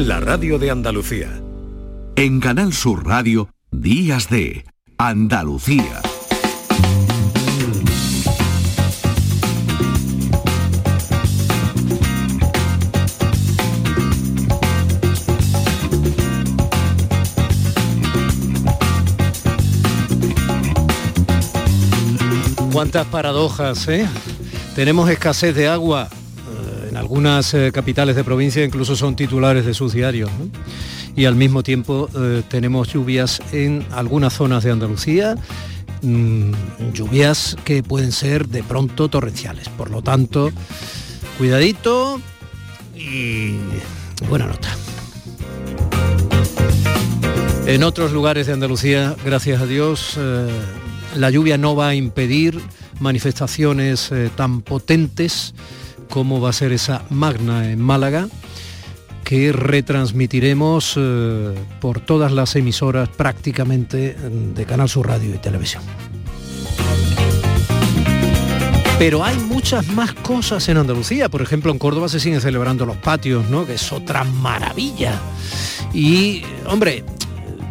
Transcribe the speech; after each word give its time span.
La 0.00 0.18
radio 0.18 0.58
de 0.58 0.70
Andalucía. 0.70 1.42
En 2.16 2.40
Canal 2.40 2.72
Sur 2.72 3.06
Radio, 3.06 3.50
Días 3.70 4.30
de 4.30 4.64
Andalucía. 4.96 6.00
Cuántas 22.72 23.06
paradojas, 23.08 23.86
¿eh? 23.88 24.08
Tenemos 24.74 25.10
escasez 25.10 25.54
de 25.54 25.68
agua. 25.68 26.08
En 26.90 26.96
algunas 26.96 27.54
eh, 27.54 27.70
capitales 27.72 28.16
de 28.16 28.24
provincia 28.24 28.64
incluso 28.64 28.96
son 28.96 29.14
titulares 29.14 29.64
de 29.64 29.74
sus 29.74 29.92
diarios. 29.92 30.28
Y 31.14 31.24
al 31.24 31.36
mismo 31.36 31.62
tiempo 31.62 32.08
eh, 32.16 32.42
tenemos 32.48 32.92
lluvias 32.92 33.40
en 33.52 33.86
algunas 33.92 34.32
zonas 34.32 34.64
de 34.64 34.72
Andalucía, 34.72 35.36
mm, 36.02 36.50
lluvias 36.92 37.56
que 37.64 37.84
pueden 37.84 38.10
ser 38.10 38.48
de 38.48 38.64
pronto 38.64 39.08
torrenciales. 39.08 39.68
Por 39.68 39.92
lo 39.92 40.02
tanto, 40.02 40.50
cuidadito 41.38 42.20
y 42.96 43.54
buena 44.28 44.46
nota. 44.46 44.68
En 47.66 47.84
otros 47.84 48.10
lugares 48.10 48.48
de 48.48 48.52
Andalucía, 48.52 49.14
gracias 49.24 49.62
a 49.62 49.66
Dios, 49.66 50.14
eh, 50.18 50.48
la 51.14 51.30
lluvia 51.30 51.56
no 51.56 51.76
va 51.76 51.90
a 51.90 51.94
impedir 51.94 52.60
manifestaciones 52.98 54.10
tan 54.36 54.60
potentes 54.60 55.54
como 56.10 56.40
va 56.40 56.50
a 56.50 56.52
ser 56.52 56.72
esa 56.72 57.02
magna 57.08 57.70
en 57.70 57.80
Málaga, 57.80 58.28
que 59.24 59.52
retransmitiremos 59.52 60.94
eh, 60.96 61.54
por 61.80 62.00
todas 62.00 62.32
las 62.32 62.56
emisoras 62.56 63.08
prácticamente 63.08 64.16
mm, 64.16 64.54
de 64.54 64.64
Canal 64.66 64.88
Sur 64.88 65.06
Radio 65.06 65.34
y 65.34 65.38
Televisión. 65.38 65.82
Pero 68.98 69.24
hay 69.24 69.36
muchas 69.38 69.86
más 69.88 70.12
cosas 70.12 70.68
en 70.68 70.76
Andalucía. 70.76 71.30
Por 71.30 71.40
ejemplo, 71.40 71.72
en 71.72 71.78
Córdoba 71.78 72.10
se 72.10 72.20
siguen 72.20 72.42
celebrando 72.42 72.84
los 72.84 72.98
patios, 72.98 73.48
¿no? 73.48 73.64
Que 73.64 73.74
es 73.74 73.92
otra 73.92 74.24
maravilla. 74.24 75.18
Y, 75.94 76.42
hombre, 76.66 77.04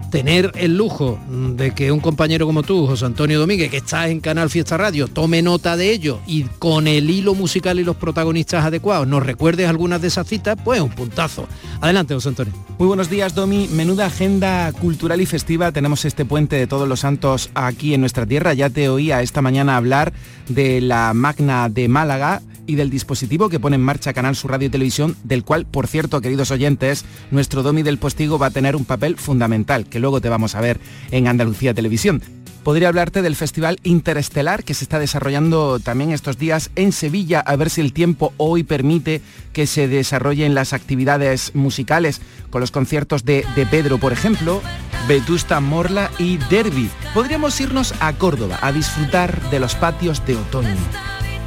tener 0.09 0.52
el 0.55 0.77
lujo 0.77 1.19
de 1.29 1.71
que 1.71 1.91
un 1.91 1.99
compañero 1.99 2.45
como 2.45 2.63
tú, 2.63 2.88
José 2.88 3.05
Antonio 3.05 3.39
Domínguez, 3.39 3.69
que 3.69 3.77
estás 3.77 4.09
en 4.09 4.19
Canal 4.19 4.49
Fiesta 4.49 4.77
Radio, 4.77 5.07
tome 5.07 5.41
nota 5.41 5.77
de 5.77 5.91
ello 5.91 6.19
y 6.27 6.43
con 6.43 6.88
el 6.88 7.09
hilo 7.09 7.35
musical 7.35 7.79
y 7.79 7.83
los 7.83 7.95
protagonistas 7.95 8.66
adecuados 8.66 9.07
nos 9.07 9.25
recuerdes 9.25 9.67
algunas 9.67 10.01
de 10.01 10.07
esas 10.07 10.27
citas, 10.27 10.57
pues 10.63 10.81
un 10.81 10.89
puntazo. 10.89 11.47
Adelante, 11.81 12.13
José 12.13 12.29
Antonio. 12.29 12.53
Muy 12.77 12.88
buenos 12.88 13.09
días, 13.09 13.35
Domi. 13.35 13.67
Menuda 13.67 14.07
agenda 14.07 14.71
cultural 14.73 15.21
y 15.21 15.25
festiva. 15.25 15.71
Tenemos 15.71 16.05
este 16.05 16.25
puente 16.25 16.55
de 16.55 16.67
todos 16.67 16.88
los 16.88 17.01
santos 17.01 17.49
aquí 17.53 17.94
en 17.94 18.01
nuestra 18.01 18.25
tierra. 18.25 18.53
Ya 18.53 18.69
te 18.69 18.89
oía 18.89 19.21
esta 19.21 19.41
mañana 19.41 19.77
hablar 19.77 20.13
de 20.47 20.81
la 20.81 21.13
Magna 21.13 21.69
de 21.69 21.88
Málaga 21.88 22.41
y 22.70 22.75
del 22.75 22.92
dispositivo 22.92 23.50
que 23.50 23.59
pone 23.59 23.78
en 23.78 23.81
marcha 23.81 24.14
Canal 24.14 24.36
Sur 24.36 24.52
Radio 24.52 24.67
y 24.67 24.70
Televisión, 24.70 25.17
del 25.23 25.44
cual, 25.44 25.66
por 25.66 25.88
cierto, 25.88 26.22
queridos 26.22 26.52
oyentes, 26.52 27.03
nuestro 27.31 27.64
Domi 27.64 27.81
del 27.81 27.98
Postigo 27.98 28.38
va 28.38 28.48
a 28.48 28.52
tener 28.52 28.75
un 28.75 28.86
papel 28.86 29.17
fundamental, 29.17 29.86
que 29.86 30.00
luego 30.00 30.22
te 30.22 30.30
vamos 30.30 30.53
a 30.53 30.62
ver 30.62 30.80
en 31.09 31.28
Andalucía 31.28 31.73
Televisión. 31.73 32.22
Podría 32.64 32.90
hablarte 32.90 33.23
del 33.23 33.36
Festival 33.36 33.80
Interestelar 33.81 34.64
que 34.64 34.75
se 34.75 34.84
está 34.84 35.00
desarrollando 35.00 35.80
también 35.80 36.12
estos 36.12 36.38
días 36.38 36.70
en 36.75 36.92
Sevilla, 36.92 37.40
a 37.40 37.56
ver 37.56 37.72
si 37.72 37.81
el 37.81 37.92
tiempo 37.92 38.34
hoy 38.38 38.62
permite 38.62 39.23
que 39.52 39.66
se 39.66 39.88
desarrollen 39.88 40.53
las 40.53 40.73
actividades 40.73 41.56
musicales 41.56 42.22
con 42.52 42.62
los 42.62 42.70
conciertos 42.70 43.25
de, 43.25 43.45
de 43.56 43.66
Pedro, 43.66 43.97
por 43.97 44.14
ejemplo, 44.14 44.62
Vetusta 45.08 45.59
Morla 45.59 46.12
y 46.20 46.38
Derby. 46.52 46.92
Podríamos 47.16 47.59
irnos 47.59 47.95
a 48.00 48.14
Córdoba 48.14 48.59
a 48.62 48.72
disfrutar 48.72 49.50
de 49.50 49.59
los 49.59 49.73
patios 49.73 50.23
de 50.28 50.35
otoño. 50.35 50.78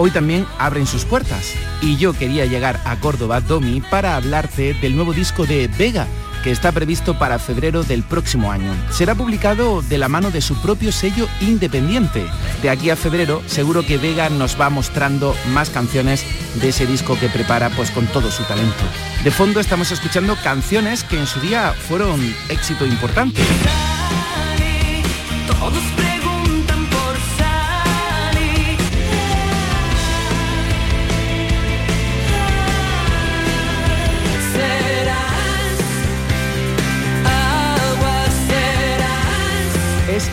Hoy 0.04 0.10
también 0.10 0.48
abren 0.58 0.88
sus 0.88 1.04
puertas 1.04 1.54
y 1.80 1.96
yo 1.96 2.12
quería 2.12 2.44
llegar 2.44 2.80
a 2.84 2.96
Córdoba, 2.96 3.40
Domi, 3.40 3.80
para 3.80 4.16
hablarte 4.16 4.74
del 4.74 4.96
nuevo 4.96 5.12
disco 5.12 5.46
de 5.46 5.68
Vega, 5.68 6.08
que 6.42 6.50
está 6.50 6.72
previsto 6.72 7.16
para 7.20 7.38
febrero 7.38 7.84
del 7.84 8.02
próximo 8.02 8.50
año. 8.50 8.74
Será 8.90 9.14
publicado 9.14 9.80
de 9.80 9.98
la 9.98 10.08
mano 10.08 10.32
de 10.32 10.40
su 10.40 10.56
propio 10.56 10.90
sello 10.90 11.28
independiente. 11.40 12.26
De 12.62 12.70
aquí 12.70 12.90
a 12.90 12.96
febrero 12.96 13.44
seguro 13.46 13.86
que 13.86 13.96
Vega 13.96 14.28
nos 14.28 14.60
va 14.60 14.70
mostrando 14.70 15.36
más 15.52 15.70
canciones 15.70 16.26
de 16.60 16.70
ese 16.70 16.84
disco 16.84 17.16
que 17.16 17.28
prepara 17.28 17.70
pues 17.70 17.92
con 17.92 18.08
todo 18.08 18.32
su 18.32 18.42
talento. 18.42 18.82
De 19.22 19.30
fondo 19.30 19.60
estamos 19.60 19.92
escuchando 19.92 20.36
canciones 20.42 21.04
que 21.04 21.20
en 21.20 21.28
su 21.28 21.38
día 21.38 21.76
fueron 21.78 22.20
éxito 22.48 22.84
importante. 22.86 23.40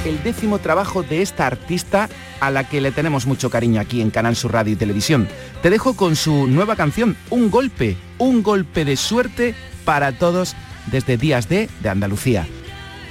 El 0.10 0.24
décimo 0.24 0.60
trabajo 0.60 1.04
de 1.04 1.22
esta 1.22 1.46
artista 1.46 2.10
a 2.40 2.50
la 2.50 2.68
que 2.68 2.82
le 2.82 2.92
tenemos 2.92 3.26
mucho 3.28 3.50
cariño 3.50 3.80
aquí 3.80 4.02
en 4.02 4.10
Canal 4.10 4.36
Sur 4.36 4.54
Radio 4.54 4.74
y 4.74 4.76
Televisión. 4.76 5.30
Te 5.62 5.70
dejo 5.70 5.96
con 5.96 6.16
su 6.16 6.48
nueva 6.48 6.76
canción, 6.76 7.16
Un 7.30 7.50
golpe, 7.52 7.96
un 8.18 8.44
golpe 8.44 8.86
de 8.86 8.98
suerte 8.98 9.56
para 9.86 10.12
todos 10.12 10.56
desde 10.88 11.18
Días 11.18 11.48
de, 11.48 11.70
de 11.82 11.90
Andalucía. 11.90 12.48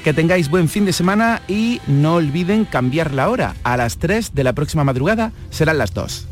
Que 0.02 0.12
tengáis 0.12 0.50
buen 0.50 0.68
fin 0.68 0.84
de 0.84 0.92
semana 0.92 1.40
y 1.48 1.80
no 1.86 2.16
olviden 2.16 2.64
cambiar 2.64 3.14
la 3.14 3.28
hora. 3.28 3.54
A 3.62 3.76
las 3.76 3.98
3 3.98 4.34
de 4.34 4.44
la 4.44 4.52
próxima 4.52 4.84
madrugada 4.84 5.32
serán 5.50 5.78
las 5.78 5.94
2. 5.94 6.26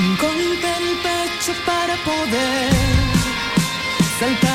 Un 0.00 0.16
golpe 0.16 0.68
en 0.76 0.88
el 0.88 0.96
pecho 0.98 1.52
para 1.64 1.94
poder 2.04 2.72
saltar 4.18 4.47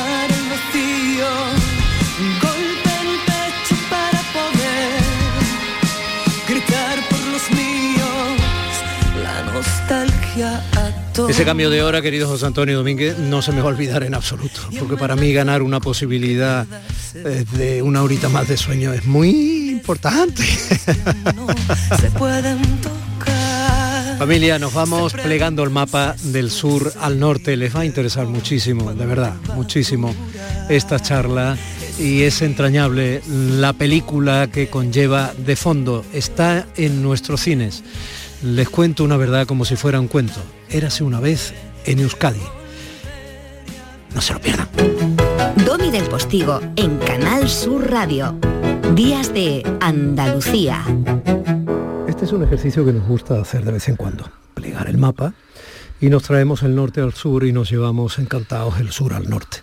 Ese 11.29 11.45
cambio 11.45 11.69
de 11.69 11.83
hora, 11.83 12.01
querido 12.01 12.27
José 12.27 12.47
Antonio 12.47 12.77
Domínguez, 12.77 13.19
no 13.19 13.43
se 13.43 13.51
me 13.51 13.61
va 13.61 13.65
a 13.65 13.73
olvidar 13.73 14.03
en 14.03 14.15
absoluto, 14.15 14.61
porque 14.79 14.97
para 14.97 15.15
mí 15.15 15.31
ganar 15.31 15.61
una 15.61 15.79
posibilidad 15.79 16.65
eh, 17.13 17.45
de 17.51 17.83
una 17.83 18.01
horita 18.01 18.29
más 18.29 18.47
de 18.47 18.57
sueño 18.57 18.93
es 18.93 19.05
muy 19.05 19.69
importante. 19.69 20.43
se 20.43 22.11
pueden 22.17 22.59
tocar. 22.81 24.17
Familia, 24.17 24.57
nos 24.57 24.73
vamos 24.73 25.13
plegando 25.13 25.63
el 25.63 25.69
mapa 25.69 26.15
del 26.23 26.49
sur 26.49 26.91
al 26.99 27.19
norte. 27.19 27.55
Les 27.55 27.75
va 27.75 27.81
a 27.81 27.85
interesar 27.85 28.25
muchísimo, 28.25 28.93
de 28.93 29.05
verdad, 29.05 29.33
muchísimo 29.55 30.15
esta 30.69 30.99
charla 30.99 31.57
y 31.99 32.23
es 32.23 32.41
entrañable 32.41 33.21
la 33.27 33.73
película 33.73 34.47
que 34.51 34.67
conlleva 34.67 35.33
de 35.37 35.55
fondo. 35.55 36.03
Está 36.13 36.65
en 36.75 37.03
nuestros 37.03 37.41
cines. 37.41 37.83
Les 38.43 38.67
cuento 38.67 39.05
una 39.05 39.15
verdad 39.15 39.47
como 39.47 39.63
si 39.63 39.77
fuera 39.77 40.01
un 40.01 40.09
cuento. 40.09 40.41
Érase 40.69 41.05
una 41.05 41.21
vez 41.21 41.53
en 41.85 41.99
Euskadi. 41.99 42.41
No 44.13 44.19
se 44.19 44.33
lo 44.33 44.41
pierdan. 44.41 44.67
Domi 45.65 45.89
del 45.89 46.03
Postigo 46.09 46.59
en 46.75 46.97
Canal 46.97 47.47
Sur 47.47 47.89
Radio. 47.89 48.37
Días 48.95 49.33
de 49.33 49.63
Andalucía. 49.79 50.83
Este 52.09 52.25
es 52.25 52.33
un 52.33 52.43
ejercicio 52.43 52.85
que 52.85 52.91
nos 52.91 53.07
gusta 53.07 53.39
hacer 53.39 53.63
de 53.63 53.71
vez 53.71 53.87
en 53.87 53.95
cuando. 53.95 54.29
Plegar 54.55 54.89
el 54.89 54.97
mapa 54.97 55.33
y 56.01 56.09
nos 56.09 56.23
traemos 56.23 56.63
el 56.63 56.75
norte 56.75 56.99
al 56.99 57.13
sur 57.13 57.45
y 57.45 57.53
nos 57.53 57.71
llevamos 57.71 58.19
encantados 58.19 58.77
el 58.81 58.91
sur 58.91 59.13
al 59.13 59.29
norte. 59.29 59.59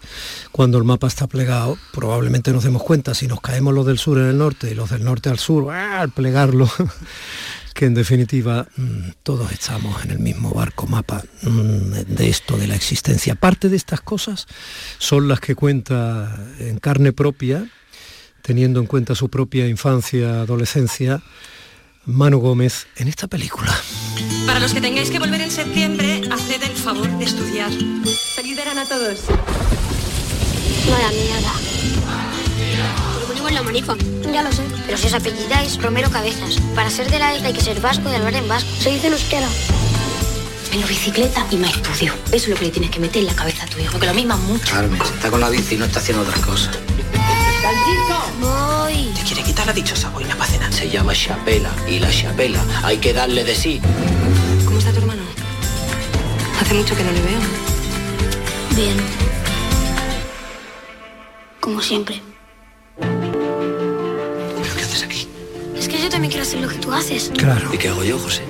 Cuando 0.52 0.78
el 0.78 0.84
mapa 0.84 1.06
está 1.06 1.26
plegado, 1.26 1.76
probablemente 1.92 2.50
nos 2.50 2.64
demos 2.64 2.82
cuenta 2.82 3.12
si 3.12 3.26
nos 3.26 3.42
caemos 3.42 3.74
los 3.74 3.84
del 3.84 3.98
sur 3.98 4.16
en 4.16 4.24
el 4.24 4.38
norte 4.38 4.70
y 4.70 4.74
los 4.74 4.88
del 4.88 5.04
norte 5.04 5.28
al 5.28 5.38
sur, 5.38 5.70
¡ah! 5.70 6.00
al 6.00 6.12
plegarlo, 6.12 6.66
que 7.80 7.86
en 7.86 7.94
definitiva 7.94 8.68
mm, 8.76 9.12
todos 9.22 9.50
estamos 9.52 10.04
en 10.04 10.10
el 10.10 10.18
mismo 10.18 10.50
barco 10.50 10.86
mapa 10.86 11.24
mm, 11.40 12.12
de 12.14 12.28
esto 12.28 12.58
de 12.58 12.66
la 12.66 12.74
existencia. 12.74 13.36
Parte 13.36 13.70
de 13.70 13.76
estas 13.78 14.02
cosas 14.02 14.46
son 14.98 15.28
las 15.28 15.40
que 15.40 15.54
cuenta 15.54 16.38
en 16.58 16.78
carne 16.78 17.14
propia, 17.14 17.66
teniendo 18.42 18.80
en 18.80 18.86
cuenta 18.86 19.14
su 19.14 19.30
propia 19.30 19.66
infancia, 19.66 20.42
adolescencia, 20.42 21.22
Manu 22.04 22.40
Gómez 22.40 22.86
en 22.96 23.08
esta 23.08 23.28
película. 23.28 23.74
Para 24.44 24.60
los 24.60 24.74
que 24.74 24.82
tengáis 24.82 25.10
que 25.10 25.18
volver 25.18 25.40
en 25.40 25.50
septiembre, 25.50 26.20
haced 26.30 26.62
el 26.62 26.76
favor 26.76 27.08
de 27.16 27.24
estudiar. 27.24 27.70
Feliz 28.34 28.58
verano 28.58 28.82
a 28.82 28.84
todos. 28.84 29.24
Vaya 30.86 31.08
mierda. 31.12 31.52
Ponemos 33.40 33.48
en 33.48 33.54
la 33.54 33.62
manifa. 33.62 33.96
Ya 34.32 34.42
lo 34.42 34.52
sé. 34.52 34.62
Pero 34.84 34.98
si 34.98 35.06
os 35.06 35.14
apellidáis 35.14 35.80
Romero 35.80 36.10
Cabezas. 36.10 36.56
Para 36.74 36.90
ser 36.90 37.10
de 37.10 37.18
la 37.18 37.34
isla 37.34 37.48
hay 37.48 37.54
que 37.54 37.62
ser 37.62 37.80
vasco 37.80 38.10
y 38.10 38.14
hablar 38.14 38.34
en 38.34 38.46
vasco. 38.46 38.68
Se 38.78 38.90
dice 38.90 39.06
en 39.06 39.14
euskera. 39.14 39.48
menos 40.70 40.88
bicicleta 40.88 41.46
y 41.50 41.56
más 41.56 41.70
estudio. 41.74 42.12
Eso 42.26 42.36
es 42.36 42.48
lo 42.48 42.56
que 42.56 42.66
le 42.66 42.70
tienes 42.70 42.90
que 42.90 43.00
meter 43.00 43.22
en 43.22 43.28
la 43.28 43.34
cabeza 43.34 43.64
a 43.64 43.66
tu 43.66 43.78
hijo, 43.78 43.98
que 43.98 44.06
lo 44.06 44.14
misma 44.14 44.36
mucho. 44.36 44.72
Carmen, 44.72 45.00
está 45.00 45.30
con 45.30 45.40
la 45.40 45.48
bici 45.48 45.74
y 45.74 45.78
no 45.78 45.86
está 45.86 46.00
haciendo 46.00 46.22
otra 46.22 46.38
cosa. 46.42 46.70
Voy. 48.40 49.10
Te 49.16 49.22
quiere 49.22 49.42
quitar 49.42 49.66
la 49.66 49.72
dichosa 49.72 50.10
boina 50.10 50.36
para 50.36 50.50
cenar. 50.50 50.72
Se 50.72 50.90
llama 50.90 51.14
chapela 51.14 51.70
y 51.88 51.98
la 51.98 52.10
chapela 52.10 52.62
hay 52.82 52.98
que 52.98 53.12
darle 53.14 53.44
de 53.44 53.54
sí. 53.54 53.80
¿Cómo 54.66 54.78
está 54.78 54.92
tu 54.92 54.98
hermano? 54.98 55.22
Hace 56.60 56.74
mucho 56.74 56.94
que 56.94 57.04
no 57.04 57.12
le 57.12 57.22
veo. 57.22 57.40
Bien. 58.76 58.96
Como 61.58 61.80
siempre. 61.80 62.29
¿Pero 65.00 65.08
qué 65.08 65.16
haces 65.16 65.24
aquí? 65.24 65.28
Es 65.78 65.88
que 65.88 66.02
yo 66.02 66.10
también 66.10 66.30
quiero 66.30 66.42
hacer 66.42 66.60
lo 66.60 66.68
que 66.68 66.76
tú 66.76 66.92
haces. 66.92 67.30
Claro. 67.36 67.72
¿Y 67.72 67.78
qué 67.78 67.88
hago 67.88 68.04
yo, 68.04 68.18
José? 68.18 68.42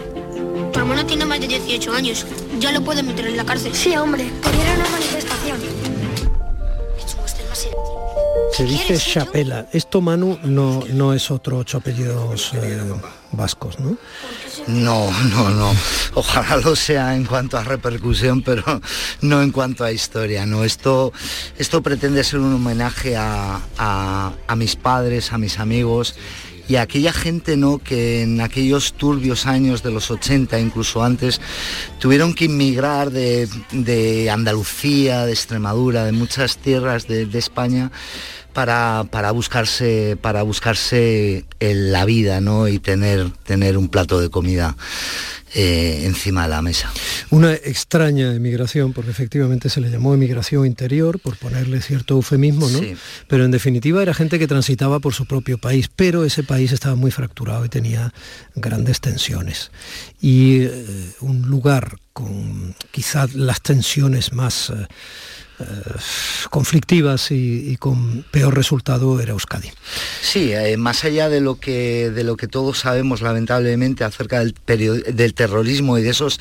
Tu 0.73 0.79
hermano 0.79 1.07
tiene 1.07 1.25
más 1.25 1.41
de 1.41 1.47
18 1.47 1.93
años. 1.93 2.27
Ya 2.59 2.73
lo 2.73 2.83
pueden 2.83 3.07
meter 3.07 3.27
en 3.27 3.37
la 3.37 3.45
cárcel. 3.45 3.75
Sí, 3.75 3.97
hombre. 3.97 4.31
Quería 4.43 4.75
una 4.75 4.89
manifestación. 4.89 5.59
Se 8.53 8.65
dice 8.65 8.99
Chapela. 8.99 9.69
Esto, 9.73 10.01
Manu, 10.01 10.39
no, 10.43 10.83
no 10.93 11.15
es 11.15 11.31
otro 11.31 11.59
ocho 11.59 11.79
apellidos 11.79 12.53
eh, 12.55 12.81
vascos, 13.33 13.79
¿no? 13.79 13.97
No, 14.67 15.11
no, 15.31 15.51
no. 15.51 15.73
Ojalá 16.15 16.57
lo 16.57 16.77
sea 16.77 17.15
en 17.17 17.25
cuanto 17.25 17.57
a 17.57 17.65
repercusión, 17.65 18.43
pero 18.43 18.63
no 19.23 19.41
en 19.43 19.51
cuanto 19.53 19.85
a 19.85 19.93
historia. 19.93 20.45
No, 20.47 20.65
esto, 20.65 21.13
esto 21.59 21.83
pretende 21.83 22.23
ser 22.25 22.41
un 22.41 22.55
homenaje 22.55 23.17
a, 23.17 23.61
a- 23.79 24.33
a 24.47 24.57
mis 24.57 24.77
padres, 24.77 25.33
a 25.33 25.39
mis 25.39 25.59
amigos 25.59 26.15
y 26.69 26.77
a 26.77 26.83
aquella 26.83 27.13
gente 27.13 27.57
¿no? 27.57 27.79
que 27.79 28.23
en 28.23 28.41
aquellos 28.41 28.93
turbios 28.93 29.47
años 29.47 29.83
de 29.83 29.91
los 29.91 30.11
80, 30.11 30.61
incluso 30.61 31.03
antes, 31.03 31.41
tuvieron 31.99 32.33
que 32.35 32.45
inmigrar 32.45 33.11
de, 33.11 33.49
de 33.73 34.31
Andalucía, 34.31 35.25
de 35.27 35.33
Extremadura, 35.33 36.05
de 36.05 36.13
muchas 36.13 36.59
tierras 36.59 37.09
de, 37.09 37.27
de 37.27 37.39
España 37.41 37.91
para, 38.53 39.05
para 39.11 39.31
buscarse 39.33 40.17
para 40.21 40.43
buscarse 40.43 41.45
la 41.61 42.05
vida 42.05 42.41
¿no? 42.41 42.69
y 42.69 42.79
tener, 42.79 43.31
tener 43.45 43.77
un 43.77 43.89
plato 43.89 44.21
de 44.21 44.31
comida 44.31 44.77
eh, 45.53 46.03
encima 46.05 46.45
de 46.45 46.49
la 46.49 46.63
mesa. 46.63 46.93
Una 47.31 47.53
extraña 47.53 48.33
emigración, 48.33 48.93
porque 48.93 49.11
efectivamente 49.11 49.69
se 49.69 49.81
le 49.81 49.91
llamó 49.91 50.15
emigración 50.15 50.65
interior, 50.65 51.19
por 51.19 51.37
ponerle 51.39 51.83
cierto 51.83 52.15
eufemismo, 52.15 52.69
¿no? 52.69 52.79
Sí. 52.79 52.95
Pero 53.27 53.45
en 53.45 53.51
definitiva 53.51 54.01
era 54.01 54.15
gente 54.15 54.39
que 54.39 54.47
transitaba 54.47 55.01
por 55.01 55.13
su 55.13 55.27
propio 55.27 55.59
país, 55.59 55.91
pero 55.95 56.25
ese 56.25 56.45
país 56.45 56.71
estaba 56.71 56.95
muy 56.95 57.11
fracturado 57.11 57.65
y 57.65 57.69
tenía 57.69 58.15
grandes 58.55 59.01
tensiones. 59.01 59.73
Y 60.21 60.63
eh, 60.63 61.15
un 61.19 61.43
lugar 61.43 61.97
con 62.13 62.77
quizás 62.93 63.35
las 63.35 63.61
tensiones 63.61 64.33
más 64.33 64.71
eh, 64.71 64.87
conflictivas 66.51 67.31
y, 67.31 67.77
con 67.79 68.25
peor 68.31 68.55
resultado 68.55 69.21
era 69.21 69.33
Euskadi. 69.33 69.71
Sí, 70.23 70.53
eh, 70.53 70.77
más 70.77 71.05
allá 71.05 71.29
de 71.29 71.41
lo 71.41 71.59
que 71.59 72.11
de 72.11 72.25
lo 72.25 72.37
que 72.37 72.49
todos 72.49 72.81
sabemos 72.81 73.23
lamentablemente 73.23 74.05
acerca 74.05 74.41
del, 74.41 74.55
del 74.67 75.35
terrorismo 75.35 75.99
y 75.99 76.03
de 76.03 76.11
esos 76.11 76.41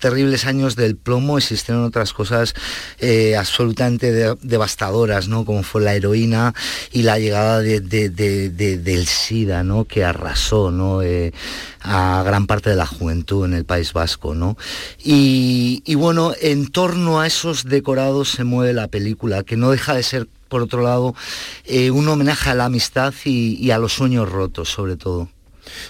terribles 0.00 0.46
años 0.46 0.74
del 0.76 0.96
plomo, 0.96 1.38
existieron 1.38 1.84
otras 1.84 2.12
cosas 2.12 2.54
eh, 2.98 3.36
absolutamente 3.36 4.10
de- 4.12 4.36
devastadoras, 4.42 5.28
¿no? 5.28 5.44
Como 5.44 5.62
fue 5.62 5.82
la 5.82 5.94
heroína 5.94 6.54
y 6.90 7.02
la 7.02 7.18
llegada 7.18 7.60
de- 7.60 7.80
de- 7.80 8.08
de- 8.10 8.50
de- 8.50 8.78
del 8.78 9.06
SIDA, 9.06 9.62
¿no? 9.62 9.84
Que 9.84 10.04
arrasó, 10.04 10.70
¿no? 10.70 11.02
Eh, 11.02 11.32
a 11.82 12.22
gran 12.24 12.46
parte 12.46 12.70
de 12.70 12.76
la 12.76 12.86
juventud 12.86 13.44
en 13.44 13.54
el 13.54 13.64
País 13.64 13.92
Vasco, 13.92 14.34
¿no? 14.34 14.56
Y, 15.02 15.82
bueno, 15.94 16.32
en 16.40 16.66
torno 16.68 17.20
a 17.20 17.26
esos 17.26 17.64
decorados 17.64 18.30
se 18.30 18.44
mueve 18.44 18.72
la 18.72 18.88
película, 18.88 19.42
que 19.44 19.56
no 19.56 19.70
deja 19.70 19.94
de 19.94 20.02
ser, 20.02 20.28
por 20.48 20.62
otro 20.62 20.82
lado, 20.82 21.14
eh, 21.64 21.90
un 21.90 22.08
homenaje 22.08 22.50
a 22.50 22.54
la 22.54 22.66
amistad 22.66 23.14
y, 23.24 23.54
y 23.64 23.70
a 23.70 23.78
los 23.78 23.92
sueños 23.94 24.28
rotos, 24.30 24.68
sobre 24.70 24.96
todo. 24.96 25.28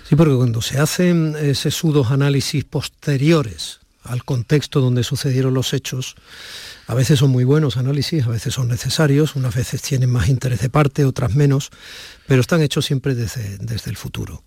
Sí, 0.09 0.17
porque 0.17 0.35
cuando 0.35 0.61
se 0.63 0.79
hacen 0.79 1.35
eh, 1.39 1.55
sesudos 1.55 2.11
análisis 2.11 2.65
posteriores 2.65 3.79
al 4.05 4.25
contexto 4.25 4.81
donde 4.81 5.05
sucedieron 5.05 5.55
los 5.55 5.73
hechos, 5.73 6.15
a 6.87 6.95
veces 6.95 7.19
son 7.19 7.31
muy 7.31 7.45
buenos 7.45 7.77
análisis, 7.77 8.25
a 8.25 8.31
veces 8.31 8.55
son 8.55 8.69
necesarios, 8.69 9.37
unas 9.37 9.55
veces 9.55 9.83
tienen 9.83 10.11
más 10.11 10.29
interés 10.29 10.61
de 10.61 10.71
parte, 10.71 11.05
otras 11.05 11.35
menos, 11.35 11.71
pero 12.27 12.41
están 12.41 12.63
hechos 12.63 12.87
siempre 12.87 13.15
desde, 13.15 13.59
desde 13.59 13.91
el 13.91 13.97
futuro, 13.97 14.43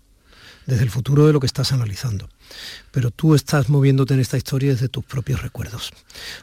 desde 0.66 0.82
el 0.82 0.90
futuro 0.90 1.26
de 1.26 1.32
lo 1.32 1.40
que 1.40 1.46
estás 1.46 1.72
analizando. 1.72 2.28
Pero 2.90 3.10
tú 3.10 3.34
estás 3.34 3.68
moviéndote 3.68 4.14
en 4.14 4.20
esta 4.20 4.36
historia 4.36 4.72
desde 4.72 4.88
tus 4.88 5.04
propios 5.04 5.42
recuerdos, 5.42 5.92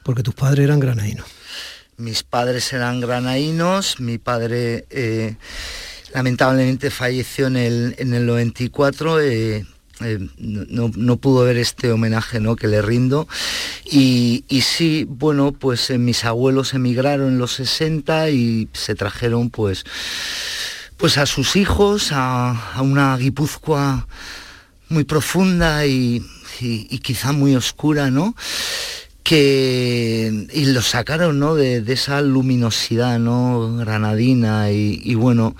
porque 0.03 0.23
tus 0.23 0.33
padres 0.33 0.63
eran 0.63 0.79
granaínos. 0.79 1.27
Mis 1.97 2.23
padres 2.23 2.71
eran 2.73 2.99
granaínos, 2.99 3.99
mi 3.99 4.17
padre 4.17 4.85
eh, 4.89 5.35
lamentablemente 6.13 6.89
falleció 6.89 7.47
en 7.47 7.57
el, 7.57 7.95
en 7.99 8.13
el 8.13 8.25
94, 8.25 9.19
eh, 9.19 9.65
eh, 10.03 10.19
no, 10.37 10.91
no 10.95 11.17
pudo 11.17 11.45
ver 11.45 11.57
este 11.57 11.91
homenaje 11.91 12.39
¿no? 12.39 12.55
que 12.55 12.67
le 12.67 12.81
rindo. 12.81 13.27
Y, 13.85 14.43
y 14.47 14.61
sí, 14.61 15.05
bueno, 15.07 15.51
pues 15.51 15.89
eh, 15.89 15.97
mis 15.97 16.25
abuelos 16.25 16.73
emigraron 16.73 17.29
en 17.29 17.37
los 17.37 17.53
60 17.53 18.29
y 18.29 18.69
se 18.73 18.95
trajeron 18.95 19.49
pues, 19.49 19.83
pues 20.97 21.17
a 21.17 21.25
sus 21.25 21.55
hijos 21.55 22.09
a, 22.11 22.79
una 22.81 23.15
Guipúzcoa 23.17 24.07
muy 24.89 25.03
profunda 25.03 25.85
y, 25.85 26.23
y- 26.59 26.99
quizá 26.99 27.31
muy 27.31 27.55
oscura, 27.55 28.11
¿no? 28.11 28.35
que 29.23 30.47
y 30.51 30.65
lo 30.65 30.81
sacaron 30.81 31.39
¿no? 31.39 31.53
de, 31.55 31.83
esa 31.93 32.21
luminosidad 32.21 33.19
no 33.19 33.77
granadina 33.77 34.71
y 34.71 35.13
bueno 35.13 35.55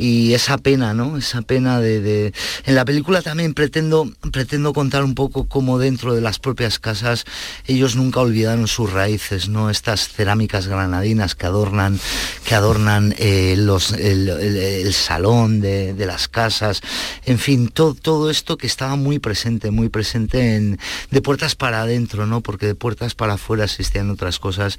y 0.00 0.32
esa 0.34 0.56
pena 0.56 0.94
no 0.94 1.18
esa 1.18 1.42
pena 1.42 1.78
de, 1.78 2.00
de- 2.00 2.32
en 2.64 2.74
la 2.74 2.84
película 2.84 3.20
también 3.20 3.52
pretendo 3.52 4.10
pretendo 4.32 4.72
contar 4.72 5.04
un 5.04 5.14
poco 5.14 5.46
cómo 5.46 5.78
dentro 5.78 6.14
de 6.14 6.22
las 6.22 6.38
propias 6.38 6.78
casas 6.78 7.24
ellos 7.66 7.96
nunca 7.96 8.20
olvidaron 8.20 8.66
sus 8.66 8.90
raíces 8.92 9.48
no 9.48 9.68
estas 9.68 10.08
cerámicas 10.08 10.66
granadinas 10.68 11.34
que 11.34 11.46
adornan 11.46 12.00
que 12.44 12.54
adornan 12.54 13.14
eh, 13.18 13.54
los 13.58 13.92
el, 13.92 14.92
salón 14.94 15.60
de, 15.60 15.94
de 15.94 16.06
las 16.06 16.28
casas. 16.28 16.80
En 17.26 17.38
fin 17.38 17.68
todo 17.68 17.94
todo 17.94 18.30
esto 18.30 18.56
que 18.56 18.66
estaba 18.66 18.96
muy 18.96 19.18
presente 19.18 19.70
muy 19.70 19.88
presente 19.90 20.56
en 20.56 20.78
de 21.10 21.20
puertas 21.20 21.54
para 21.56 21.82
adentro 21.82 22.26
no 22.26 22.40
porque 22.40 22.66
de 22.66 22.74
puertas 22.74 23.14
para 23.14 23.34
afuera 23.34 23.64
existían 23.64 24.10
otras 24.10 24.38
cosas 24.38 24.78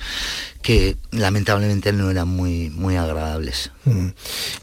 que 0.61 0.95
lamentablemente 1.11 1.93
no 1.93 2.09
eran 2.09 2.27
muy 2.27 2.69
muy 2.71 2.95
agradables. 2.95 3.71
Mm. 3.85 4.07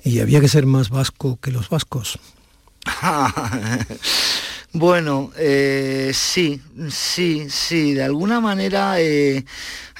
Y 0.04 0.20
había 0.20 0.40
que 0.40 0.47
ser 0.48 0.66
más 0.66 0.90
vasco 0.90 1.38
que 1.40 1.50
los 1.50 1.68
vascos. 1.68 2.18
bueno, 4.72 5.30
eh, 5.36 6.10
sí, 6.14 6.60
sí, 6.90 7.46
sí, 7.50 7.94
de 7.94 8.02
alguna 8.02 8.40
manera 8.40 9.00
eh, 9.00 9.44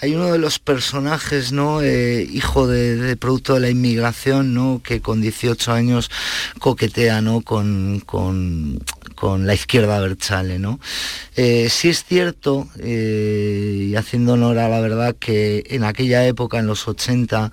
hay 0.00 0.14
uno 0.14 0.32
de 0.32 0.38
los 0.38 0.58
personajes, 0.58 1.52
¿no? 1.52 1.82
Eh, 1.82 2.26
hijo 2.30 2.66
de, 2.66 2.96
de 2.96 3.16
producto 3.16 3.54
de 3.54 3.60
la 3.60 3.70
inmigración, 3.70 4.54
¿no? 4.54 4.80
Que 4.82 5.00
con 5.00 5.20
18 5.20 5.72
años 5.72 6.10
coquetea, 6.58 7.20
¿no? 7.20 7.42
Con, 7.42 8.02
con, 8.04 8.82
con 9.14 9.46
la 9.46 9.54
izquierda 9.54 10.00
Berchale, 10.00 10.58
¿no? 10.58 10.80
Sí 11.34 11.88
es 11.88 12.04
cierto, 12.04 12.68
y 12.82 13.94
haciendo 13.94 14.32
honor 14.32 14.58
a 14.58 14.68
la 14.68 14.80
verdad, 14.80 15.16
que 15.18 15.64
en 15.68 15.84
aquella 15.84 16.26
época, 16.26 16.58
en 16.58 16.66
los 16.66 16.88
80, 16.88 17.52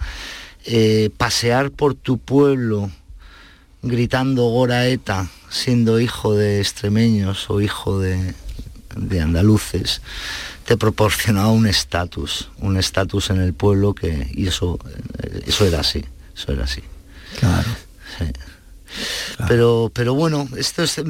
eh, 0.65 1.10
pasear 1.17 1.72
por 1.72 1.95
tu 1.95 2.17
pueblo 2.17 2.91
gritando 3.81 4.48
Gora 4.50 4.88
Eta, 4.88 5.29
siendo 5.50 6.00
hijo 6.00 6.34
de 6.34 6.60
extremeños 6.60 7.50
o 7.50 7.62
hijo 7.62 8.00
de, 8.00 8.34
de 8.95 9.22
andaluces, 9.22 10.01
te 10.65 10.77
proporcionaba 10.77 11.51
un 11.51 11.67
estatus, 11.67 12.50
un 12.57 12.77
estatus 12.77 13.29
en 13.29 13.39
el 13.39 13.53
pueblo 13.53 13.93
que, 13.93 14.27
y 14.34 14.48
eso, 14.48 14.79
eh, 15.22 15.43
eso 15.45 15.65
era 15.65 15.81
así, 15.81 16.03
eso 16.36 16.51
era 16.51 16.63
así. 16.63 16.81
Claro. 17.39 17.69
Sí. 18.17 18.25
Pero, 19.47 19.91
pero 19.93 20.13
bueno, 20.13 20.47
esto 20.57 20.83
es- 20.83 21.01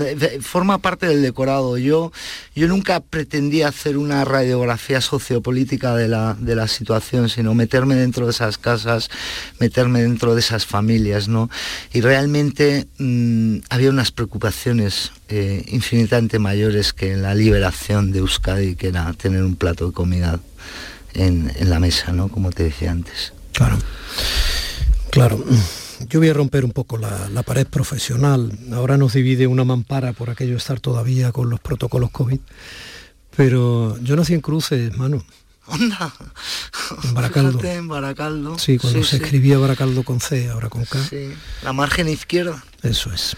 forma 0.41 0.77
parte 0.79 1.07
del 1.07 1.21
decorado. 1.21 1.77
Yo, 1.77 2.11
yo 2.55 2.67
nunca 2.67 2.99
pretendía 2.99 3.67
hacer 3.67 3.97
una 3.97 4.25
radiografía 4.25 5.01
sociopolítica 5.01 5.95
de 5.95 6.07
la, 6.07 6.35
de 6.39 6.55
la 6.55 6.67
situación, 6.67 7.29
sino 7.29 7.53
meterme 7.53 7.95
dentro 7.95 8.25
de 8.25 8.31
esas 8.31 8.57
casas, 8.57 9.09
meterme 9.59 10.01
dentro 10.01 10.33
de 10.33 10.39
esas 10.41 10.65
familias, 10.65 11.27
¿no? 11.27 11.49
Y 11.93 12.01
realmente 12.01 12.87
mm, 12.97 13.57
había 13.69 13.89
unas 13.89 14.11
preocupaciones 14.11 15.11
eh, 15.29 15.63
infinitamente 15.69 16.39
mayores 16.39 16.93
que 16.93 17.15
la 17.15 17.33
liberación 17.35 18.11
de 18.11 18.19
Euskadi, 18.19 18.75
que 18.75 18.87
era 18.89 19.11
tener 19.13 19.43
un 19.43 19.55
plato 19.55 19.87
de 19.87 19.93
comida 19.93 20.39
en, 21.13 21.51
en 21.57 21.69
la 21.69 21.79
mesa, 21.79 22.11
¿no? 22.11 22.27
Como 22.29 22.51
te 22.51 22.63
decía 22.63 22.91
antes. 22.91 23.33
Claro. 23.53 23.77
Claro. 25.11 25.43
Yo 26.09 26.19
voy 26.19 26.29
a 26.29 26.33
romper 26.33 26.65
un 26.65 26.71
poco 26.71 26.97
la, 26.97 27.29
la 27.29 27.43
pared 27.43 27.67
profesional. 27.67 28.51
Ahora 28.73 28.97
nos 28.97 29.13
divide 29.13 29.47
una 29.47 29.63
mampara 29.63 30.13
por 30.13 30.29
aquello 30.29 30.51
de 30.51 30.57
estar 30.57 30.79
todavía 30.79 31.31
con 31.31 31.49
los 31.49 31.59
protocolos 31.59 32.11
COVID. 32.11 32.39
Pero 33.35 33.97
yo 34.01 34.15
nací 34.15 34.33
en 34.33 34.41
Cruces, 34.41 34.95
mano. 34.97 35.23
Onda. 35.67 36.13
En 37.03 37.13
Baracaldo. 37.13 37.63
En 37.63 37.87
Baracaldo. 37.87 38.59
Sí, 38.59 38.77
cuando 38.77 38.99
Sí, 39.03 39.09
se 39.09 39.17
sí. 39.17 39.23
escribía 39.23 39.57
Baracaldo 39.57 40.03
con 40.03 40.19
C, 40.19 40.49
ahora 40.49 40.69
con 40.69 40.85
K. 40.85 41.03
Sí, 41.09 41.29
la 41.63 41.73
margen 41.73 42.07
izquierda. 42.07 42.63
Eso 42.83 43.11
es. 43.11 43.35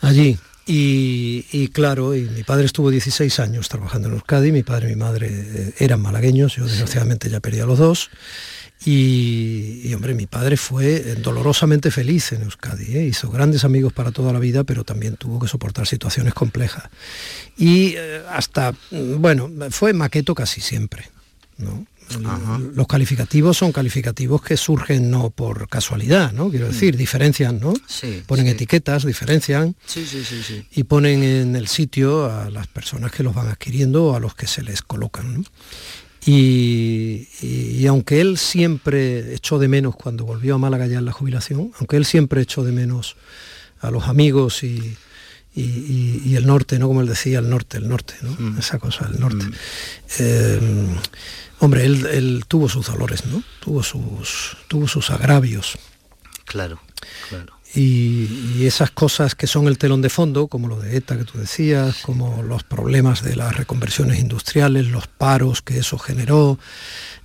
Allí. 0.00 0.38
Y, 0.64 1.44
y 1.50 1.68
claro, 1.68 2.14
y 2.14 2.22
mi 2.22 2.44
padre 2.44 2.66
estuvo 2.66 2.88
16 2.90 3.40
años 3.40 3.68
trabajando 3.68 4.06
en 4.08 4.14
Euskadi, 4.14 4.52
mi 4.52 4.62
padre 4.62 4.86
y 4.88 4.94
mi 4.94 5.00
madre 5.00 5.28
eh, 5.32 5.74
eran 5.78 6.00
malagueños, 6.00 6.54
yo 6.54 6.64
desgraciadamente 6.64 7.28
ya 7.28 7.40
perdí 7.40 7.58
a 7.58 7.66
los 7.66 7.80
dos. 7.80 8.10
Y, 8.84 9.80
y, 9.84 9.94
hombre, 9.94 10.14
mi 10.14 10.26
padre 10.26 10.56
fue 10.56 10.96
eh, 10.96 11.14
dolorosamente 11.16 11.90
feliz 11.90 12.32
en 12.32 12.42
Euskadi, 12.42 12.96
¿eh? 12.96 13.04
hizo 13.06 13.30
grandes 13.30 13.64
amigos 13.64 13.92
para 13.92 14.10
toda 14.10 14.32
la 14.32 14.40
vida, 14.40 14.64
pero 14.64 14.82
también 14.82 15.16
tuvo 15.16 15.38
que 15.38 15.46
soportar 15.46 15.86
situaciones 15.86 16.34
complejas. 16.34 16.84
Y 17.56 17.94
eh, 17.96 18.22
hasta, 18.28 18.72
mm, 18.72 19.20
bueno, 19.20 19.50
fue 19.70 19.92
maqueto 19.92 20.34
casi 20.34 20.60
siempre. 20.60 21.08
¿no? 21.58 21.86
Los 22.74 22.86
calificativos 22.86 23.56
son 23.56 23.72
calificativos 23.72 24.42
que 24.42 24.56
surgen 24.56 25.10
no 25.10 25.30
por 25.30 25.68
casualidad, 25.68 26.32
¿no? 26.32 26.50
Quiero 26.50 26.66
decir, 26.66 26.96
diferencian, 26.96 27.60
¿no? 27.60 27.72
Sí, 27.86 28.22
Ponen 28.26 28.46
sí. 28.46 28.50
etiquetas, 28.52 29.06
diferencian 29.06 29.76
sí. 29.86 30.66
y 30.72 30.84
ponen 30.84 31.22
en 31.22 31.56
el 31.56 31.68
sitio 31.68 32.26
a 32.26 32.50
las 32.50 32.66
personas 32.66 33.12
que 33.12 33.22
los 33.22 33.34
van 33.34 33.48
adquiriendo 33.48 34.06
o 34.06 34.16
a 34.16 34.20
los 34.20 34.34
que 34.34 34.46
se 34.46 34.62
les 34.62 34.82
colocan. 34.82 35.34
¿no? 35.34 35.44
Y, 36.24 37.26
y- 37.42 37.76
y 37.80 37.86
aunque 37.86 38.20
él 38.20 38.38
siempre 38.38 39.34
echó 39.34 39.58
de 39.58 39.68
menos 39.68 39.96
cuando 39.96 40.24
volvió 40.24 40.54
a 40.54 40.58
Málaga 40.58 40.86
ya 40.86 40.98
en 40.98 41.04
la 41.04 41.12
jubilación, 41.12 41.72
aunque 41.78 41.96
él 41.96 42.04
siempre 42.04 42.40
echó 42.42 42.62
de 42.64 42.72
menos 42.72 43.16
a 43.80 43.90
los 43.90 44.04
amigos 44.06 44.62
y, 44.62 44.96
y- 45.54 46.34
el 46.36 46.46
norte, 46.46 46.78
¿no? 46.78 46.88
Como 46.88 47.00
él 47.00 47.08
decía, 47.08 47.40
el 47.40 47.50
norte, 47.50 47.78
el 47.78 47.88
norte, 47.88 48.14
¿no? 48.22 48.58
Esa 48.58 48.78
cosa, 48.78 49.08
el 49.12 49.18
norte. 49.20 49.44
Eh, 50.18 50.60
hombre, 51.58 51.84
él, 51.84 52.06
él 52.06 52.44
tuvo 52.48 52.68
sus 52.68 52.86
dolores, 52.86 53.26
¿no? 53.26 53.42
Tuvo 53.60 53.82
sus, 53.82 54.56
tuvo 54.68 54.86
sus 54.88 55.10
agravios. 55.10 55.76
Claro, 56.44 56.80
claro. 57.28 57.52
Y, 57.74 58.66
esas 58.66 58.90
cosas 58.90 59.34
que 59.34 59.46
son 59.46 59.66
el 59.66 59.78
telón 59.78 60.02
de 60.02 60.08
fondo, 60.08 60.46
como 60.46 60.68
lo 60.68 60.78
de 60.78 60.96
ETA 60.96 61.16
que 61.16 61.24
tú 61.24 61.38
decías, 61.38 62.02
como 62.02 62.42
los 62.42 62.62
problemas 62.62 63.22
de 63.22 63.34
las 63.34 63.56
reconversiones 63.56 64.20
industriales, 64.20 64.86
los 64.86 65.08
paros 65.08 65.62
que 65.62 65.78
eso 65.78 65.98
generó, 65.98 66.58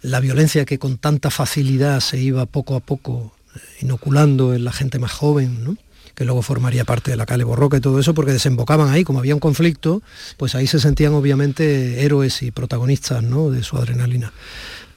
la 0.02 0.20
violencia 0.20 0.66
que 0.66 0.80
con 0.80 0.98
tanta 0.98 1.30
facilidad 1.30 2.00
se 2.00 2.20
iba 2.20 2.46
poco 2.46 2.76
a 2.76 2.80
poco 2.80 3.36
eh, 3.56 3.60
inoculando 3.82 4.54
en 4.54 4.64
la 4.64 4.72
gente 4.72 5.00
más 5.00 5.12
joven, 5.12 5.78
que 6.16 6.26
luego 6.26 6.42
formaría 6.42 6.84
parte 6.84 7.12
de 7.12 7.18
la 7.18 7.28
Cale 7.28 7.44
Borroca 7.44 7.78
y 7.78 7.82
todo 7.82 8.00
eso, 8.00 8.16
porque 8.16 8.32
desembocaban 8.32 8.90
ahí, 8.90 9.04
como 9.04 9.20
había 9.20 9.36
un 9.36 9.40
conflicto, 9.40 10.02
pues 10.38 10.56
ahí 10.56 10.66
se 10.66 10.80
sentían 10.80 11.14
obviamente 11.14 12.04
héroes 12.04 12.42
y 12.42 12.50
protagonistas 12.50 13.22
de 13.22 13.64
su 13.64 13.78
adrenalina. 13.78 14.34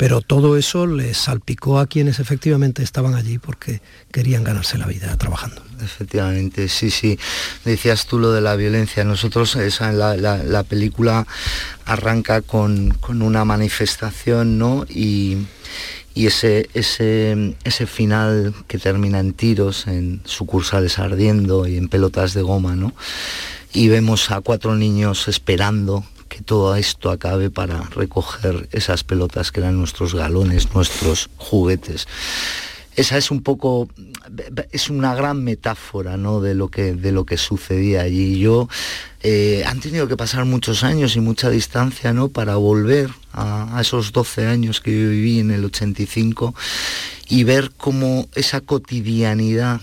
Pero 0.00 0.23
todo 0.23 0.57
eso 0.57 0.87
les 0.87 1.19
salpicó 1.19 1.78
a 1.78 1.87
quienes 1.87 2.21
efectivamente 2.21 2.83
estaban 2.83 3.12
allí 3.14 3.37
porque 3.37 3.83
querían 4.11 4.45
ganarse 4.45 4.78
la 4.78 4.87
vida 4.87 5.14
trabajando. 5.19 5.62
Efectivamente, 5.83 6.71
sí, 6.71 6.90
sí. 6.90 7.19
Decías 7.66 8.07
tú 8.07 8.19
lo 8.19 8.33
de 8.33 8.40
la 8.40 8.57
violencia. 8.57 9.04
Nosotros, 9.04 9.57
esa, 9.57 9.92
la, 9.92 10.16
la- 10.16 10.42
la 10.42 10.62
película 10.62 11.26
arranca 11.85 12.40
con, 12.40 12.92
con 13.00 13.21
una 13.21 13.45
manifestación, 13.45 14.57
¿no? 14.57 14.87
Y, 14.88 15.37
y 16.14 16.26
ese, 16.28 16.71
ese, 16.73 17.57
ese 17.64 17.87
final 17.87 18.54
que 18.69 18.78
termina 18.78 19.21
en 19.21 19.35
tiros, 19.35 19.87
en 19.87 20.23
sucursales 20.25 20.99
ardiendo 20.99 21.66
y 21.66 21.76
en 21.76 21.88
pelotas 21.90 22.33
de 22.33 22.40
goma, 22.40 22.75
¿no? 22.75 22.95
Y 23.75 23.88
vemos 23.88 24.30
a 24.30 24.40
cuatro 24.40 24.76
niños 24.76 25.28
esperando 25.28 26.07
que 26.31 26.41
todo 26.41 26.75
esto 26.77 27.11
acabe 27.11 27.51
para 27.51 27.83
recoger 27.91 28.71
esas 28.73 29.05
pelotas 29.05 29.53
que 29.53 29.61
eran 29.61 29.77
nuestros 29.77 30.15
galones, 30.15 30.73
nuestros 30.75 31.29
juguetes 31.37 32.07
esa 32.97 33.17
es 33.17 33.31
un 33.31 33.43
poco 33.43 33.89
es 34.73 34.91
una 34.91 35.15
gran 35.15 35.43
metáfora 35.43 36.17
¿no? 36.17 36.41
de 36.41 36.55
lo 36.55 36.69
que 36.69 36.95
de 36.95 37.13
lo 37.13 37.25
que 37.25 37.37
sucedía 37.37 38.03
allí 38.03 38.39
yo 38.39 38.69
eh, 39.23 39.63
han 39.67 39.81
tenido 39.81 40.09
que 40.09 40.17
pasar 40.17 40.45
muchos 40.45 40.83
años 40.83 41.17
y 41.17 41.21
mucha 41.21 41.51
distancia 41.51 42.13
¿no? 42.13 42.29
para 42.29 42.57
volver 42.57 43.11
a, 43.33 43.77
a 43.77 43.81
esos 43.81 44.13
12 44.13 44.47
años 44.47 44.81
que 44.81 44.93
yo 44.93 45.09
viví 45.11 45.39
en 45.39 45.51
el 45.51 45.65
85 45.65 46.55
y 47.29 47.45
ver 47.45 47.71
cómo 47.77 48.29
esa 48.35 48.61
cotidianidad 48.61 49.81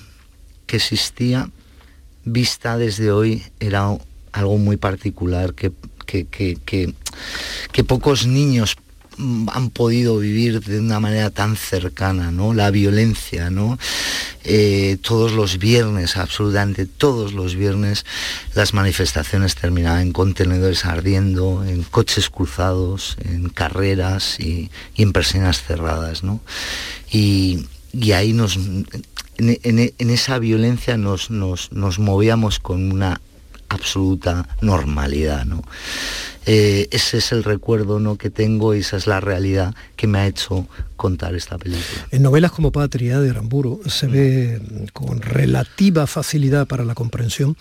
que 0.66 0.78
existía 0.78 1.50
vista 2.26 2.78
desde 2.78 3.12
hoy 3.12 3.44
era 3.60 3.98
algo 4.34 4.58
muy 4.58 4.78
particular 4.78 5.54
que, 5.54 5.72
que, 6.08 6.26
que, 6.26 6.58
que, 6.66 7.84
pocos 7.84 8.26
niños 8.26 8.76
han 9.54 9.72
podido 9.72 10.20
vivir 10.20 10.62
de 10.64 10.80
una 10.80 11.00
manera 11.00 11.32
tan 11.32 11.56
cercana, 11.56 12.32
¿no? 12.32 12.54
La 12.54 12.70
violencia, 12.70 13.50
¿no? 13.50 13.80
Eh, 14.44 14.98
todos 15.02 15.32
los 15.32 15.58
viernes, 15.58 16.18
absolutamente 16.18 16.86
todos 16.86 17.34
los 17.34 17.56
viernes, 17.56 18.06
las 18.54 18.74
manifestaciones 18.76 19.56
terminaban 19.56 20.02
en 20.02 20.14
contenedores 20.14 20.86
ardiendo, 20.86 21.66
en 21.66 21.82
coches 21.82 22.30
cruzados, 22.30 23.18
en 23.24 23.50
carreras 23.50 24.40
y, 24.40 24.70
en 24.96 25.14
persianas 25.14 25.64
cerradas, 25.64 26.24
¿no? 26.24 26.40
Y, 27.12 27.66
ahí 28.14 28.34
nos, 28.34 28.56
en, 28.58 28.86
en- 29.40 29.94
en 29.98 30.10
esa 30.12 30.38
violencia 30.38 30.96
nos, 30.98 31.32
nos, 31.32 31.72
nos 31.72 31.98
movíamos 31.98 32.60
con 32.60 32.92
una 32.92 33.20
absoluta 33.70 34.48
normalidad, 34.62 35.46
¿no? 35.46 35.64
Eh, 36.50 36.88
ese 36.92 37.18
es 37.18 37.34
el 37.34 37.44
recuerdo 37.44 38.00
¿no? 38.00 38.18
que 38.18 38.30
tengo 38.30 38.74
y 38.74 38.80
esa 38.80 38.96
es 38.96 39.06
la 39.06 39.20
realidad 39.20 39.76
que 39.98 40.08
me 40.08 40.20
ha 40.20 40.28
hecho 40.28 40.66
contar 40.96 41.36
esta 41.36 41.58
película. 41.58 42.08
En 42.10 42.22
novelas 42.22 42.54
como 42.54 42.72
Patria 42.72 43.20
de 43.20 43.32
Aramburu 43.32 43.82
se 43.86 44.08
ve 44.08 44.62
mm, 44.62 44.86
con 44.94 45.22
relativa 45.22 46.08
facilidad 46.08 46.66
para 46.66 46.86
la 46.86 46.96
comprensión 46.96 47.58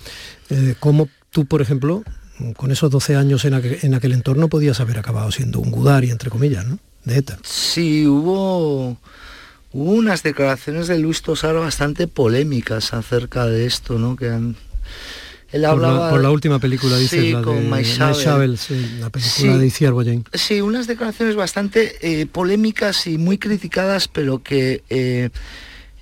eh, 0.51 0.77
cómo 0.79 1.09
tú, 1.31 1.47
por 1.47 1.63
ejemplo, 1.63 2.05
mm, 2.39 2.53
con 2.53 2.71
esos 2.71 2.89
12 2.93 3.17
años 3.17 3.45
en 3.45 3.55
aquel, 3.55 3.79
en 3.83 3.95
aquel 3.95 4.13
entorno 4.13 4.49
podías 4.49 4.79
haber 4.79 5.01
acabado 5.01 5.33
siendo 5.33 5.59
un 5.59 5.73
Gudari, 5.73 6.11
entre 6.11 6.31
comillas, 6.31 6.65
¿no? 6.65 6.79
De 7.05 7.19
ETA. 7.19 7.41
Sí, 7.43 8.07
hubo, 8.07 8.97
hubo 9.73 9.91
unas 9.93 10.23
declaraciones 10.23 10.87
de 10.87 11.01
Luis 11.01 11.23
Tosar 11.23 11.57
bastante 11.57 12.07
polémicas 12.07 12.95
acerca 12.95 13.47
de 13.47 13.67
esto, 13.67 13.99
¿no? 13.99 14.15
Que 14.15 14.31
han, 14.31 14.55
él 15.53 15.61
Por 15.61 15.61
la, 15.61 15.69
hablaba 15.71 16.11
por 16.11 16.21
la 16.23 16.31
última 16.31 16.59
película, 16.59 16.97
dices, 16.99 17.21
Sí, 17.23 17.33
la 17.33 17.43
con 17.43 17.57
de 17.57 18.57
sí, 18.57 18.97
la 18.99 19.11
película 19.11 19.21
Sí. 19.21 19.49
de 19.49 19.67
Iciar 19.67 19.93
Boyain. 19.93 20.25
Sí, 20.33 20.61
unas 20.61 20.87
declaraciones 20.87 21.37
bastante 21.37 21.95
eh, 22.03 22.27
polémicas 22.27 23.07
y 23.07 23.17
muy 23.17 23.39
criticadas, 23.39 24.09
pero 24.09 24.43
que 24.43 24.83
eh, 24.91 25.31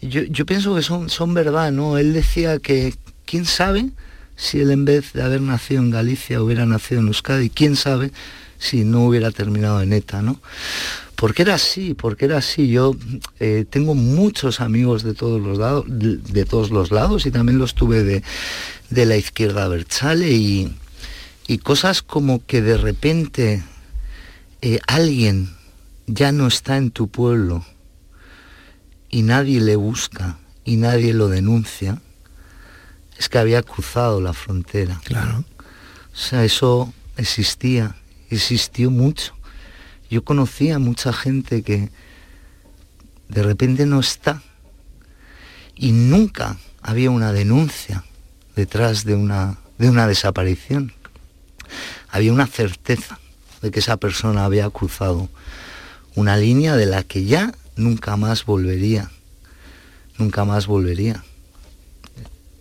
yo, 0.01 0.23
yo 0.23 0.47
pienso 0.47 0.75
que 0.75 0.83
son, 0.83 1.11
son 1.11 1.35
verdad, 1.35 1.73
¿no? 1.73 1.99
Él 1.99 2.13
decía 2.15 2.59
que, 2.59 2.95
¿quién 3.27 3.45
sabe 3.45 3.91
si 4.37 4.61
él 4.61 4.71
en 4.71 4.85
vez 4.85 5.13
de 5.13 5.23
haber 5.23 5.43
nacido 5.43 5.83
en 5.83 5.91
Galicia 5.91 6.43
hubiera 6.43 6.65
nacido 6.67 7.01
en 7.03 7.09
Euskadi? 7.09 7.51
¿Quién 7.51 7.77
sabe 7.77 8.13
si 8.59 8.85
no 8.85 9.05
hubiera 9.05 9.31
terminado 9.31 9.83
en 9.83 9.93
ETA, 9.93 10.23
¿no? 10.23 10.41
Porque 11.17 11.43
era 11.43 11.55
así, 11.55 11.95
porque 11.95 12.25
era 12.25 12.39
así. 12.39 12.69
Yo 12.69 12.97
eh, 13.41 13.65
tengo 13.69 13.95
muchos 13.95 14.61
amigos 14.61 15.03
de 15.03 15.15
todos 15.15 15.41
los 15.41 15.59
lados, 15.59 15.85
de, 15.87 16.17
de 16.17 16.45
todos 16.45 16.71
los 16.71 16.91
lados 16.91 17.27
y 17.27 17.31
también 17.31 17.59
los 17.59 17.75
tuve 17.75 18.03
de, 18.03 18.23
de 18.91 19.07
la 19.07 19.17
izquierda 19.17 19.69
Berchale 19.69 20.31
y, 20.31 20.75
y 21.47 21.59
cosas 21.59 22.03
como 22.03 22.45
que 22.45 22.63
de 22.63 22.77
repente 22.77 23.63
eh, 24.63 24.81
alguien 24.87 25.55
ya 26.07 26.33
no 26.33 26.47
está 26.47 26.77
en 26.77 26.91
tu 26.91 27.09
pueblo 27.09 27.65
y 29.11 29.23
nadie 29.23 29.61
le 29.61 29.77
busca 29.77 30.39
y 30.65 30.77
nadie 30.77 31.13
lo 31.13 31.29
denuncia, 31.29 32.01
es 33.19 33.29
que 33.29 33.39
había 33.39 33.63
cruzado 33.63 34.21
la 34.21 34.33
frontera. 34.33 35.01
Claro. 35.05 35.45
O 36.13 36.17
sea, 36.17 36.45
eso 36.45 36.93
existía, 37.17 37.97
existió 38.31 38.91
mucho. 38.91 39.35
Yo 40.15 40.23
conocía 40.23 40.79
mucha 40.79 41.13
gente 41.13 41.65
que 41.65 41.91
de 43.29 43.43
repente 43.43 43.85
no 43.85 43.99
está 43.99 44.45
y 45.75 45.91
nunca 45.91 46.57
había 46.83 47.11
una 47.11 47.33
denuncia 47.33 48.05
detrás 48.55 49.05
de 49.05 49.17
una, 49.17 49.59
de 49.77 49.91
una 49.91 50.07
desaparición. 50.07 50.93
Había 52.11 52.33
una 52.33 52.47
certeza 52.47 53.19
de 53.61 53.73
que 53.73 53.81
esa 53.81 53.97
persona 53.97 54.45
había 54.45 54.71
cruzado 54.71 55.29
una 56.15 56.37
línea 56.37 56.77
de 56.77 56.87
la 56.87 57.03
que 57.03 57.25
ya 57.25 57.53
nunca 57.75 58.17
más 58.17 58.45
volvería, 58.45 59.11
nunca 60.17 60.45
más 60.45 60.69
volvería. 60.69 61.25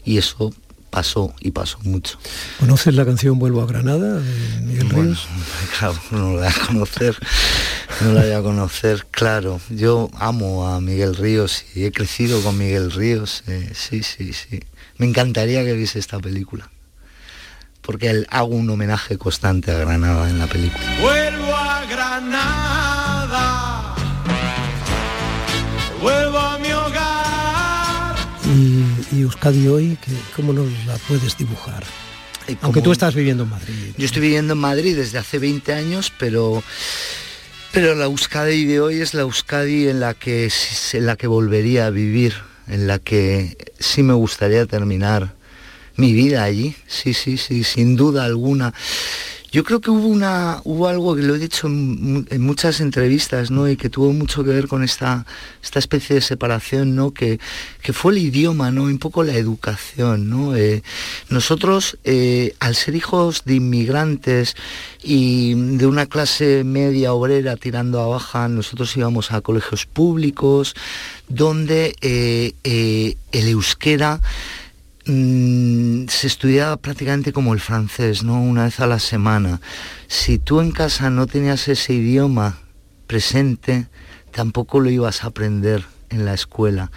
Y 0.04 0.18
eso 0.18 0.56
pasó 0.94 1.34
y 1.40 1.50
pasó 1.50 1.80
mucho. 1.82 2.20
¿Conoces 2.60 2.94
la 2.94 3.04
canción 3.04 3.40
Vuelvo 3.40 3.64
a 3.64 3.66
Granada 3.66 4.20
de 4.20 4.62
Miguel 4.62 4.86
Bueno, 4.90 5.04
Ríos? 5.06 5.28
claro, 5.80 5.96
no 6.12 6.20
lo 6.20 6.34
voy 6.38 6.46
a 6.48 6.54
conocer, 6.68 7.18
no 8.02 8.12
lo 8.12 8.22
voy 8.22 8.32
a 8.32 8.42
conocer, 8.44 9.08
claro. 9.10 9.60
Yo 9.72 10.12
amo 10.20 10.68
a 10.68 10.80
Miguel 10.80 11.16
Ríos 11.16 11.66
y 11.74 11.86
he 11.86 11.92
crecido 11.92 12.42
con 12.44 12.60
Miguel 12.60 12.92
Ríos, 12.92 13.44
eh, 13.48 13.72
sí, 13.74 14.04
sí, 14.04 14.34
sí. 14.34 14.60
Me 14.98 15.08
encantaría 15.08 15.64
que 15.66 15.74
viese 15.74 15.98
esta 15.98 16.20
película. 16.20 16.70
porque 17.82 18.26
hago 18.30 18.56
un 18.56 18.70
homenaje 18.70 19.18
constante 19.18 19.72
a 19.72 19.80
Granada 19.80 20.30
en 20.30 20.38
la 20.38 20.46
película. 20.48 20.84
Vuelvo 21.02 21.56
a 21.56 21.86
Granada, 21.86 23.36
vuelvo 26.00 26.38
a. 26.38 26.53
Y, 29.16 29.22
Euskadi 29.22 29.68
hoy, 29.68 29.98
que, 30.02 30.12
¿cómo 30.36 30.54
nos 30.54 30.68
la 30.86 30.98
puedes 31.08 31.38
dibujar? 31.38 31.84
Aunque 32.62 32.82
tú 32.82 32.92
estás 32.92 33.16
viviendo 33.16 33.44
en 33.44 33.50
Madrid. 33.50 33.94
Yo 33.98 34.06
estoy 34.06 34.22
viviendo 34.22 34.54
en 34.54 34.60
Madrid 34.60 34.96
desde 34.96 35.18
hace 35.18 35.40
20 35.40 35.74
años, 35.74 36.12
pero 36.18 36.64
pero 37.72 37.96
la 37.96 38.06
Euskadi 38.06 38.66
de 38.66 38.82
hoy 38.82 39.02
es 39.02 39.14
la 39.14 39.22
Euskadi 39.22 39.88
en 39.88 40.00
la 40.00 40.14
que 40.14 40.52
en 40.94 41.06
la 41.06 41.16
que 41.16 41.28
volvería 41.28 41.88
a 41.88 41.90
vivir, 41.90 42.34
en 42.68 42.88
la 42.88 43.00
que 43.00 43.58
sí 43.80 44.04
me 44.04 44.14
gustaría 44.14 44.66
terminar 44.66 45.34
mi 45.96 46.14
vida 46.14 46.44
allí. 46.44 46.76
Sí, 46.88 47.14
sí, 47.14 47.38
sí, 47.38 47.64
sin 47.64 47.96
duda 47.96 48.26
alguna. 48.26 48.74
Yo 49.54 49.64
creo 49.64 49.82
que 49.82 49.92
hubo, 49.92 50.08
una, 50.08 50.62
hubo 50.64 50.88
algo 50.88 51.16
que 51.16 51.22
lo 51.22 51.36
he 51.36 51.38
dicho 51.38 51.68
en, 51.68 52.26
muchas 52.42 52.82
entrevistas, 52.82 53.52
¿no? 53.52 53.70
Y 53.70 53.78
que 53.78 53.88
tuvo 53.88 54.12
mucho 54.12 54.44
que 54.44 54.50
ver 54.50 54.68
con 54.68 54.84
esta, 54.84 55.28
esta 55.62 55.78
especie 55.78 56.16
de 56.16 56.22
separación, 56.22 56.96
¿no? 56.96 57.12
Que, 57.12 57.40
que 57.84 57.94
fue 57.94 58.14
el 58.14 58.18
idioma, 58.18 58.72
¿no? 58.72 58.86
un 58.86 58.98
poco 58.98 59.22
la 59.22 59.36
educación, 59.36 60.28
¿no? 60.28 60.56
Eh, 60.56 60.82
nosotros, 61.30 62.00
eh, 62.04 62.56
al 62.60 62.74
ser 62.74 62.96
hijos 62.96 63.44
de 63.46 63.54
inmigrantes 63.54 64.56
y 65.04 65.54
de 65.54 65.86
una 65.86 66.08
clase 66.08 66.64
media 66.64 67.14
obrera 67.14 67.56
tirando 67.56 68.02
a 68.02 68.08
baja, 68.08 68.48
nosotros 68.48 68.98
íbamos 68.98 69.32
a 69.32 69.42
colegios 69.42 69.86
públicos 69.86 70.74
donde 71.30 71.96
eh, 72.02 73.16
el 73.32 73.48
euskera 73.48 74.20
Mm, 75.06 76.08
se 76.08 76.28
estudiaba 76.28 76.78
prácticamente 76.78 77.34
como 77.34 77.54
el 77.54 77.60
francés, 77.60 78.24
¿no? 78.24 78.42
Una 78.42 78.66
vez 78.66 78.80
a 78.80 78.88
la 78.88 79.00
semana. 79.00 79.60
Si 80.08 80.38
tú 80.38 80.62
en 80.62 80.72
casa 80.72 81.10
no 81.10 81.28
tenías 81.28 81.68
ese 81.68 81.94
idioma 81.94 82.60
presente, 83.06 83.88
tampoco 84.32 84.80
lo 84.80 84.90
ibas 84.90 85.24
a 85.24 85.28
aprender 85.28 85.84
en 86.10 86.24
la 86.24 86.34
escuela. 86.34 86.90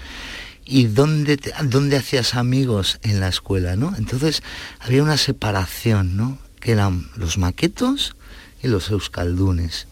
¿Y 0.64 0.86
dónde, 0.86 1.38
dónde 1.64 1.96
hacías 1.96 2.34
amigos 2.34 2.98
en 3.02 3.18
la 3.18 3.28
escuela, 3.28 3.74
no? 3.74 3.94
Entonces 3.96 4.42
había 4.78 5.02
una 5.02 5.16
separación, 5.16 6.16
¿no? 6.16 6.38
Que 6.60 6.72
eran 6.72 7.08
los 7.16 7.38
maquetos 7.38 8.14
y 8.62 8.68
los 8.68 8.90
euskaldunes 8.90 9.88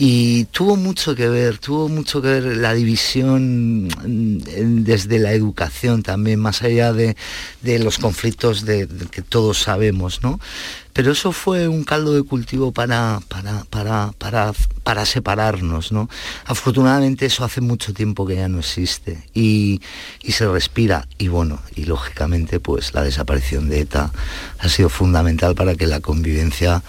y 0.00 0.44
tuvo 0.44 0.76
mucho 0.76 1.16
que 1.16 1.28
ver, 1.28 1.58
tuvo 1.58 1.88
mucho 1.88 2.22
que 2.22 2.28
ver 2.28 2.56
la 2.56 2.72
división 2.72 3.88
mm, 3.88 4.84
desde 4.84 5.18
la 5.18 5.32
educación 5.32 6.04
también, 6.04 6.38
más 6.38 6.62
allá 6.62 6.92
de, 6.92 7.16
los 7.80 7.98
conflictos 7.98 8.64
de, 8.64 8.86
que 9.10 9.22
todos 9.22 9.58
sabemos, 9.58 10.22
¿no? 10.22 10.38
Pero 10.98 11.12
eso 11.12 11.30
fue 11.30 11.68
un 11.68 11.84
caldo 11.84 12.12
de 12.12 12.24
cultivo 12.24 12.72
para, 12.72 13.20
para, 13.28 13.62
para, 13.70 14.10
para, 14.18 14.52
para 14.82 15.06
separarnos, 15.06 15.92
¿no? 15.92 16.10
Afortunadamente 16.44 17.24
eso 17.24 17.44
hace 17.44 17.60
mucho 17.60 17.94
tiempo 17.94 18.26
que 18.26 18.34
ya 18.34 18.48
no 18.48 18.58
existe 18.58 19.22
y, 19.32 19.80
y 20.24 20.32
se 20.32 20.48
respira. 20.48 21.06
Y 21.16 21.28
bueno, 21.28 21.62
y 21.76 21.84
lógicamente 21.84 22.58
pues 22.58 22.94
la 22.94 23.02
desaparición 23.02 23.68
de 23.68 23.82
ETA 23.82 24.10
ha 24.58 24.68
sido 24.68 24.88
fundamental 24.88 25.54
para 25.54 25.76
que 25.76 25.86
la 25.86 26.00
convivencia 26.00 26.82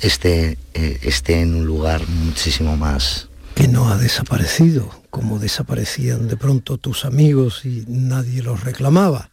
esté, 0.00 0.56
eh, 0.74 1.00
esté 1.02 1.40
en 1.40 1.56
un 1.56 1.66
lugar 1.66 2.06
muchísimo 2.06 2.76
más... 2.76 3.26
Que 3.56 3.66
no 3.66 3.88
ha 3.88 3.98
desaparecido, 3.98 4.88
como 5.10 5.40
desaparecían 5.40 6.28
de 6.28 6.36
pronto 6.36 6.78
tus 6.78 7.04
amigos 7.04 7.64
y 7.64 7.82
nadie 7.88 8.40
los 8.40 8.62
reclamaba. 8.62 9.30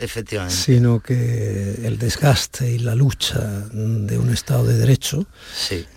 Efectivamente. 0.00 0.54
Sino 0.54 1.00
que 1.00 1.80
el 1.84 1.98
desgaste 1.98 2.70
y 2.70 2.78
la 2.78 2.94
lucha 2.94 3.40
de 3.72 4.18
un 4.18 4.30
Estado 4.30 4.64
de 4.64 4.78
Derecho 4.78 5.26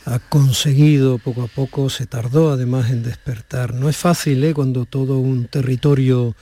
ha 0.06 0.20
conseguido 0.20 1.20
poco 1.20 1.44
a 1.44 1.48
poco, 1.48 1.90
se 1.90 2.08
tardó 2.08 2.52
además 2.52 2.90
en 2.90 3.04
despertar. 3.04 3.74
No 3.74 3.90
es 3.90 3.98
fácil 3.98 4.44
¿eh? 4.44 4.54
cuando 4.54 4.86
todo 4.86 5.20
un 5.20 5.48
territorio 5.48 6.36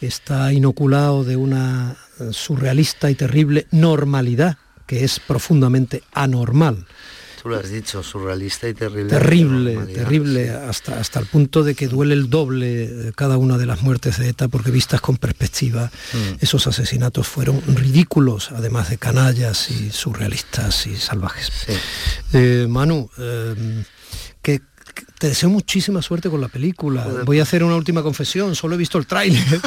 está 0.00 0.52
inoculado 0.52 1.24
de 1.24 1.36
una 1.36 1.96
surrealista 2.30 3.10
y 3.10 3.14
terrible 3.14 3.66
normalidad, 3.70 4.58
que 4.86 5.04
es 5.04 5.18
profundamente 5.20 6.02
anormal. 6.12 6.86
Tú 7.42 7.48
lo 7.48 7.56
has 7.56 7.70
dicho, 7.70 8.04
surrealista 8.04 8.68
y 8.68 8.74
terrible. 8.74 9.10
Terrible, 9.10 9.76
terrible, 9.86 10.50
hasta, 10.50 11.00
hasta 11.00 11.18
el 11.18 11.26
punto 11.26 11.64
de 11.64 11.74
que 11.74 11.88
duele 11.88 12.14
el 12.14 12.30
doble 12.30 13.12
cada 13.16 13.36
una 13.36 13.58
de 13.58 13.66
las 13.66 13.82
muertes 13.82 14.18
de 14.18 14.28
ETA, 14.28 14.46
porque 14.46 14.70
vistas 14.70 15.00
con 15.00 15.16
perspectiva, 15.16 15.90
mm. 16.12 16.36
esos 16.40 16.68
asesinatos 16.68 17.26
fueron 17.26 17.60
ridículos, 17.66 18.52
además 18.52 18.90
de 18.90 18.98
canallas 18.98 19.72
y 19.72 19.90
surrealistas 19.90 20.86
y 20.86 20.96
salvajes. 20.96 21.50
Eh, 22.32 22.66
Manu, 22.68 23.10
eh, 23.18 23.54
¿qué, 23.56 24.01
te 25.22 25.28
deseo 25.28 25.50
muchísima 25.50 26.02
suerte 26.02 26.28
con 26.28 26.40
la 26.40 26.48
película. 26.48 27.06
Voy 27.24 27.38
a 27.38 27.44
hacer 27.44 27.62
una 27.62 27.76
última 27.76 28.02
confesión, 28.02 28.56
solo 28.56 28.74
he 28.74 28.76
visto 28.76 28.98
el 28.98 29.06
tráiler 29.06 29.60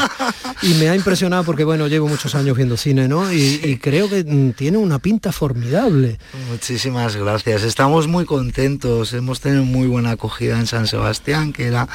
y 0.62 0.74
me 0.74 0.90
ha 0.90 0.96
impresionado 0.98 1.46
porque 1.46 1.64
bueno, 1.64 1.88
llevo 1.88 2.10
muchos 2.10 2.36
años 2.36 2.58
viendo 2.58 2.76
cine, 2.76 3.08
¿no? 3.08 3.32
Y, 3.32 3.80
creo 3.82 4.10
que 4.10 4.26
mm, 4.26 4.52
tiene 4.52 4.78
una 4.78 5.00
pinta 5.00 5.32
formidable. 5.32 6.20
Muchísimas 6.50 7.16
gracias. 7.16 7.64
Estamos 7.64 8.10
muy 8.10 8.26
contentos. 8.26 9.14
Hemos 9.14 9.40
tenido 9.40 9.64
muy 9.64 9.88
buena 9.88 10.12
acogida 10.12 10.60
en 10.60 10.68
San 10.68 10.88
Sebastián, 10.88 11.54
que 11.54 11.68
era 11.68 11.88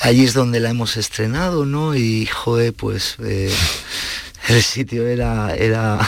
allí 0.00 0.24
es 0.24 0.34
donde 0.34 0.58
la 0.58 0.70
hemos 0.70 0.96
estrenado, 0.96 1.64
¿no? 1.64 1.94
Y 1.94 2.26
joder, 2.26 2.72
pues 2.72 3.14
eh, 3.20 3.54
el 4.48 4.60
sitio 4.60 5.06
era 5.06 5.54
era 5.54 6.00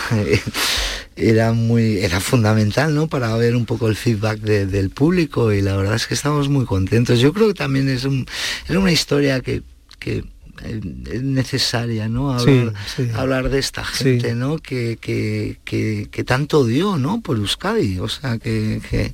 era 1.17 1.53
muy 1.53 1.99
era 1.99 2.21
fundamental 2.21 2.95
no 2.95 3.07
para 3.07 3.37
ver 3.37 3.55
un 3.55 3.67
poco 3.67 3.89
el 3.89 3.97
feedback 3.97 4.41
del 4.41 4.91
público 4.91 5.53
y 5.53 5.63
la 5.63 5.77
verdad 5.77 5.95
es 5.95 6.07
que 6.07 6.15
estamos 6.15 6.49
muy 6.49 6.65
contentos. 6.65 7.21
Yo 7.21 7.33
creo 7.33 7.49
que 7.49 7.55
también 7.55 7.89
es 7.89 8.05
un 8.05 8.27
una 8.69 8.93
historia 8.93 9.41
que, 9.41 9.63
que 9.99 10.25
es 10.63 11.23
necesaria 11.23 12.09
no 12.09 12.33
hablar, 12.33 12.75
hablar 13.15 13.49
de 13.49 13.59
esta 13.59 13.85
gente 13.85 14.35
no 14.35 14.59
que, 14.59 14.99
que, 15.01 15.59
que, 15.65 16.25
tanto 16.25 16.65
dio 16.65 16.97
no 16.97 17.21
por 17.21 17.37
Euskadi 17.37 17.99
o 17.99 18.09
sea 18.09 18.39
que, 18.39 19.13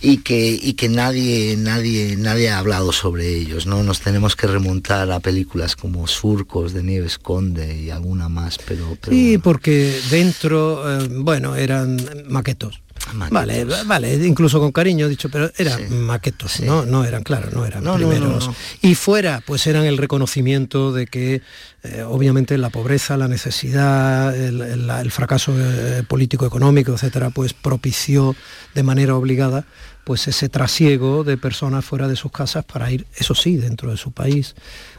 y 0.00 0.18
que 0.18 0.58
y 0.60 0.74
que 0.74 0.88
nadie 0.88 1.56
nadie 1.56 2.16
nadie 2.16 2.50
ha 2.50 2.58
hablado 2.58 2.92
sobre 2.92 3.28
ellos 3.28 3.66
no 3.66 3.82
nos 3.82 4.00
tenemos 4.00 4.36
que 4.36 4.46
remontar 4.46 5.10
a 5.10 5.20
películas 5.20 5.76
como 5.76 6.06
Surcos 6.06 6.72
de 6.72 6.82
Nieves 6.82 7.18
Conde 7.18 7.76
y 7.76 7.90
alguna 7.90 8.28
más 8.28 8.58
pero, 8.66 8.96
sí 9.08 9.38
porque 9.38 9.98
dentro 10.10 11.00
eh, 11.00 11.08
bueno 11.10 11.56
eran 11.56 11.98
maquetos 12.28 12.80
Vale, 13.30 13.64
vale, 13.86 14.14
incluso 14.26 14.58
con 14.58 14.72
cariño 14.72 15.08
dicho, 15.08 15.28
pero 15.28 15.50
eran 15.56 16.00
maquetos, 16.00 16.60
¿no? 16.60 16.84
No 16.84 17.04
eran, 17.04 17.22
claro, 17.22 17.50
no 17.52 17.66
eran 17.66 17.84
primeros. 17.94 18.50
y 18.82 18.94
fuera, 18.94 19.42
pues 19.44 19.66
eran 19.66 19.84
el 19.84 19.98
reconocimiento 19.98 20.92
de 20.92 21.06
que 21.06 21.42
eh, 21.82 22.02
obviamente 22.02 22.56
la 22.58 22.70
pobreza, 22.70 23.16
la 23.16 23.28
necesidad, 23.28 24.34
el, 24.34 25.10
fracaso 25.10 25.52
eh, 25.56 26.02
político-económico, 26.08 26.92
etcétera, 26.92 27.30
pues 27.30 27.52
propició 27.52 28.34
de 28.74 28.82
manera 28.82 29.14
obligada 29.16 29.64
pues 30.04 30.28
ese 30.28 30.48
trasiego 30.50 31.24
de 31.24 31.38
personas 31.38 31.84
fuera 31.84 32.08
de 32.08 32.16
sus 32.16 32.30
casas 32.30 32.64
para 32.64 32.90
ir, 32.90 33.06
eso 33.16 33.34
sí, 33.34 33.56
dentro 33.56 33.90
de 33.90 33.96
su 33.96 34.12
país 34.12 34.54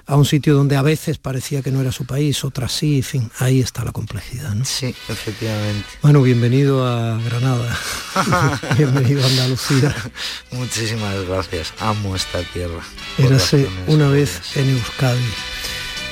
a 0.07 0.15
un 0.15 0.25
sitio 0.25 0.53
donde 0.53 0.75
a 0.75 0.81
veces 0.81 1.17
parecía 1.17 1.61
que 1.61 1.71
no 1.71 1.81
era 1.81 1.91
su 1.91 2.05
país, 2.05 2.43
otras 2.43 2.71
sí, 2.71 2.97
en 2.97 3.03
fin, 3.03 3.31
ahí 3.39 3.59
está 3.59 3.83
la 3.83 3.91
complejidad. 3.91 4.53
¿no? 4.53 4.65
Sí, 4.65 4.95
efectivamente. 5.09 5.87
Bueno, 6.01 6.21
bienvenido 6.21 6.85
a 6.85 7.17
Granada, 7.19 7.77
bienvenido 8.77 9.23
a 9.23 9.27
Andalucía. 9.27 9.95
Muchísimas 10.51 11.27
gracias, 11.27 11.73
amo 11.79 12.15
esta 12.15 12.43
tierra. 12.43 12.81
Érase 13.17 13.67
una 13.87 14.09
vez 14.09 14.55
en 14.55 14.69
Euskadi, 14.69 15.19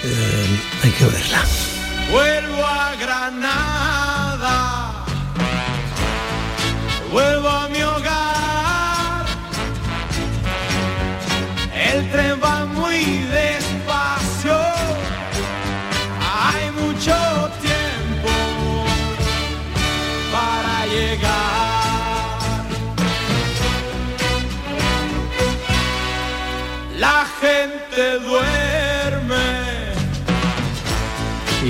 eh, 0.03 0.59
hay 0.83 0.91
que 0.91 1.05
verla. 1.05 1.43
Vuelvo 2.11 2.65
a 2.65 2.95
Granada, 2.95 5.05
vuelvo 7.11 7.52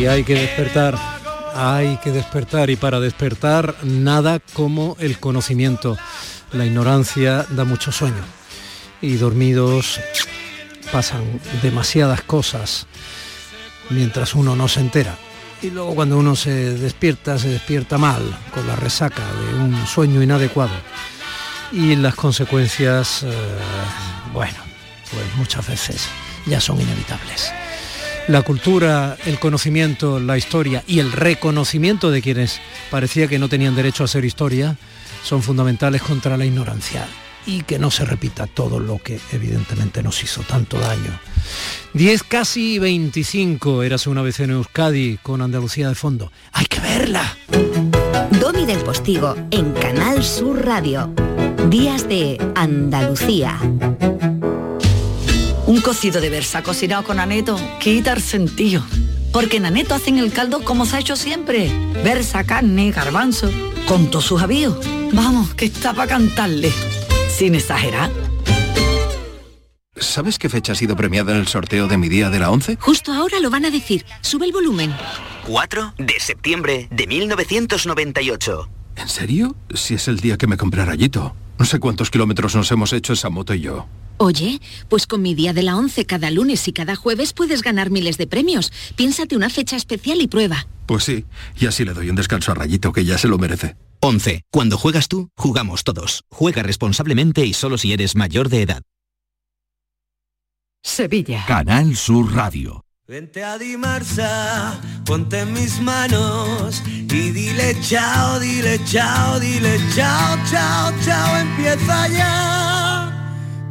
Hay 0.08 0.24
que 0.26 0.36
despertar, 0.36 0.98
hay 1.56 1.98
que 1.98 2.12
despertar 2.12 2.70
y 2.70 2.76
para 2.76 3.00
despertar 3.00 3.76
nada 3.84 4.42
como 4.54 4.98
el 5.00 5.18
conocimiento. 5.18 5.98
La 6.52 6.66
ignorancia 6.66 7.46
da 7.50 7.64
mucho 7.64 7.92
sueño 7.92 8.24
y 9.02 9.16
dormidos 9.16 10.02
pasan 10.92 11.24
demasiadas 11.62 12.22
cosas 12.22 12.86
mientras 13.90 14.36
uno 14.36 14.56
no 14.56 14.68
se 14.68 14.82
entera. 14.82 15.18
y 15.62 15.70
luego 15.70 15.96
cuando 15.96 16.18
uno 16.18 16.36
se 16.36 16.78
despierta, 16.78 17.40
se 17.40 17.48
despierta 17.48 17.98
mal, 17.98 18.22
con 18.54 18.68
la 18.68 18.76
resaca 18.76 19.24
de 19.24 19.56
un 19.56 19.88
sueño 19.88 20.22
inadecuado. 20.22 20.74
Y 21.72 21.96
las 21.96 22.16
consecuencias, 22.16 23.24
eh, 23.24 23.32
bueno, 24.34 24.58
pues 25.10 25.24
muchas 25.38 25.66
veces 25.66 26.10
ya 26.46 26.60
son 26.60 26.82
inevitables. 26.82 27.54
La 28.28 28.42
cultura, 28.42 29.18
el 29.26 29.38
conocimiento, 29.38 30.20
la 30.20 30.38
historia 30.38 30.84
y 30.88 31.00
el 31.00 31.12
reconocimiento 31.12 32.10
de 32.10 32.22
quienes 32.22 32.62
parecía 32.90 33.28
que 33.28 33.38
no 33.38 33.50
tenían 33.50 33.76
derecho 33.76 34.04
a 34.04 34.06
hacer 34.06 34.24
historia 34.24 34.78
son 35.24 35.44
fundamentales 35.44 36.02
contra 36.02 36.38
la 36.38 36.46
ignorancia 36.46 37.06
y 37.46 37.64
que 37.64 37.80
no 37.80 37.92
se 37.92 38.06
repita 38.06 38.48
todo 38.48 38.80
lo 38.80 38.98
que 39.00 39.20
evidentemente 39.34 40.02
nos 40.02 40.24
hizo 40.24 40.42
tanto 40.42 40.80
daño. 40.80 41.20
10 41.94 42.24
casi 42.24 42.80
25 42.80 43.84
eras 43.84 44.08
una 44.08 44.22
vez 44.22 44.40
en 44.40 44.52
Euskadi 44.52 45.18
con 45.22 45.42
Andalucía 45.42 45.90
de 45.90 45.96
fondo. 45.96 46.32
¡Hay 46.54 46.66
que 46.66 46.80
verla! 46.80 47.38
Domi 48.40 48.66
del 48.66 48.80
Postigo 48.80 49.36
en 49.52 49.74
Canal 49.74 50.24
Sur 50.24 50.66
Radio. 50.66 51.14
Días 51.70 52.08
de 52.08 52.38
Andalucía. 52.56 53.60
Un 55.74 55.82
cocido 55.82 56.22
de 56.22 56.30
versa 56.30 56.62
cocinado 56.62 57.04
con 57.04 57.20
aneto 57.20 57.60
quita 57.80 58.14
el 58.14 58.22
sentido. 58.22 58.86
Porque 59.32 59.58
en 59.58 59.66
aneto 59.66 59.96
hacen 59.96 60.20
el 60.20 60.32
caldo 60.32 60.64
como 60.64 60.86
se 60.86 60.98
ha 60.98 61.00
hecho 61.00 61.16
siempre. 61.16 61.72
Versa, 62.04 62.44
carne, 62.44 62.92
garbanzo, 62.92 63.50
con 63.88 64.12
todos 64.12 64.26
sus 64.26 64.44
avíos. 64.44 64.78
Vamos, 65.14 65.56
que 65.56 65.66
está 65.66 65.92
para 65.92 66.10
cantarle. 66.10 66.72
Sin 67.28 67.56
exagerar. 67.56 68.12
¿Sabes 69.96 70.38
qué 70.38 70.48
fecha 70.48 70.74
ha 70.74 70.76
sido 70.76 70.96
premiada 70.96 71.32
en 71.32 71.40
el 71.40 71.48
sorteo 71.48 71.88
de 71.88 71.98
mi 71.98 72.08
día 72.08 72.30
de 72.30 72.38
la 72.38 72.52
11? 72.52 72.78
Justo 72.80 73.12
ahora 73.12 73.40
lo 73.40 73.50
van 73.50 73.66
a 73.66 73.72
decir. 73.72 74.06
Sube 74.22 74.46
el 74.46 74.52
volumen. 74.52 74.96
4 75.48 75.96
de 75.98 76.20
septiembre 76.20 76.88
de 76.92 77.08
1998. 77.08 78.70
¿En 78.98 79.10
serio? 79.10 79.56
Si 79.74 79.96
es 79.96 80.08
el 80.08 80.20
día 80.20 80.38
que 80.38 80.46
me 80.46 80.56
compré 80.56 80.86
rayito. 80.86 81.36
No 81.58 81.66
sé 81.66 81.80
cuántos 81.80 82.12
kilómetros 82.12 82.56
nos 82.56 82.72
hemos 82.72 82.94
hecho 82.94 83.14
esa 83.14 83.30
moto 83.30 83.56
y 83.56 83.62
yo. 83.62 83.88
Oye, 84.18 84.62
pues 84.90 85.08
con 85.08 85.22
mi 85.22 85.36
día 85.36 85.54
de 85.54 85.64
la 85.64 85.76
11 85.76 86.06
cada 86.06 86.32
lunes 86.32 86.68
y 86.68 86.74
cada 86.74 86.96
jueves 86.96 87.34
puedes 87.34 87.62
ganar 87.62 87.90
miles 87.90 88.18
de 88.18 88.28
premios. 88.28 88.72
Piénsate 88.96 89.36
una 89.36 89.50
fecha 89.50 89.76
especial 89.76 90.22
y 90.22 90.28
prueba. 90.28 90.68
Pues 90.86 91.04
sí, 91.04 91.26
y 91.60 91.66
así 91.66 91.86
le 91.86 91.94
doy 91.94 92.10
un 92.10 92.16
descanso 92.16 92.52
a 92.52 92.56
Rayito 92.56 92.92
que 92.92 93.06
ya 93.06 93.18
se 93.18 93.28
lo 93.28 93.38
merece. 93.38 93.76
11. 94.02 94.44
Cuando 94.52 94.78
juegas 94.78 95.08
tú, 95.08 95.30
jugamos 95.36 95.84
todos. 95.84 96.24
Juega 96.30 96.62
responsablemente 96.62 97.46
y 97.46 97.54
solo 97.54 97.78
si 97.78 97.94
eres 97.94 98.16
mayor 98.16 98.50
de 98.50 98.62
edad. 98.62 98.84
Sevilla. 100.84 101.46
Canal 101.48 101.96
Sur 101.96 102.34
Radio. 102.34 102.84
Vente 103.08 103.44
a 103.44 103.58
Dimarsa, 103.58 104.80
ponte 105.06 105.40
en 105.40 105.54
mis 105.54 105.80
manos 105.82 106.82
y 106.88 107.32
dile 107.32 107.78
chao, 107.82 108.40
dile 108.40 108.80
chao, 108.86 109.40
dile 109.40 109.78
chao, 109.94 110.38
chao, 110.50 110.94
chao, 111.04 111.38
empieza 111.38 112.08
ya 112.08 112.93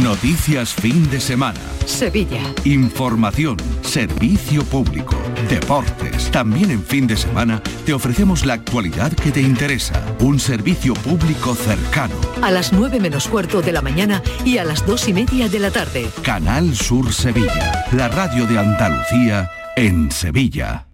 Noticias 0.00 0.72
fin 0.72 1.10
de 1.10 1.20
semana. 1.20 1.60
Sevilla. 1.84 2.40
Información, 2.64 3.58
servicio 3.82 4.64
público, 4.64 5.14
deportes. 5.50 6.30
También 6.30 6.70
en 6.70 6.82
fin 6.82 7.06
de 7.06 7.14
semana 7.14 7.62
te 7.84 7.92
ofrecemos 7.92 8.46
la 8.46 8.54
actualidad 8.54 9.12
que 9.12 9.30
te 9.30 9.42
interesa. 9.42 10.02
Un 10.20 10.40
servicio 10.40 10.94
público 10.94 11.54
cercano. 11.54 12.14
A 12.40 12.50
las 12.50 12.72
9 12.72 13.00
menos 13.00 13.28
cuarto 13.28 13.60
de 13.60 13.72
la 13.72 13.82
mañana 13.82 14.22
y 14.46 14.56
a 14.56 14.64
las 14.64 14.86
dos 14.86 15.08
y 15.08 15.12
media 15.12 15.50
de 15.50 15.58
la 15.58 15.70
tarde. 15.70 16.08
Canal 16.22 16.74
Sur 16.74 17.12
Sevilla. 17.12 17.84
La 17.92 18.08
radio 18.08 18.46
de 18.46 18.58
Andalucía 18.58 19.50
en 19.76 20.10
Sevilla. 20.10 20.88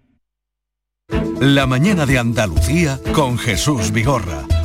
La 1.38 1.68
mañana 1.68 2.04
de 2.04 2.18
Andalucía 2.18 2.98
con 3.12 3.38
Jesús 3.38 3.92
Vigorra 3.92 4.57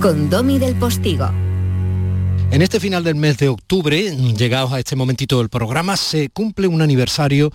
con 0.00 0.30
Domi 0.30 0.58
del 0.58 0.76
Postigo. 0.76 1.30
En 2.50 2.62
este 2.62 2.80
final 2.80 3.04
del 3.04 3.16
mes 3.16 3.36
de 3.36 3.48
octubre, 3.48 4.16
llegados 4.16 4.72
a 4.72 4.78
este 4.78 4.96
momentito 4.96 5.38
del 5.38 5.50
programa, 5.50 5.96
se 5.96 6.30
cumple 6.30 6.66
un 6.66 6.80
aniversario 6.80 7.52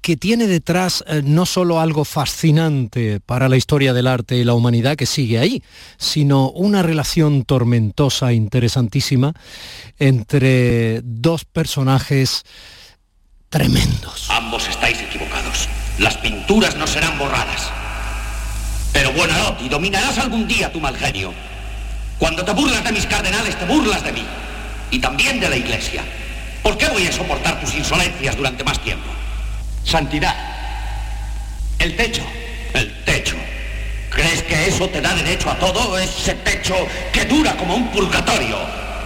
que 0.00 0.16
tiene 0.16 0.46
detrás 0.46 1.04
eh, 1.06 1.22
no 1.24 1.46
solo 1.46 1.80
algo 1.80 2.04
fascinante 2.04 3.20
para 3.20 3.48
la 3.48 3.56
historia 3.56 3.94
del 3.94 4.08
arte 4.08 4.36
y 4.36 4.44
la 4.44 4.54
humanidad 4.54 4.96
que 4.96 5.06
sigue 5.06 5.38
ahí, 5.38 5.62
sino 5.96 6.50
una 6.50 6.82
relación 6.82 7.44
tormentosa, 7.44 8.32
interesantísima, 8.32 9.32
entre 9.98 11.00
dos 11.04 11.44
personajes 11.44 12.42
tremendos. 13.48 14.28
Ambos 14.30 14.68
estáis 14.68 15.00
equivocados. 15.00 15.68
Las 15.98 16.16
pinturas 16.18 16.76
no 16.76 16.86
serán 16.86 17.16
borradas. 17.18 17.70
Pero 18.92 19.12
Buonarroti, 19.12 19.68
dominarás 19.68 20.18
algún 20.18 20.46
día 20.46 20.70
tu 20.72 20.80
mal 20.80 20.96
genio. 20.96 21.32
Cuando 22.18 22.44
te 22.44 22.52
burlas 22.52 22.84
de 22.84 22.92
mis 22.92 23.06
cardenales, 23.06 23.58
te 23.58 23.64
burlas 23.64 24.02
de 24.04 24.12
mí. 24.12 24.24
Y 24.90 24.98
también 24.98 25.40
de 25.40 25.48
la 25.48 25.56
iglesia. 25.56 26.02
¿Por 26.62 26.78
qué 26.78 26.88
voy 26.88 27.06
a 27.06 27.12
soportar 27.12 27.60
tus 27.60 27.74
insolencias 27.74 28.36
durante 28.36 28.64
más 28.64 28.78
tiempo? 28.80 29.06
Santidad. 29.84 30.34
El 31.78 31.96
techo. 31.96 32.22
El 32.72 33.04
techo. 33.04 33.36
¿Crees 34.10 34.42
que 34.44 34.68
eso 34.68 34.88
te 34.88 35.00
da 35.00 35.14
derecho 35.14 35.50
a 35.50 35.58
todo? 35.58 35.98
Ese 35.98 36.34
techo 36.34 36.74
que 37.12 37.24
dura 37.24 37.56
como 37.56 37.74
un 37.74 37.90
purgatorio. 37.90 38.56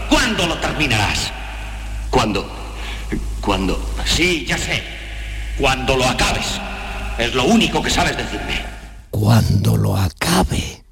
¿Cuándo 0.09 0.47
lo 0.47 0.59
terminarás? 0.59 1.33
¿Cuándo? 2.11 2.49
¿Cuándo? 3.41 3.95
Sí, 4.05 4.45
ya 4.47 4.59
sé. 4.59 4.83
Cuando 5.59 5.97
lo 5.97 6.05
acabes. 6.05 6.61
Es 7.19 7.35
lo 7.35 7.45
único 7.45 7.83
que 7.83 7.91
sabes 7.91 8.17
decirme. 8.17 8.63
Cuando 9.11 9.77
lo 9.77 9.97
acabe. 9.97 10.85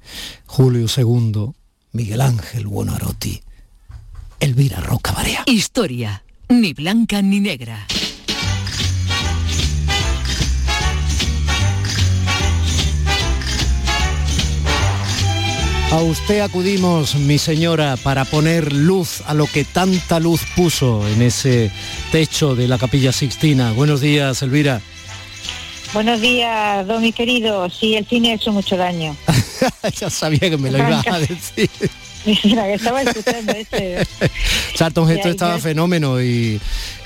Julio 0.45 0.87
II 0.95 1.53
Miguel 1.97 2.21
Ángel 2.21 2.67
Buonarroti, 2.67 3.41
Elvira 4.39 4.79
Roca 4.81 5.13
Barea. 5.13 5.41
Historia, 5.47 6.21
ni 6.47 6.73
blanca 6.73 7.23
ni 7.23 7.39
negra. 7.39 7.87
A 15.89 16.01
usted 16.03 16.41
acudimos, 16.41 17.15
mi 17.15 17.39
señora, 17.39 17.97
para 17.97 18.25
poner 18.25 18.73
luz 18.73 19.23
a 19.25 19.33
lo 19.33 19.47
que 19.47 19.63
tanta 19.63 20.19
luz 20.19 20.41
puso 20.55 21.07
en 21.07 21.23
ese 21.23 21.71
techo 22.11 22.55
de 22.55 22.67
la 22.67 22.77
capilla 22.77 23.11
Sixtina. 23.11 23.71
Buenos 23.71 24.01
días, 24.01 24.43
Elvira. 24.43 24.83
Buenos 25.93 26.21
días, 26.21 26.85
don 26.85 27.01
mi 27.01 27.11
querido. 27.13 27.69
Sí, 27.69 27.95
el 27.95 28.05
cine 28.05 28.31
ha 28.31 28.35
hecho 28.35 28.51
mucho 28.51 28.77
daño. 28.77 29.15
ya 29.99 30.09
sabía 30.09 30.39
que 30.39 30.57
me 30.57 30.69
lo 30.69 30.77
ibas 30.77 31.07
a 31.07 31.19
decir. 31.19 31.69
Mira, 32.43 32.73
estaba 32.73 33.01
escuchando 33.01 33.51
este. 33.53 33.97
Charlton 34.75 35.09
Heston 35.11 35.31
estaba 35.31 35.59
fenómeno 35.59 36.21
y, 36.21 36.59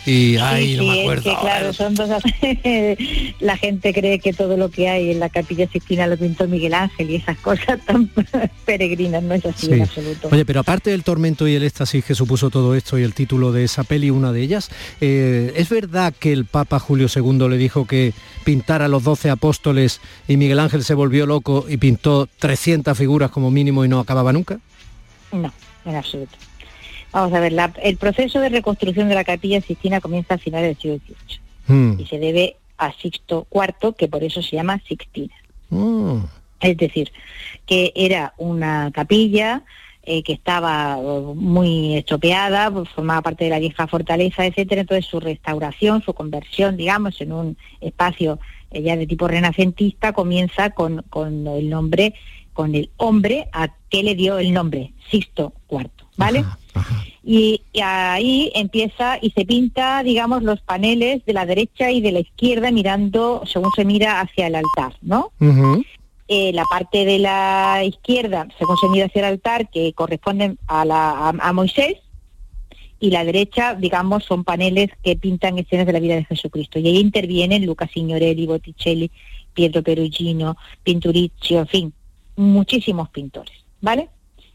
y 0.05 0.37
ay, 0.37 0.71
Sí, 0.71 0.77
no 0.77 0.83
me 0.85 0.93
es 0.95 0.99
acuerdo. 1.01 1.23
que, 1.23 1.39
claro, 1.41 1.73
son 1.73 1.95
dos... 1.95 2.09
la 3.39 3.57
gente 3.57 3.93
cree 3.93 4.19
que 4.19 4.33
todo 4.33 4.57
lo 4.57 4.69
que 4.71 4.89
hay 4.89 5.11
en 5.11 5.19
la 5.19 5.29
Capilla 5.29 5.67
Sixtina 5.71 6.07
lo 6.07 6.17
pintó 6.17 6.47
Miguel 6.47 6.73
Ángel 6.73 7.09
y 7.11 7.15
esas 7.17 7.37
cosas 7.37 7.79
tan 7.85 8.09
peregrinas, 8.65 9.21
no 9.23 9.33
es 9.35 9.45
así 9.45 9.67
Sí. 9.67 9.73
en 9.73 9.81
absoluto. 9.83 10.29
Oye, 10.31 10.45
pero 10.45 10.61
aparte 10.61 10.89
del 10.89 11.03
tormento 11.03 11.47
y 11.47 11.55
el 11.55 11.63
éxtasis 11.63 12.03
que 12.03 12.15
supuso 12.15 12.49
todo 12.49 12.73
esto 12.75 12.97
y 12.97 13.03
el 13.03 13.13
título 13.13 13.51
de 13.51 13.63
esa 13.63 13.83
peli, 13.83 14.09
una 14.09 14.31
de 14.31 14.41
ellas, 14.41 14.69
eh, 15.01 15.53
¿es 15.55 15.69
verdad 15.69 16.13
que 16.17 16.33
el 16.33 16.45
Papa 16.45 16.79
Julio 16.79 17.07
II 17.13 17.47
le 17.49 17.57
dijo 17.57 17.85
que 17.85 18.13
pintara 18.43 18.87
los 18.87 19.03
12 19.03 19.29
apóstoles 19.29 20.01
y 20.27 20.37
Miguel 20.37 20.59
Ángel 20.59 20.83
se 20.83 20.93
volvió 20.95 21.25
loco 21.25 21.65
y 21.69 21.77
pintó 21.77 22.27
300 22.39 22.97
figuras 22.97 23.29
como 23.29 23.51
mínimo 23.51 23.85
y 23.85 23.87
no 23.87 23.99
acababa 23.99 24.33
nunca? 24.33 24.59
No, 25.31 25.51
en 25.85 25.95
absoluto. 25.95 26.35
Vamos 27.11 27.33
a 27.33 27.39
ver, 27.39 27.51
la- 27.53 27.73
el 27.83 27.97
proceso 27.97 28.39
de 28.39 28.49
reconstrucción 28.49 29.09
de 29.09 29.15
la 29.15 29.23
Capilla 29.23 29.59
Sixtina 29.61 29.99
comienza 30.01 30.35
a 30.35 30.37
finales 30.37 30.69
del 30.69 30.77
siglo 30.81 30.97
XVIII 31.05 31.41
Mm. 31.67 31.99
y 31.99 32.05
se 32.05 32.19
debe 32.19 32.55
a 32.77 32.91
Sixto 32.93 33.47
IV, 33.51 33.95
que 33.97 34.07
por 34.07 34.23
eso 34.23 34.41
se 34.41 34.55
llama 34.55 34.79
Sixtina. 34.87 35.33
Mm. 35.69 36.17
Es 36.61 36.77
decir, 36.77 37.11
que 37.65 37.91
era 37.95 38.33
una 38.37 38.91
capilla 38.93 39.63
eh, 40.03 40.23
que 40.23 40.33
estaba 40.33 40.97
eh, 40.99 41.21
muy 41.35 41.95
estropeada, 41.95 42.71
formaba 42.95 43.21
parte 43.21 43.43
de 43.43 43.51
la 43.51 43.59
vieja 43.59 43.85
fortaleza, 43.85 44.45
etcétera. 44.47 44.81
Entonces 44.81 45.05
su 45.05 45.19
restauración, 45.19 46.01
su 46.01 46.13
conversión, 46.15 46.75
digamos, 46.75 47.21
en 47.21 47.31
un 47.31 47.57
espacio 47.81 48.39
eh, 48.71 48.81
ya 48.81 48.95
de 48.97 49.05
tipo 49.05 49.27
renacentista, 49.27 50.11
comienza 50.13 50.71
con, 50.71 51.03
con 51.09 51.45
el 51.45 51.69
nombre, 51.69 52.15
con 52.53 52.75
el 52.75 52.89
hombre 52.97 53.47
a 53.53 53.73
que 53.89 54.03
le 54.03 54.15
dio 54.15 54.37
el 54.37 54.53
nombre, 54.53 54.93
Sixto 55.09 55.53
IV, 55.69 55.89
¿vale? 56.17 56.45
Y, 57.23 57.61
y 57.73 57.81
ahí 57.81 58.51
empieza 58.55 59.19
y 59.21 59.31
se 59.31 59.45
pinta, 59.45 60.01
digamos, 60.03 60.43
los 60.43 60.61
paneles 60.61 61.23
de 61.25 61.33
la 61.33 61.45
derecha 61.45 61.91
y 61.91 62.01
de 62.01 62.11
la 62.11 62.19
izquierda 62.19 62.71
mirando, 62.71 63.43
según 63.45 63.71
se 63.75 63.85
mira 63.85 64.21
hacia 64.21 64.47
el 64.47 64.55
altar, 64.55 64.97
¿no? 65.01 65.31
eh, 66.27 66.53
la 66.53 66.63
parte 66.63 67.03
de 67.03 67.19
la 67.19 67.83
izquierda, 67.83 68.47
según 68.57 68.77
se 68.77 68.87
mira 68.87 69.07
hacia 69.07 69.19
el 69.19 69.33
altar, 69.33 69.69
que 69.69 69.91
corresponden 69.91 70.57
a, 70.65 70.85
la, 70.85 71.11
a, 71.11 71.29
a 71.29 71.53
Moisés, 71.53 71.97
y 73.01 73.09
la 73.09 73.25
derecha, 73.25 73.75
digamos, 73.75 74.23
son 74.23 74.43
paneles 74.45 74.91
que 75.03 75.17
pintan 75.17 75.57
escenas 75.57 75.87
de 75.87 75.91
la 75.91 75.99
vida 75.99 76.15
de 76.15 76.23
Jesucristo. 76.23 76.79
Y 76.79 76.87
ahí 76.87 76.99
intervienen 76.99 77.65
Luca 77.65 77.89
Signorelli, 77.91 78.45
Botticelli, 78.45 79.11
Pietro 79.53 79.81
Perugino, 79.81 80.55
Pinturicchio, 80.83 81.59
en 81.59 81.67
fin, 81.67 81.93
muchísimos 82.35 83.09
pintores, 83.09 83.53
¿vale? 83.81 84.09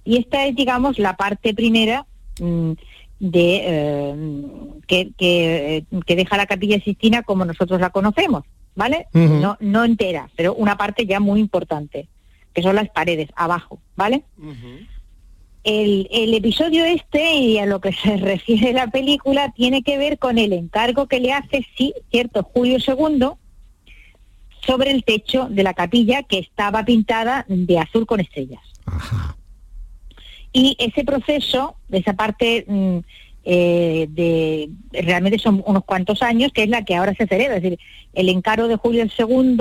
Y 0.05 0.19
esta 0.19 0.47
es, 0.47 0.55
digamos, 0.55 0.99
la 0.99 1.17
parte 1.17 1.53
primera 1.55 2.07
mm, 2.41 2.73
de 3.19 3.61
eh, 3.65 4.45
que, 4.87 5.11
que, 5.17 5.77
eh, 5.77 5.85
que 6.07 6.17
deja 6.17 6.37
la 6.37 6.47
Capilla 6.47 6.81
Sistina 6.81 7.23
como 7.23 7.45
nosotros 7.45 7.81
la 7.81 7.91
conocemos, 7.91 8.45
¿vale? 8.75 9.07
No, 9.13 9.57
no 9.61 9.85
entera, 9.85 10.29
pero 10.37 10.55
una 10.55 10.77
parte 10.77 11.07
ya 11.07 11.19
muy 11.19 11.41
importante, 11.41 12.09
que 12.53 12.63
son 12.63 12.77
las 12.77 12.89
paredes 12.91 13.31
abajo, 13.35 13.81
¿vale? 13.97 14.23
El, 15.65 16.09
el 16.13 16.35
episodio 16.35 16.85
este 16.85 17.35
y 17.35 17.59
a 17.59 17.67
lo 17.67 17.81
que 17.81 17.93
se 17.93 18.17
refiere 18.19 18.73
la 18.73 18.87
película 18.87 19.53
tiene 19.53 19.83
que 19.83 19.99
ver 19.99 20.19
con 20.19 20.39
el 20.39 20.53
encargo 20.53 21.07
que 21.07 21.21
le 21.21 21.33
hace, 21.33 21.67
sí, 21.77 21.95
cierto, 22.11 22.45
Julio 22.45 22.79
II 22.79 23.31
sobre 24.67 24.91
el 24.91 25.05
techo 25.05 25.49
de 25.51 25.63
la 25.63 25.75
capilla 25.75 26.23
que 26.23 26.39
estaba 26.39 26.85
pintada 26.85 27.45
de 27.49 27.79
azul 27.79 28.07
con 28.07 28.21
estrellas. 28.21 28.61
Y 30.53 30.77
ese 30.79 31.05
proceso, 31.05 31.77
de 31.89 31.99
esa 31.99 32.15
parte 32.15 32.65
mm, 32.67 32.99
eh, 33.45 34.07
de 34.11 34.71
realmente 34.93 35.39
son 35.39 35.63
unos 35.67 35.85
cuantos 35.85 36.23
años, 36.23 36.53
que 36.53 36.65
es 36.65 36.69
la 36.69 36.85
que 36.85 36.97
ahora 36.97 37.15
se 37.15 37.27
celebra, 37.27 37.57
es 37.57 37.63
decir, 37.63 37.79
el 38.15 38.29
encargo 38.29 38.67
de 38.67 38.77
Julio 38.77 39.05
II, 39.05 39.59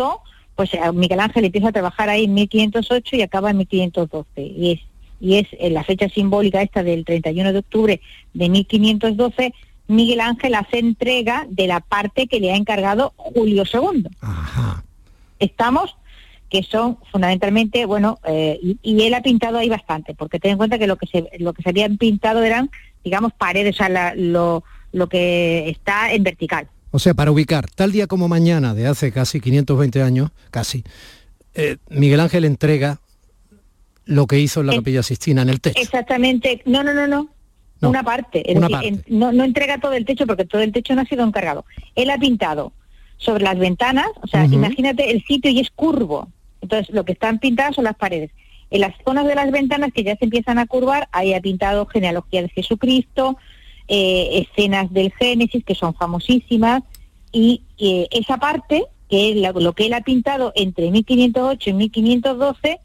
pues 0.56 0.74
eh, 0.74 0.80
Miguel 0.94 1.20
Ángel 1.20 1.46
empieza 1.46 1.70
a 1.70 1.74
trabajar 1.74 2.10
ahí 2.10 2.24
en 2.24 2.34
1508 2.34 3.16
y 3.18 3.22
acaba 3.22 3.52
en 3.52 3.58
1512. 3.58 4.42
Y 4.42 4.72
es, 4.72 4.80
y 5.20 5.36
es 5.36 5.48
en 5.60 5.74
la 5.74 5.84
fecha 5.84 6.10
simbólica 6.10 6.62
esta 6.62 6.82
del 6.82 7.06
31 7.06 7.54
de 7.54 7.60
octubre 7.60 8.02
de 8.34 8.50
1512, 8.50 9.54
Miguel 9.88 10.22
Ángel 10.22 10.56
hace 10.56 10.80
entrega 10.80 11.46
de 11.50 11.68
la 11.68 11.80
parte 11.80 12.28
que 12.28 12.40
le 12.40 12.52
ha 12.52 12.56
encargado 12.56 13.14
Julio 13.18 13.64
II. 13.72 14.08
Estamos 15.40 15.96
que 16.50 16.62
son 16.64 17.00
fundamentalmente, 17.12 17.86
bueno, 17.86 18.20
eh, 18.24 18.60
y, 18.62 18.78
y 18.84 19.02
él 19.04 19.14
ha 19.16 19.22
pintado 19.22 19.58
ahí 19.58 19.68
bastante, 19.68 20.14
porque 20.14 20.40
ten 20.40 20.52
en 20.52 20.58
cuenta 20.58 20.78
que 20.78 20.88
lo 20.88 20.96
que 20.96 21.08
se, 21.08 21.28
lo 21.40 21.54
que 21.54 21.64
se 21.64 21.70
habían 21.70 21.98
pintado 21.98 22.44
eran, 22.44 22.70
digamos, 23.04 23.34
paredes, 23.34 23.76
o 23.76 23.78
sea, 23.78 23.90
la- 23.90 24.14
lo, 24.16 24.64
lo 24.92 25.10
que 25.10 25.68
está 25.70 26.14
en 26.14 26.24
vertical. 26.24 26.68
O 26.92 27.00
sea, 27.00 27.14
para 27.14 27.32
ubicar, 27.32 27.66
tal 27.72 27.92
día 27.92 28.08
como 28.08 28.28
mañana, 28.28 28.74
de 28.74 28.88
hace 28.88 29.12
casi 29.12 29.42
520 29.42 30.02
años, 30.04 30.30
casi, 30.52 30.84
eh, 31.56 31.78
Miguel 31.90 32.20
Ángel 32.20 32.46
entrega 32.46 33.00
lo 34.06 34.28
que 34.28 34.40
hizo 34.40 34.62
en 34.62 34.68
la 34.68 34.76
Capilla 34.76 35.04
Sistina 35.04 35.42
en 35.42 35.50
el 35.50 35.60
techo. 35.60 35.82
Exactamente, 35.82 36.62
no, 36.66 36.84
no, 36.84 36.94
no, 36.94 37.08
no. 37.08 37.30
No, 37.82 37.90
una 37.90 38.04
parte, 38.04 38.44
una 38.56 38.68
decir, 38.70 39.02
en- 39.08 39.20
no, 39.20 39.34
no 39.34 39.44
entrega 39.44 39.80
todo 39.80 39.92
el 39.94 40.06
techo 40.06 40.26
porque 40.26 40.46
todo 40.46 40.62
el 40.62 40.72
techo 40.72 40.96
no 40.96 41.02
ha 41.02 41.06
sido 41.06 41.26
encargado. 41.26 41.66
Él 41.96 42.10
ha 42.10 42.18
pintado 42.18 42.72
sobre 43.18 43.44
las 43.44 43.58
ventanas, 43.58 44.08
o 44.22 44.28
sea, 44.28 44.42
imagínate 44.56 45.12
el 45.12 45.24
sitio 45.24 45.52
y 45.52 45.60
es 45.60 45.70
curvo. 45.72 46.28
Entonces, 46.62 46.94
lo 46.94 47.06
que 47.06 47.14
están 47.14 47.40
pintadas 47.40 47.76
son 47.76 47.84
las 47.86 47.96
paredes. 47.96 48.32
En 48.72 48.82
las 48.82 48.94
zonas 49.06 49.26
de 49.28 49.36
las 49.36 49.52
ventanas 49.52 49.92
que 49.94 50.04
ya 50.04 50.16
se 50.16 50.26
empiezan 50.26 50.58
a 50.58 50.66
curvar, 50.66 51.08
ahí 51.12 51.34
ha 51.34 51.40
pintado 51.42 51.86
genealogía 51.86 52.42
de 52.42 52.50
Jesucristo, 52.50 53.38
eh, 53.88 54.46
escenas 54.50 54.92
del 54.92 55.12
Génesis 55.14 55.64
que 55.64 55.76
son 55.76 55.94
famosísimas, 55.94 56.82
y 57.32 57.62
eh, 57.78 58.08
esa 58.12 58.38
parte, 58.38 58.84
que 59.10 59.30
es 59.32 59.36
la- 59.38 59.52
lo 59.52 59.74
que 59.74 59.86
él 59.86 59.94
ha 59.94 60.02
pintado 60.02 60.52
entre 60.56 60.90
1508 60.90 61.70
y 61.70 61.74
1512, 61.74 62.80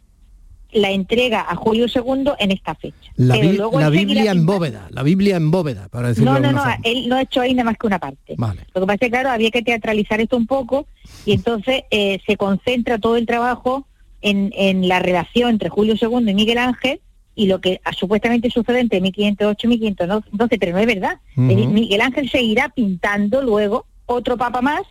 la 0.72 0.90
entrega 0.90 1.46
a 1.48 1.54
Julio 1.56 1.86
II 1.86 2.32
en 2.38 2.50
esta 2.50 2.74
fecha. 2.74 3.12
La, 3.16 3.34
Pero 3.34 3.52
luego 3.52 3.90
Biblia 3.90 4.32
en 4.32 4.46
bóveda, 4.46 4.88
la 4.90 5.02
Biblia 5.02 5.36
en 5.36 5.50
bóveda, 5.50 5.88
para 5.88 6.08
decirlo 6.08 6.32
No, 6.32 6.40
no, 6.40 6.52
no, 6.52 6.58
forma. 6.58 6.78
él 6.84 7.08
no 7.08 7.16
ha 7.16 7.22
hecho 7.22 7.40
ahí 7.40 7.54
nada 7.54 7.64
más 7.64 7.78
que 7.78 7.86
una 7.86 7.98
parte. 7.98 8.34
Vale. 8.36 8.62
Lo 8.74 8.80
que 8.80 8.86
pasa 8.86 8.94
es 8.94 9.00
que, 9.00 9.10
claro, 9.10 9.30
había 9.30 9.50
que 9.50 9.62
teatralizar 9.62 10.20
esto 10.20 10.36
un 10.36 10.46
poco 10.46 10.86
y 11.24 11.32
entonces 11.32 11.82
eh, 11.90 12.20
se 12.26 12.36
concentra 12.36 12.98
todo 12.98 13.16
el 13.16 13.26
trabajo 13.26 13.86
en, 14.22 14.52
en 14.56 14.88
la 14.88 14.98
relación 14.98 15.50
entre 15.50 15.68
Julio 15.68 15.94
II 16.00 16.30
y 16.30 16.34
Miguel 16.34 16.58
Ángel 16.58 17.00
y 17.34 17.46
lo 17.46 17.60
que 17.60 17.80
ah, 17.84 17.92
supuestamente 17.92 18.50
sucede 18.50 18.80
entre 18.80 19.00
1508 19.00 19.66
y 19.66 19.70
1512, 19.70 20.58
pero 20.58 20.72
no 20.72 20.78
es 20.78 20.86
verdad. 20.86 21.20
Miguel 21.36 22.00
Ángel 22.02 22.30
seguirá 22.30 22.68
pintando 22.68 23.42
luego 23.42 23.86
otro 24.06 24.36
papa 24.36 24.60
más, 24.60 24.82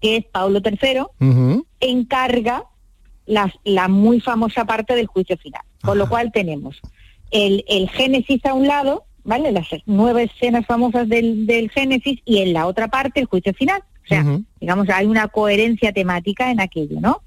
que 0.00 0.16
es 0.16 0.24
Pablo 0.24 0.60
III, 0.64 1.62
encarga 1.80 2.64
las- 3.26 3.54
la 3.64 3.88
muy 3.88 4.20
famosa 4.20 4.64
parte 4.64 4.94
del 4.94 5.06
juicio 5.06 5.36
final. 5.36 5.62
Con 5.82 5.98
lo 5.98 6.08
cual 6.08 6.32
tenemos 6.32 6.80
el, 7.30 7.64
el 7.68 7.88
Génesis 7.90 8.44
a 8.46 8.54
un 8.54 8.66
lado, 8.66 9.04
¿vale? 9.24 9.52
Las 9.52 9.66
nueve 9.86 10.24
escenas 10.24 10.66
famosas 10.66 11.08
del, 11.08 11.46
del 11.46 11.70
Génesis 11.70 12.20
y 12.24 12.38
en 12.38 12.52
la 12.52 12.66
otra 12.66 12.88
parte 12.88 13.20
el 13.20 13.26
juicio 13.26 13.52
final. 13.54 13.82
O 14.04 14.06
sea, 14.06 14.22
digamos, 14.60 14.88
hay 14.90 15.06
una 15.06 15.28
coherencia 15.28 15.92
temática 15.92 16.50
en 16.50 16.60
aquello, 16.60 17.00
¿no? 17.00 17.22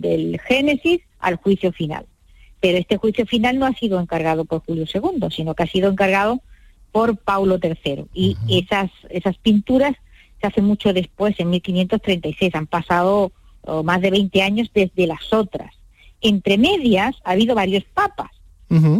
Del 0.00 0.40
Génesis 0.46 1.00
al 1.20 1.36
juicio 1.36 1.72
final. 1.72 2.06
Pero 2.60 2.76
este 2.78 2.96
juicio 2.96 3.24
final 3.26 3.58
no 3.58 3.66
ha 3.66 3.72
sido 3.74 4.00
encargado 4.00 4.44
por 4.44 4.62
Julio 4.64 4.84
II, 4.92 5.28
sino 5.30 5.54
que 5.54 5.62
ha 5.62 5.66
sido 5.68 5.88
encargado 5.90 6.40
por 6.90 7.16
Paulo 7.18 7.58
III. 7.62 8.06
Y 8.14 8.36
esas, 8.48 8.90
esas 9.10 9.36
pinturas 9.38 9.94
se 10.40 10.46
hacen 10.48 10.64
mucho 10.64 10.92
después, 10.92 11.34
en 11.38 11.50
1536. 11.50 12.54
Han 12.56 12.66
pasado 12.66 13.30
oh, 13.68 13.82
más 13.82 14.00
de 14.00 14.10
20 14.10 14.42
años 14.42 14.70
desde 14.74 15.06
las 15.06 15.32
otras. 15.32 15.72
Entre 16.20 16.58
medias 16.58 17.14
ha 17.24 17.32
habido 17.32 17.54
varios 17.54 17.84
papas. 17.84 18.30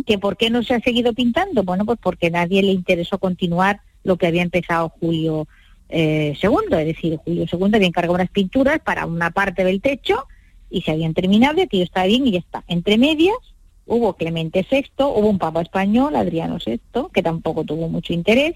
¿Que 0.07 0.19
¿Por 0.19 0.37
qué 0.39 0.49
no 0.49 0.63
se 0.63 0.75
ha 0.75 0.81
seguido 0.81 1.13
pintando? 1.13 1.63
Bueno, 1.63 1.85
pues 1.85 1.99
porque 2.03 2.31
nadie 2.31 2.63
le 2.63 2.73
interesó 2.73 3.19
continuar 3.19 3.81
lo 4.05 4.17
que 4.17 4.27
había 4.27 4.43
empezado 4.43 4.89
Julio 5.01 5.47
eh, 5.91 6.35
II. 6.43 6.79
Es 6.79 6.87
decir, 6.87 7.19
Julio 7.25 7.45
II 7.53 7.71
había 7.75 7.89
encargado 7.89 8.15
unas 8.15 8.31
pinturas 8.31 8.79
para 8.81 9.05
una 9.05 9.31
parte 9.31 9.65
del 9.65 9.81
techo 9.83 10.27
y 10.71 10.83
se 10.83 10.93
habían 10.93 11.13
terminado 11.13 11.59
y 11.59 11.63
aquello 11.63 11.85
estaba 11.85 12.07
bien 12.07 12.27
y 12.27 12.31
ya 12.33 12.39
está. 12.39 12.65
Entre 12.69 12.97
medias 12.97 13.37
hubo 13.87 14.15
Clemente 14.15 14.67
VI, 14.71 14.85
hubo 14.99 15.29
un 15.29 15.39
papa 15.39 15.61
español, 15.63 16.15
Adriano 16.17 16.59
VI, 16.65 16.81
que 17.13 17.23
tampoco 17.23 17.65
tuvo 17.65 17.89
mucho 17.89 18.13
interés, 18.13 18.55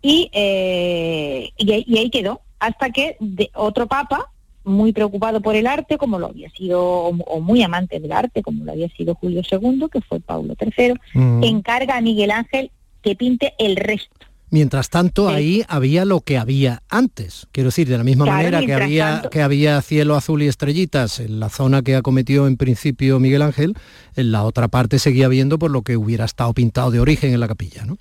y, 0.00 0.30
eh, 0.32 1.50
y, 1.56 1.72
ahí- 1.72 1.84
y 1.88 1.98
ahí 1.98 2.10
quedó, 2.10 2.40
hasta 2.60 2.90
que 2.90 3.16
de- 3.20 3.50
otro 3.54 3.86
papa, 3.88 4.30
muy 4.68 4.92
preocupado 4.92 5.40
por 5.40 5.56
el 5.56 5.66
arte, 5.66 5.98
como 5.98 6.18
lo 6.18 6.26
había 6.26 6.50
sido, 6.50 6.80
o, 6.84 7.40
muy 7.40 7.62
amante 7.62 7.98
del 8.00 8.12
arte, 8.12 8.42
como 8.42 8.64
lo 8.64 8.72
había 8.72 8.88
sido 8.90 9.14
Julio 9.16 9.42
II, 9.50 9.86
que 9.92 10.00
fue 10.00 10.20
Pablo 10.20 10.54
III, 10.60 10.94
Mm. 11.14 11.42
encarga 11.44 11.96
a 11.96 12.00
Miguel 12.00 12.30
Ángel 12.30 12.70
que 13.02 13.16
pinte 13.16 13.54
el 13.58 13.76
resto. 13.76 14.14
Mientras 14.50 14.88
tanto, 14.88 15.28
ahí 15.28 15.62
había 15.68 16.06
lo 16.06 16.20
que 16.22 16.38
había 16.38 16.82
antes. 16.88 17.46
Quiero 17.52 17.68
decir, 17.68 17.86
de 17.86 17.98
la 17.98 18.02
misma 18.04 18.24
Claro, 18.24 18.38
manera 18.38 18.64
que 18.64 18.72
había, 18.72 19.06
tanto- 19.14 19.30
que 19.30 19.42
había 19.42 19.82
cielo 19.82 20.16
azul 20.16 20.42
y 20.42 20.46
estrellitas 20.48 21.20
en 21.20 21.38
la 21.38 21.50
zona 21.50 21.82
que 21.82 21.96
acometió 21.96 22.46
en 22.46 22.56
principio 22.56 23.20
Miguel 23.20 23.42
Ángel, 23.42 23.74
en 24.16 24.32
la 24.32 24.44
otra 24.44 24.68
parte 24.68 24.98
seguía 24.98 25.28
viendo 25.28 25.58
por 25.58 25.70
lo 25.70 25.82
que 25.82 25.98
hubiera 25.98 26.24
estado 26.24 26.54
pintado 26.54 26.90
de 26.90 26.98
origen 27.00 27.34
en 27.34 27.40
la 27.40 27.48
capilla, 27.48 27.84
¿no? 27.84 27.98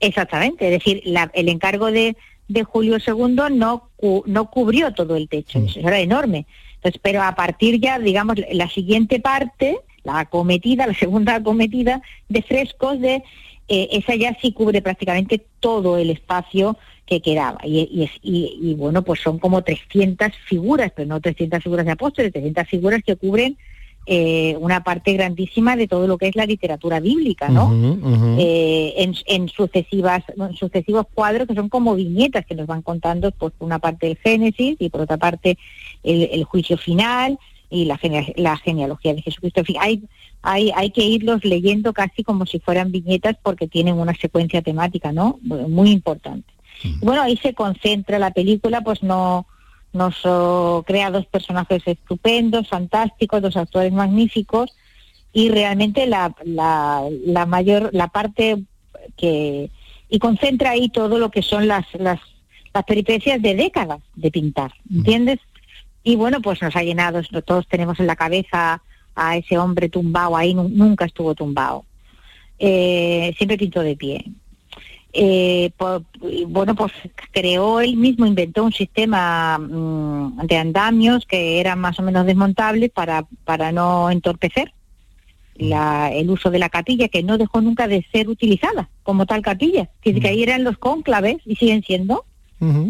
Exactamente, 0.00 0.66
es 0.66 0.72
decir, 0.72 1.02
la- 1.04 1.30
el 1.34 1.48
encargo 1.48 1.90
de, 1.90 2.16
de 2.48 2.64
Julio 2.64 2.96
II 3.04 3.36
no, 3.56 3.90
cu- 3.96 4.22
no 4.26 4.50
cubrió 4.50 4.92
todo 4.92 5.16
el 5.16 5.28
techo, 5.28 5.58
eso 5.58 5.80
era 5.80 5.98
enorme. 6.00 6.46
Entonces, 6.76 7.00
pero 7.02 7.22
a 7.22 7.34
partir 7.34 7.80
ya, 7.80 7.98
digamos, 7.98 8.36
la 8.52 8.68
siguiente 8.68 9.18
parte, 9.20 9.78
la 10.04 10.20
acometida, 10.20 10.86
la 10.86 10.94
segunda 10.98 11.34
acometida 11.36 12.02
de 12.28 12.42
frescos, 12.42 13.00
de 13.00 13.22
eh, 13.68 13.88
esa 13.92 14.14
ya 14.14 14.36
sí 14.40 14.52
cubre 14.52 14.80
prácticamente 14.82 15.44
todo 15.60 15.98
el 15.98 16.10
espacio 16.10 16.76
que 17.06 17.20
quedaba. 17.20 17.58
Y, 17.64 18.08
y- 18.22 18.58
y, 18.62 18.74
bueno, 18.74 19.02
pues 19.02 19.20
son 19.20 19.38
como 19.38 19.62
300 19.62 20.32
figuras, 20.48 20.92
pero 20.94 21.08
no 21.08 21.20
300 21.20 21.62
figuras 21.62 21.86
de 21.86 21.92
apóstoles, 21.92 22.32
300 22.32 22.68
figuras 22.68 23.02
que 23.04 23.16
cubren 23.16 23.56
eh, 24.06 24.56
una 24.60 24.84
parte 24.84 25.12
grandísima 25.14 25.74
de 25.76 25.88
todo 25.88 26.06
lo 26.06 26.16
que 26.16 26.28
es 26.28 26.36
la 26.36 26.46
literatura 26.46 27.00
bíblica, 27.00 27.48
¿no? 27.48 27.66
Ujú. 27.66 28.36
eh, 28.38 28.94
en, 28.98 29.14
en 29.26 29.48
sucesivas 29.48 30.22
en 30.36 30.54
sucesivos 30.56 31.06
cuadros 31.12 31.48
que 31.48 31.54
son 31.54 31.68
como 31.68 31.94
viñetas 31.96 32.46
que 32.46 32.54
nos 32.54 32.66
van 32.66 32.82
contando 32.82 33.32
pues, 33.32 33.52
por 33.58 33.66
una 33.66 33.78
parte 33.80 34.06
el 34.06 34.16
Génesis 34.16 34.76
y 34.78 34.88
por 34.90 35.00
otra 35.00 35.16
parte 35.16 35.58
el, 36.04 36.28
el 36.32 36.44
juicio 36.44 36.76
final 36.76 37.38
y 37.68 37.84
la, 37.86 37.98
genea- 37.98 38.32
la 38.36 38.56
genealogía 38.58 39.12
de 39.12 39.22
Jesucristo. 39.22 39.60
En 39.60 39.66
fin, 39.66 39.76
hay, 39.80 40.02
hay, 40.42 40.70
hay 40.76 40.90
que 40.90 41.04
irlos 41.04 41.44
leyendo 41.44 41.92
casi 41.92 42.22
como 42.22 42.46
si 42.46 42.60
fueran 42.60 42.92
viñetas 42.92 43.36
porque 43.42 43.66
tienen 43.66 43.96
una 43.98 44.14
secuencia 44.14 44.62
temática, 44.62 45.10
¿no? 45.10 45.40
Muy 45.42 45.90
importante. 45.90 46.46
Bueno, 47.00 47.22
ahí 47.22 47.36
se 47.38 47.54
concentra 47.54 48.18
la 48.20 48.30
película, 48.30 48.82
pues 48.82 49.02
no 49.02 49.46
nos 49.96 50.14
oh, 50.24 50.84
crea 50.86 51.10
dos 51.10 51.26
personajes 51.26 51.82
estupendos, 51.86 52.68
fantásticos, 52.68 53.42
dos 53.42 53.56
actores 53.56 53.92
magníficos 53.92 54.76
y 55.32 55.48
realmente 55.50 56.06
la, 56.06 56.34
la, 56.44 57.02
la 57.24 57.46
mayor 57.46 57.90
la 57.92 58.08
parte 58.08 58.62
que 59.16 59.70
y 60.08 60.18
concentra 60.18 60.70
ahí 60.70 60.88
todo 60.88 61.18
lo 61.18 61.30
que 61.30 61.42
son 61.42 61.66
las 61.66 61.86
las, 61.94 62.20
las 62.74 62.84
peripecias 62.84 63.40
de 63.42 63.54
décadas 63.54 64.00
de 64.14 64.30
pintar 64.30 64.72
¿entiendes? 64.94 65.38
y 66.04 66.16
bueno 66.16 66.40
pues 66.40 66.62
nos 66.62 66.76
ha 66.76 66.82
llenado 66.82 67.20
todos 67.44 67.66
tenemos 67.66 67.98
en 68.00 68.06
la 68.06 68.16
cabeza 68.16 68.82
a 69.14 69.36
ese 69.36 69.58
hombre 69.58 69.88
tumbado 69.88 70.36
ahí 70.36 70.54
nu- 70.54 70.68
nunca 70.68 71.04
estuvo 71.06 71.34
tumbado 71.34 71.84
Eh, 72.58 73.34
siempre 73.36 73.58
pintó 73.58 73.80
de 73.82 73.96
pie 73.96 74.24
eh, 75.16 75.70
bueno, 76.48 76.74
pues 76.74 76.92
creó 77.32 77.80
él 77.80 77.96
mismo, 77.96 78.26
inventó 78.26 78.64
un 78.64 78.72
sistema 78.72 79.58
mm, 79.58 80.46
de 80.46 80.56
andamios 80.58 81.24
que 81.26 81.60
eran 81.60 81.78
más 81.78 81.98
o 81.98 82.02
menos 82.02 82.26
desmontables 82.26 82.90
para, 82.90 83.26
para 83.44 83.72
no 83.72 84.10
entorpecer 84.10 84.72
la- 85.54 86.10
el 86.12 86.28
uso 86.30 86.50
de 86.50 86.58
la 86.58 86.68
capilla, 86.68 87.08
que 87.08 87.22
no 87.22 87.38
dejó 87.38 87.60
nunca 87.62 87.88
de 87.88 88.06
ser 88.12 88.28
utilizada 88.28 88.90
como 89.02 89.24
tal 89.26 89.40
capilla. 89.42 89.88
Que, 90.02 90.18
que 90.20 90.28
ahí 90.28 90.42
eran 90.42 90.64
los 90.64 90.76
cónclaves 90.78 91.38
y 91.46 91.56
siguen 91.56 91.82
siendo, 91.82 92.24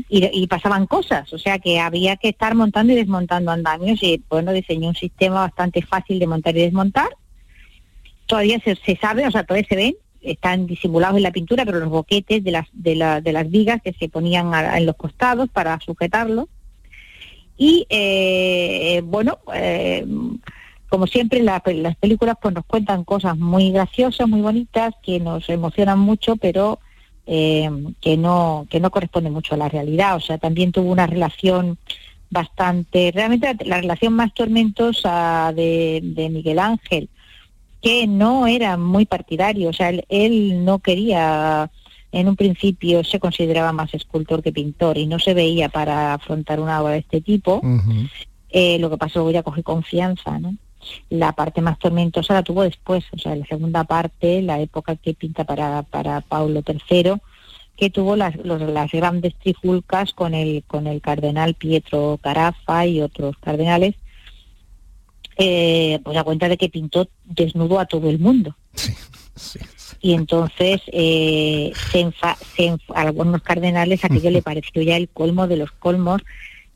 y, 0.09 0.25
y 0.33 0.47
pasaban 0.47 0.87
cosas, 0.87 1.33
o 1.33 1.39
sea 1.39 1.59
que 1.59 1.81
había 1.81 2.15
que 2.17 2.29
estar 2.29 2.55
montando 2.55 2.93
y 2.93 2.97
desmontando 2.97 3.51
andamios 3.51 4.01
y 4.01 4.23
bueno, 4.31 4.53
diseñó 4.53 4.89
un 4.91 4.95
sistema 4.95 5.41
bastante 5.41 5.83
fácil 5.83 6.21
de 6.21 6.27
montar 6.29 6.57
y 6.57 6.61
desmontar. 6.61 7.09
Todavía 8.27 8.61
se, 8.61 8.77
se 8.77 8.97
sabe, 8.97 9.27
o 9.27 9.31
sea, 9.33 9.45
todavía 9.45 9.67
se 9.69 9.77
ven, 9.77 9.95
están 10.31 10.67
disimulados 10.67 11.17
en 11.17 11.23
la 11.23 11.31
pintura, 11.33 11.65
pero 11.65 11.81
los 11.81 11.89
boquetes 11.89 12.43
de 12.45 12.51
las, 12.51 12.67
de, 12.73 13.21
de 13.23 13.33
las 13.33 13.51
vigas 13.51 13.81
que 13.83 13.93
se 13.93 14.09
ponían 14.09 14.53
a- 14.55 14.77
en 14.79 14.87
los 14.87 14.97
costados 14.97 15.49
para 15.51 15.79
sujetarlo. 15.81 16.49
Y 17.57 17.87
eh, 17.89 19.01
bueno, 19.05 19.39
eh, 19.55 20.07
como 20.89 21.07
siempre 21.07 21.43
la- 21.43 21.63
las 21.65 21.97
películas 21.97 22.37
pues 22.41 22.55
nos 22.55 22.65
cuentan 22.67 23.05
cosas 23.05 23.37
muy 23.39 23.71
graciosas, 23.73 24.29
muy 24.29 24.41
bonitas, 24.43 24.95
que 25.03 25.21
nos 25.21 25.49
emocionan 25.49 25.99
mucho, 25.99 26.37
pero 26.37 26.79
eh, 27.27 27.69
que 28.01 28.17
no 28.17 28.67
que 28.71 28.79
no 28.79 28.91
corresponde 28.91 29.31
mucho 29.31 29.55
a 29.55 29.59
la 29.59 29.69
realidad. 29.69 30.17
O 30.17 30.21
sea, 30.21 30.39
también 30.39 30.71
tuvo 30.73 30.91
una 30.93 31.07
relación 31.07 31.79
bastante, 32.31 33.11
realmente 33.15 33.47
la, 33.47 33.57
la 33.65 33.81
relación 33.81 34.13
más 34.13 34.35
tormentosa 34.35 35.53
de, 35.55 36.01
de 36.03 36.29
Miguel 36.29 36.59
Ángel, 36.59 37.09
que 37.87 38.07
no 38.09 38.47
era 38.47 38.77
muy 38.77 39.05
partidario, 39.07 39.69
o 39.71 39.73
sea, 39.73 39.91
él, 39.91 40.05
él 40.09 40.65
no 40.65 40.81
quería, 40.81 41.71
en 42.11 42.29
un 42.29 42.35
principio 42.37 43.05
se 43.05 43.21
consideraba 43.21 43.71
más 43.73 43.95
escultor 43.95 44.43
que 44.43 44.53
pintor 44.53 44.99
y 44.99 45.07
no 45.07 45.19
se 45.19 45.35
veía 45.35 45.69
para 45.69 46.15
afrontar 46.15 46.59
una 46.61 46.83
obra 46.83 46.93
de 46.95 46.99
este 46.99 47.21
tipo. 47.21 47.61
Eh, 48.51 48.79
lo 48.79 48.91
que 48.91 48.97
pasó 48.97 49.19
luego 49.21 49.31
ya 49.33 49.43
coge 49.43 49.63
confianza, 49.63 50.39
¿no? 50.39 50.55
La 51.11 51.33
parte 51.33 51.61
más 51.63 51.79
tormentosa 51.79 52.35
la 52.35 52.43
tuvo 52.43 52.63
después, 52.63 53.05
o 53.13 53.19
sea, 53.19 53.35
la 53.37 53.45
segunda 53.47 53.85
parte, 53.85 54.41
la 54.43 54.61
época 54.61 54.97
que 54.97 55.15
pinta 55.15 55.45
para, 55.45 55.83
para 55.83 56.21
Paulo 56.23 56.63
III, 56.67 57.15
que 57.77 57.91
tuvo 57.91 58.17
las, 58.17 58.35
los- 58.45 58.63
las 58.63 58.91
grandes 58.91 59.35
trifulcas 59.37 60.13
con 60.13 60.33
el, 60.35 60.63
con 60.67 60.87
el 60.87 61.01
cardenal 61.01 61.55
Pietro 61.55 62.19
Carafa 62.23 62.87
y 62.87 63.01
otros 63.03 63.37
cardenales, 63.39 63.95
eh, 65.37 66.01
pues 66.05 66.17
a 66.17 66.25
cuenta 66.25 66.49
de 66.49 66.57
que 66.57 66.69
pintó 66.69 67.09
desnudo 67.25 67.79
a 67.79 67.87
todo 67.87 68.09
el 68.11 68.19
mundo. 68.19 68.57
Y 70.01 70.13
entonces 70.15 70.81
eh, 70.89 71.73
se 71.91 72.07
enfa- 72.07 72.37
se 72.57 72.71
enf- 72.73 72.95
a 72.95 73.03
algunos 73.03 73.43
cardenales 73.43 74.05
aquello 74.05 74.31
le 74.31 74.43
pareció 74.43 74.83
ya 74.83 74.97
el 74.97 75.09
colmo 75.09 75.47
de 75.47 75.57
los 75.57 75.73
colmos 75.73 76.23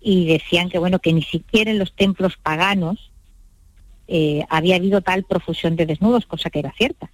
y 0.01 0.27
decían 0.27 0.69
que 0.71 0.79
bueno 0.79 0.99
que 0.99 1.13
ni 1.13 1.23
siquiera 1.23 1.71
en 1.71 1.79
los 1.79 1.95
templos 1.95 2.37
paganos 2.43 3.11
eh, 4.09 4.45
había 4.49 4.77
habido 4.77 5.01
tal 5.03 5.25
profusión 5.25 5.77
de 5.77 5.87
desnudos, 5.87 6.27
cosa 6.27 6.51
que 6.51 6.59
era 6.59 6.73
cierta. 6.73 7.11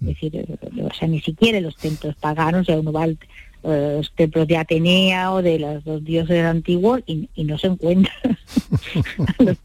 Es 0.00 0.06
decir, 0.08 0.36
eh, 0.36 0.46
o 0.82 0.94
sea, 0.94 1.06
ni 1.08 1.20
siquiera 1.20 1.58
en 1.58 1.64
los 1.64 1.76
templos 1.76 2.14
paganos, 2.16 2.66
ya 2.66 2.78
uno 2.78 2.92
va 2.92 3.02
al- 3.02 3.18
los 3.62 4.12
templos 4.14 4.46
de 4.46 4.56
Atenea 4.56 5.32
o 5.32 5.42
de 5.42 5.58
los, 5.58 5.84
los 5.84 6.04
dioses 6.04 6.44
antiguos 6.44 7.02
y, 7.06 7.28
y 7.34 7.44
no 7.44 7.58
se 7.58 7.66
encuentra 7.66 8.12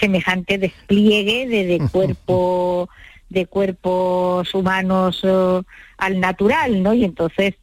semejante 0.00 0.58
despliegue 0.58 1.46
de, 1.46 1.66
de 1.66 1.88
cuerpo 1.88 2.88
de 3.28 3.46
cuerpos 3.46 4.54
humanos 4.54 5.20
eh, 5.22 5.62
al 5.98 6.20
natural, 6.20 6.82
¿no? 6.82 6.94
Y 6.94 7.04
entonces 7.04 7.54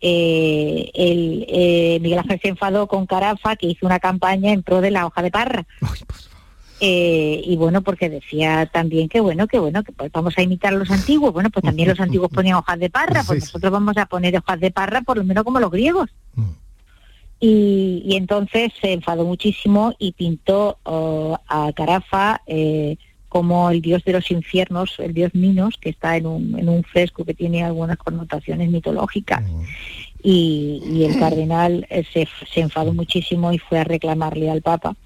eh, 0.00 0.90
el, 0.94 1.46
eh, 1.48 1.98
Miguel 2.00 2.18
Ángel 2.18 2.40
se 2.42 2.48
enfadó 2.48 2.86
con 2.86 3.06
Carafa 3.06 3.56
que 3.56 3.66
hizo 3.66 3.86
una 3.86 3.98
campaña 3.98 4.52
en 4.52 4.62
pro 4.62 4.80
de 4.80 4.90
la 4.90 5.06
hoja 5.06 5.22
de 5.22 5.30
parra. 5.30 5.66
Eh, 6.78 7.40
y 7.42 7.56
bueno, 7.56 7.80
porque 7.82 8.10
decía 8.10 8.66
también 8.66 9.08
que 9.08 9.20
bueno, 9.20 9.46
que 9.46 9.58
bueno, 9.58 9.82
que 9.82 9.92
pues 9.92 10.12
vamos 10.12 10.36
a 10.36 10.42
imitar 10.42 10.74
a 10.74 10.76
los 10.76 10.90
antiguos. 10.90 11.32
Bueno, 11.32 11.50
pues 11.50 11.64
también 11.64 11.88
los 11.88 12.00
antiguos 12.00 12.30
ponían 12.34 12.56
hojas 12.56 12.78
de 12.78 12.90
parra, 12.90 13.22
pues 13.26 13.40
nosotros 13.40 13.72
vamos 13.72 13.96
a 13.96 14.06
poner 14.06 14.36
hojas 14.36 14.60
de 14.60 14.70
parra 14.70 15.00
por 15.02 15.16
lo 15.16 15.24
menos 15.24 15.44
como 15.44 15.60
los 15.60 15.70
griegos. 15.70 16.10
Y, 17.38 18.02
y 18.04 18.16
entonces 18.16 18.72
se 18.80 18.92
enfadó 18.92 19.24
muchísimo 19.24 19.94
y 19.98 20.12
pintó 20.12 20.78
oh, 20.84 21.38
a 21.46 21.72
Carafa 21.74 22.40
eh, 22.46 22.96
como 23.28 23.70
el 23.70 23.82
dios 23.82 24.02
de 24.04 24.12
los 24.12 24.30
infiernos, 24.30 24.94
el 24.98 25.12
dios 25.12 25.34
Minos, 25.34 25.76
que 25.78 25.90
está 25.90 26.16
en 26.16 26.26
un, 26.26 26.58
en 26.58 26.68
un 26.68 26.82
fresco 26.82 27.24
que 27.24 27.34
tiene 27.34 27.62
algunas 27.62 27.98
connotaciones 27.98 28.70
mitológicas. 28.70 29.42
Y, 30.22 30.82
y 30.90 31.04
el 31.04 31.18
cardenal 31.20 31.86
eh, 31.90 32.04
se, 32.12 32.26
se 32.52 32.60
enfadó 32.60 32.94
muchísimo 32.94 33.52
y 33.52 33.58
fue 33.58 33.78
a 33.78 33.84
reclamarle 33.84 34.50
al 34.50 34.62
Papa. 34.62 34.96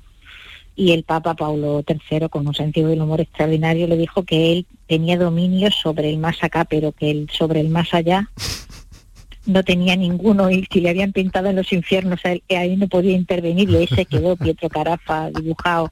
Y 0.81 0.93
el 0.93 1.03
Papa 1.03 1.35
Paulo 1.35 1.85
III, 1.87 2.29
con 2.31 2.47
un 2.47 2.55
sentido 2.55 2.89
del 2.89 3.03
humor 3.03 3.21
extraordinario, 3.21 3.87
le 3.87 3.99
dijo 3.99 4.23
que 4.23 4.53
él 4.53 4.67
tenía 4.87 5.19
dominio 5.19 5.71
sobre 5.71 6.09
el 6.09 6.17
más 6.17 6.43
acá, 6.43 6.65
pero 6.65 6.93
que 6.93 7.11
él 7.11 7.29
sobre 7.31 7.61
el 7.61 7.69
más 7.69 7.93
allá 7.93 8.31
no 9.47 9.63
tenía 9.63 9.95
ninguno 9.97 10.51
y 10.51 10.67
si 10.73 10.81
le 10.81 10.89
habían 10.89 11.13
pintado 11.13 11.49
en 11.51 11.57
los 11.57 11.71
infiernos 11.73 12.21
a 12.25 12.33
él, 12.33 12.43
que 12.49 12.57
ahí 12.57 12.77
no 12.77 12.89
podía 12.89 13.13
intervenir 13.13 13.69
y 13.69 13.77
ahí 13.77 13.87
se 13.89 14.07
quedó 14.07 14.37
Pietro 14.37 14.69
Carafa 14.71 15.31
dibujado 15.31 15.91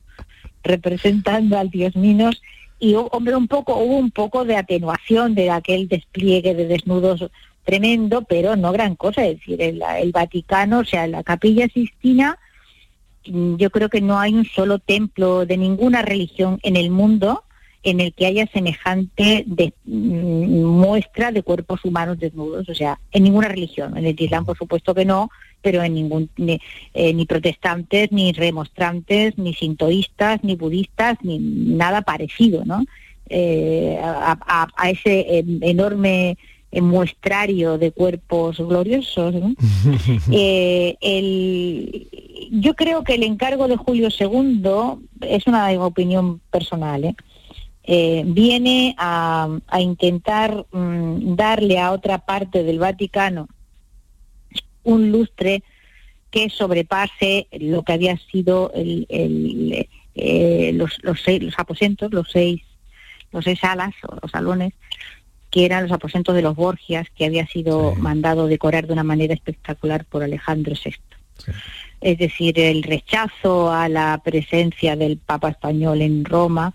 representando 0.63 1.59
al 1.59 1.71
dios 1.71 1.95
Minos 1.97 2.41
y 2.79 2.93
hu- 2.95 3.09
hombre 3.13 3.37
un 3.37 3.49
poco 3.49 3.77
hubo 3.77 3.97
un 3.97 4.11
poco 4.11 4.45
de 4.45 4.57
atenuación 4.57 5.35
de 5.35 5.51
aquel 5.51 5.89
despliegue 5.89 6.55
de 6.55 6.67
desnudos 6.67 7.31
tremendo 7.65 8.23
pero 8.23 8.57
no 8.57 8.73
gran 8.73 8.95
cosa 8.97 9.25
es 9.27 9.39
decir 9.39 9.61
el, 9.63 9.83
el 10.01 10.13
Vaticano 10.13 10.81
o 10.81 10.85
sea 10.85 11.07
la 11.07 11.23
capilla 11.23 11.69
Sistina 11.69 12.39
yo 13.25 13.71
creo 13.71 13.89
que 13.89 14.01
no 14.01 14.19
hay 14.19 14.35
un 14.35 14.45
solo 14.45 14.79
templo 14.79 15.45
de 15.47 15.57
ninguna 15.57 16.03
religión 16.03 16.59
en 16.63 16.77
el 16.77 16.91
mundo 16.91 17.45
en 17.85 18.01
el 18.01 18.13
que 18.13 18.27
haya 18.27 18.47
semejante 18.53 19.45
de- 19.47 19.73
mm, 19.85 20.63
muestra 20.65 21.31
de 21.31 21.43
cuerpos 21.43 21.85
humanos 21.85 22.19
desnudos, 22.19 22.69
o 22.69 22.75
sea, 22.75 22.99
en 23.13 23.23
ninguna 23.23 23.49
religión, 23.49 23.97
en 23.97 24.05
el 24.05 24.21
Islam 24.21 24.45
por 24.45 24.59
supuesto 24.59 24.95
que 24.95 25.05
no, 25.05 25.31
pero 25.63 25.83
en 25.83 25.95
ningún 25.95 26.29
ni, 26.37 26.61
eh, 26.95 27.15
ni 27.15 27.25
protestantes, 27.25 28.11
ni 28.13 28.33
remostrantes, 28.33 29.39
ni 29.39 29.55
sintoístas, 29.55 30.43
ni 30.43 30.57
budistas, 30.57 31.19
ni 31.23 31.39
nada 31.39 32.03
parecido, 32.03 32.65
¿no? 32.65 32.85
Eh, 33.31 33.99
a, 34.03 34.89
ese 34.89 35.21
eh, 35.21 35.45
enorme 35.61 36.37
muestrario 36.73 37.79
de 37.79 37.93
cuerpos 37.93 38.59
gloriosos, 38.59 39.35
¿no? 39.35 39.55
Eh, 40.33 40.97
el, 41.01 42.09
yo 42.51 42.75
creo 42.75 43.05
que 43.05 43.15
el 43.15 43.23
encargo 43.23 43.69
de 43.69 43.77
Julio 43.77 44.09
II 44.09 45.07
es 45.23 45.47
una 45.47 45.71
opinión 45.85 46.41
personal, 46.51 47.05
¿eh? 47.05 47.15
eh, 47.85 48.23
viene 48.27 48.95
a, 48.99 49.49
a 49.67 49.81
intentar 49.81 50.67
mm, 50.73 51.37
darle 51.37 51.79
a 51.79 51.93
otra 51.93 52.19
parte 52.19 52.63
del 52.63 52.79
Vaticano 52.79 53.49
un 54.85 55.11
lustre 55.11 55.63
que 56.31 56.51
sobrepase 56.51 57.49
lo 57.53 57.83
que 57.83 57.93
había 57.93 58.17
sido 58.31 58.71
el, 58.75 59.07
el, 59.09 59.89
eh, 60.15 60.73
los, 60.75 60.99
los, 61.03 61.23
seis, 61.23 61.43
los 61.43 61.59
aposentos, 61.59 62.13
los 62.13 62.31
seis, 62.31 62.63
los 63.33 63.45
seis 63.45 63.59
salas 63.59 63.95
o 64.07 64.17
los 64.21 64.31
salones, 64.31 64.75
que 65.51 65.65
eran 65.65 65.85
los 65.85 65.93
aposentos 65.93 66.35
de 66.35 66.43
los 66.43 66.55
Borgias, 66.55 67.07
que 67.17 67.25
había 67.25 67.47
sido 67.47 67.95
mandado 67.95 68.47
decorar 68.47 68.87
de 68.87 68.93
una 68.93 69.05
manera 69.05 69.35
espectacular 69.35 70.05
por 70.05 70.23
Alejandro 70.23 70.75
VI. 70.83 70.95
Es 72.01 72.19
decir, 72.19 72.59
el 72.59 72.83
rechazo 72.83 73.73
a 73.73 73.89
la 73.89 74.21
presencia 74.25 74.97
del 74.97 75.19
Papa 75.19 75.51
español 75.51 76.03
en 76.03 76.25
Roma, 76.25 76.75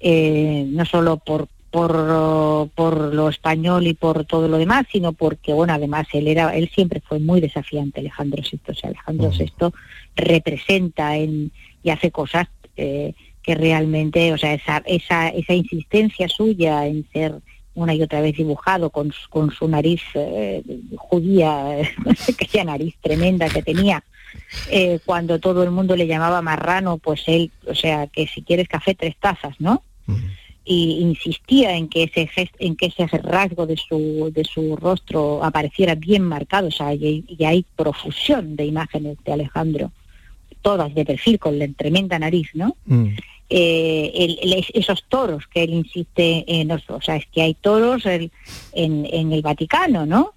eh, 0.00 0.64
no 0.68 0.84
solo 0.84 1.18
por 1.18 1.48
por, 1.70 2.70
por 2.74 3.14
lo 3.14 3.28
español 3.28 3.86
y 3.86 3.94
por 3.94 4.24
todo 4.24 4.48
lo 4.48 4.58
demás, 4.58 4.86
sino 4.90 5.12
porque, 5.12 5.52
bueno, 5.52 5.72
además 5.72 6.08
él 6.12 6.26
era, 6.26 6.56
él 6.56 6.68
siempre 6.74 7.00
fue 7.00 7.20
muy 7.20 7.40
desafiante, 7.40 8.00
Alejandro 8.00 8.42
VI. 8.42 8.60
O 8.66 8.74
sea, 8.74 8.90
Alejandro 8.90 9.30
VI 9.30 9.72
representa 10.16 11.16
en, 11.16 11.52
y 11.82 11.90
hace 11.90 12.10
cosas 12.10 12.48
eh, 12.76 13.14
que 13.42 13.54
realmente, 13.54 14.32
o 14.32 14.38
sea, 14.38 14.54
esa, 14.54 14.78
esa, 14.84 15.28
esa 15.28 15.54
insistencia 15.54 16.28
suya 16.28 16.86
en 16.86 17.06
ser 17.12 17.40
una 17.74 17.94
y 17.94 18.02
otra 18.02 18.20
vez 18.20 18.36
dibujado 18.36 18.90
con, 18.90 19.12
su- 19.12 19.28
con 19.30 19.50
su 19.50 19.68
nariz 19.68 20.02
eh, 20.14 20.62
judía, 20.96 21.78
aquella 22.28 22.64
nariz 22.64 22.94
tremenda 23.00 23.48
que 23.48 23.62
tenía, 23.62 24.02
eh, 24.70 24.98
cuando 25.04 25.38
todo 25.38 25.62
el 25.62 25.70
mundo 25.70 25.96
le 25.96 26.06
llamaba 26.06 26.42
marrano, 26.42 26.98
pues 26.98 27.22
él, 27.26 27.50
o 27.66 27.74
sea, 27.74 28.06
que 28.08 28.26
si 28.26 28.42
quieres 28.42 28.68
café, 28.68 28.94
tres 28.94 29.16
tazas, 29.20 29.54
¿no? 29.60 29.82
y 30.64 30.98
insistía 31.00 31.74
en 31.76 31.88
que 31.88 32.04
ese 32.04 32.28
gest- 32.28 32.54
en 32.58 32.76
que 32.76 32.86
ese 32.86 33.06
rasgo 33.06 33.66
de 33.66 33.76
su 33.76 34.30
de 34.32 34.44
su 34.44 34.76
rostro 34.76 35.42
apareciera 35.42 35.94
bien 35.94 36.22
marcado, 36.22 36.68
o 36.68 36.70
sea, 36.70 36.92
y, 36.94 37.24
y 37.26 37.44
hay 37.44 37.64
profusión 37.76 38.56
de 38.56 38.66
imágenes 38.66 39.16
de 39.24 39.32
Alejandro, 39.32 39.90
todas 40.62 40.94
de 40.94 41.04
perfil 41.04 41.38
con 41.38 41.58
la 41.58 41.66
tremenda 41.68 42.18
nariz, 42.18 42.48
¿no? 42.54 42.76
Eh, 43.52 44.12
el- 44.14 44.64
esos 44.74 45.02
toros 45.08 45.46
que 45.48 45.64
él 45.64 45.70
insiste 45.74 46.44
en, 46.46 46.68
los- 46.68 46.88
o 46.88 47.00
sea, 47.00 47.16
es 47.16 47.26
que 47.26 47.42
hay 47.42 47.54
toros 47.54 48.06
en, 48.06 48.30
el 48.72 49.42
Vaticano, 49.42 50.06
¿no? 50.06 50.34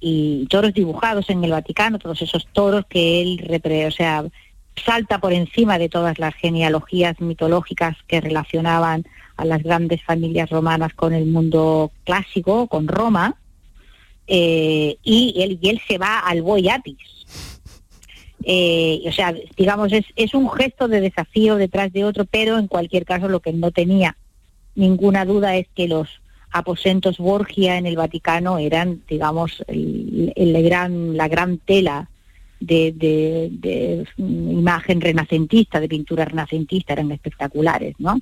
Y 0.00 0.46
toros 0.50 0.74
dibujados 0.74 1.30
en 1.30 1.44
el 1.44 1.52
Vaticano, 1.52 2.00
todos 2.00 2.20
esos 2.20 2.46
toros 2.52 2.84
que 2.88 3.22
él, 3.22 3.38
repre- 3.46 3.86
o 3.86 3.92
sea, 3.92 4.24
salta 4.84 5.20
por 5.20 5.32
encima 5.32 5.78
de 5.78 5.88
todas 5.88 6.18
las 6.18 6.34
genealogías 6.34 7.20
mitológicas 7.20 7.96
que 8.08 8.20
relacionaban 8.20 9.04
a 9.36 9.44
las 9.44 9.62
grandes 9.62 10.02
familias 10.02 10.50
romanas 10.50 10.94
con 10.94 11.12
el 11.14 11.26
mundo 11.26 11.92
clásico, 12.04 12.66
con 12.66 12.88
Roma, 12.88 13.36
eh, 14.26 14.96
y, 15.04 15.34
él, 15.42 15.58
y 15.62 15.68
él 15.68 15.80
se 15.86 15.98
va 15.98 16.18
al 16.20 16.42
Boyatis. 16.42 16.98
Eh, 18.44 19.02
o 19.06 19.12
sea, 19.12 19.34
digamos, 19.56 19.92
es, 19.92 20.04
es 20.16 20.34
un 20.34 20.50
gesto 20.50 20.88
de 20.88 21.00
desafío 21.00 21.56
detrás 21.56 21.92
de 21.92 22.04
otro, 22.04 22.24
pero 22.24 22.58
en 22.58 22.66
cualquier 22.68 23.04
caso 23.04 23.28
lo 23.28 23.40
que 23.40 23.52
no 23.52 23.70
tenía 23.70 24.16
ninguna 24.74 25.24
duda 25.24 25.56
es 25.56 25.66
que 25.74 25.86
los 25.88 26.08
aposentos 26.50 27.18
Borgia 27.18 27.78
en 27.78 27.86
el 27.86 27.96
Vaticano 27.96 28.58
eran, 28.58 29.02
digamos, 29.08 29.62
el, 29.68 30.32
el 30.36 30.62
gran, 30.62 31.16
la 31.16 31.28
gran 31.28 31.58
tela 31.58 32.08
de, 32.60 32.92
de- 32.92 33.48
de, 33.52 34.06
imagen 34.18 35.00
renacentista, 35.00 35.80
de 35.80 35.88
pintura 35.88 36.24
renacentista, 36.24 36.92
eran 36.92 37.10
espectaculares, 37.10 37.94
¿no? 37.98 38.20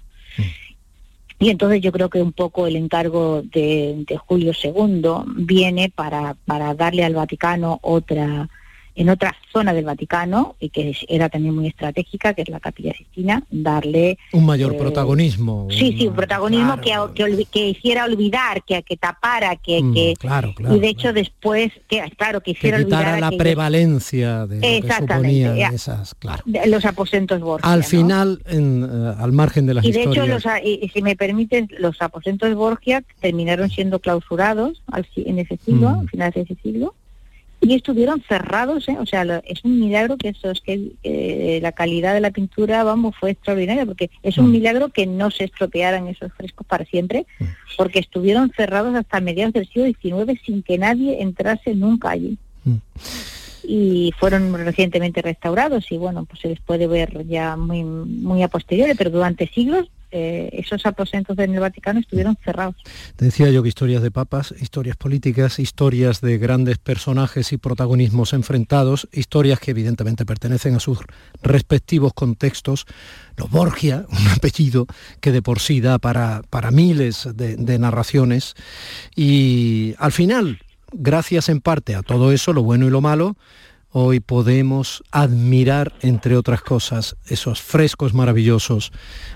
Y 1.38 1.48
entonces 1.48 1.80
yo 1.80 1.90
creo 1.90 2.10
que 2.10 2.20
un 2.20 2.32
poco 2.32 2.66
el 2.66 2.76
encargo 2.76 3.42
de, 3.42 4.04
de 4.06 4.16
Julio 4.18 4.52
II 4.62 5.02
viene 5.36 5.90
para, 5.94 6.36
para 6.44 6.74
darle 6.74 7.02
al 7.02 7.14
Vaticano 7.14 7.78
otra, 7.82 8.48
en 8.94 9.08
otra 9.08 9.34
zona 9.52 9.72
del 9.72 9.84
Vaticano, 9.84 10.56
y 10.60 10.68
que 10.70 10.90
es- 10.90 11.04
era 11.08 11.28
también 11.28 11.54
muy 11.54 11.66
estratégica, 11.66 12.34
que 12.34 12.42
es 12.42 12.48
la 12.48 12.60
Capilla 12.60 12.92
Sistina, 12.94 13.42
darle 13.50 14.18
Un 14.32 14.46
mayor 14.46 14.74
eh, 14.74 14.78
protagonismo. 14.78 15.68
Sí, 15.70 15.96
sí, 15.98 16.06
un 16.08 16.14
protagonismo 16.14 16.80
que, 16.80 16.92
que, 17.14 17.44
que 17.50 17.68
hiciera 17.68 18.04
olvidar, 18.04 18.62
que, 18.64 18.82
que 18.82 18.96
tapara, 18.96 19.56
que... 19.56 19.82
Mm, 19.82 19.94
que 19.94 20.14
claro, 20.18 20.52
claro, 20.54 20.76
y 20.76 20.80
de 20.80 20.88
hecho 20.88 21.12
después, 21.12 21.72
que 21.88 22.02
claro, 22.16 22.40
que 22.40 22.50
que 22.50 22.58
hiciera 22.58 22.78
olvidar 22.78 23.20
la 23.20 23.30
prevalencia 23.30 24.46
de 24.46 24.56
lo 24.56 24.60
que 24.88 24.92
suponían 24.92 25.58
esas, 25.74 26.14
claro. 26.16 26.42
de 26.46 26.66
los 26.66 26.84
aposentos 26.84 27.40
Borgia. 27.40 27.70
Al 27.72 27.80
¿no? 27.80 27.86
final, 27.86 28.42
en, 28.46 28.84
eh, 28.84 29.14
al 29.18 29.32
margen 29.32 29.66
de 29.66 29.74
las 29.74 29.84
y 29.84 29.92
de 29.92 30.02
hecho, 30.04 30.26
los, 30.26 30.44
a- 30.46 30.62
y, 30.62 30.80
y 30.82 30.88
si 30.88 31.02
me 31.02 31.16
permites, 31.16 31.66
los 31.78 32.00
aposentos 32.02 32.52
Borgia 32.54 33.02
terminaron 33.20 33.70
siendo 33.70 33.98
clausurados 34.00 34.82
al, 34.90 35.06
en 35.16 35.38
ese 35.38 35.56
siglo, 35.64 35.90
Mm. 35.90 35.98
a 36.00 36.08
finales 36.08 36.34
de 36.34 36.40
ese 36.42 36.56
siglo, 36.62 36.94
y 37.62 37.74
estuvieron 37.74 38.22
cerrados, 38.26 38.88
¿eh? 38.88 38.96
o 38.98 39.04
sea, 39.04 39.24
lo- 39.24 39.42
es 39.44 39.62
un 39.64 39.78
milagro 39.80 40.16
que 40.16 40.28
eso 40.30 40.50
es 40.50 40.60
que 40.62 40.92
eh, 41.02 41.58
la 41.60 41.72
calidad 41.72 42.14
de 42.14 42.20
la 42.20 42.30
pintura, 42.30 42.84
vamos, 42.84 43.14
fue 43.20 43.32
extraordinaria, 43.32 43.84
porque 43.84 44.10
es 44.22 44.38
Mm. 44.38 44.44
un 44.44 44.50
milagro 44.52 44.88
que 44.88 45.06
no 45.06 45.30
se 45.30 45.44
estropearan 45.44 46.08
esos 46.08 46.32
frescos 46.32 46.66
para 46.66 46.84
siempre, 46.86 47.26
porque 47.76 47.98
estuvieron 47.98 48.50
cerrados 48.56 48.94
hasta 48.94 49.20
mediados 49.20 49.52
del 49.52 49.68
siglo 49.68 49.84
XIX 49.86 50.40
sin 50.44 50.62
que 50.62 50.78
nadie 50.78 51.20
entrase 51.22 51.74
nunca 51.74 52.10
allí. 52.10 52.38
Mm. 52.64 52.76
Y 53.62 54.12
fueron 54.18 54.54
recientemente 54.54 55.20
restaurados 55.20 55.92
y 55.92 55.98
bueno, 55.98 56.24
pues 56.24 56.40
se 56.40 56.48
les 56.48 56.60
puede 56.60 56.86
ver 56.86 57.26
ya 57.26 57.56
muy, 57.56 57.84
muy 57.84 58.42
a 58.42 58.48
posteriori, 58.48 58.94
pero 58.96 59.10
durante 59.10 59.46
siglos 59.48 59.90
eh, 60.10 60.50
esos 60.52 60.84
aposentos 60.86 61.38
en 61.38 61.54
el 61.54 61.60
Vaticano 61.60 62.00
estuvieron 62.00 62.36
cerrados. 62.44 62.76
decía 63.18 63.50
yo 63.50 63.62
que 63.62 63.68
historias 63.68 64.02
de 64.02 64.10
papas, 64.10 64.54
historias 64.60 64.96
políticas, 64.96 65.58
historias 65.58 66.20
de 66.20 66.38
grandes 66.38 66.78
personajes 66.78 67.52
y 67.52 67.56
protagonismos 67.56 68.32
enfrentados, 68.32 69.08
historias 69.12 69.60
que 69.60 69.70
evidentemente 69.70 70.26
pertenecen 70.26 70.74
a 70.74 70.80
sus 70.80 70.98
respectivos 71.42 72.12
contextos. 72.12 72.86
Los 73.36 73.50
Borgia, 73.50 74.06
un 74.10 74.28
apellido 74.28 74.86
que 75.20 75.32
de 75.32 75.42
por 75.42 75.60
sí 75.60 75.80
da 75.80 75.98
para, 75.98 76.42
para 76.50 76.70
miles 76.70 77.28
de 77.34 77.78
narraciones. 77.78 78.54
Y 79.14 79.94
al 79.98 80.12
final, 80.12 80.60
gracias 80.92 81.48
en 81.48 81.60
parte 81.60 81.94
a 81.94 82.02
todo 82.02 82.32
eso, 82.32 82.52
lo 82.52 82.62
bueno 82.62 82.86
y 82.86 82.90
lo 82.90 83.00
malo, 83.00 83.36
hoy 83.92 84.20
podemos 84.20 85.02
admirar, 85.10 85.92
entre 86.00 86.36
otras 86.36 86.62
cosas, 86.62 87.16
esos 87.26 87.60
frescos 87.60 88.14
maravillosos 88.14 88.92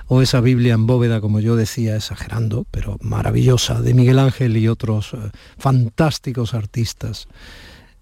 o 0.06 0.22
esa 0.22 0.40
Biblia 0.40 0.74
en 0.74 0.86
bóveda, 0.86 1.20
como 1.20 1.40
yo 1.40 1.56
decía, 1.56 1.96
exagerando, 1.96 2.64
pero 2.70 2.96
maravillosa, 3.00 3.80
de 3.80 3.94
Miguel 3.94 4.18
Ángel 4.18 4.56
y 4.56 4.68
otros 4.68 5.12
eh, 5.14 5.16
fantásticos 5.58 6.54
artistas, 6.54 7.26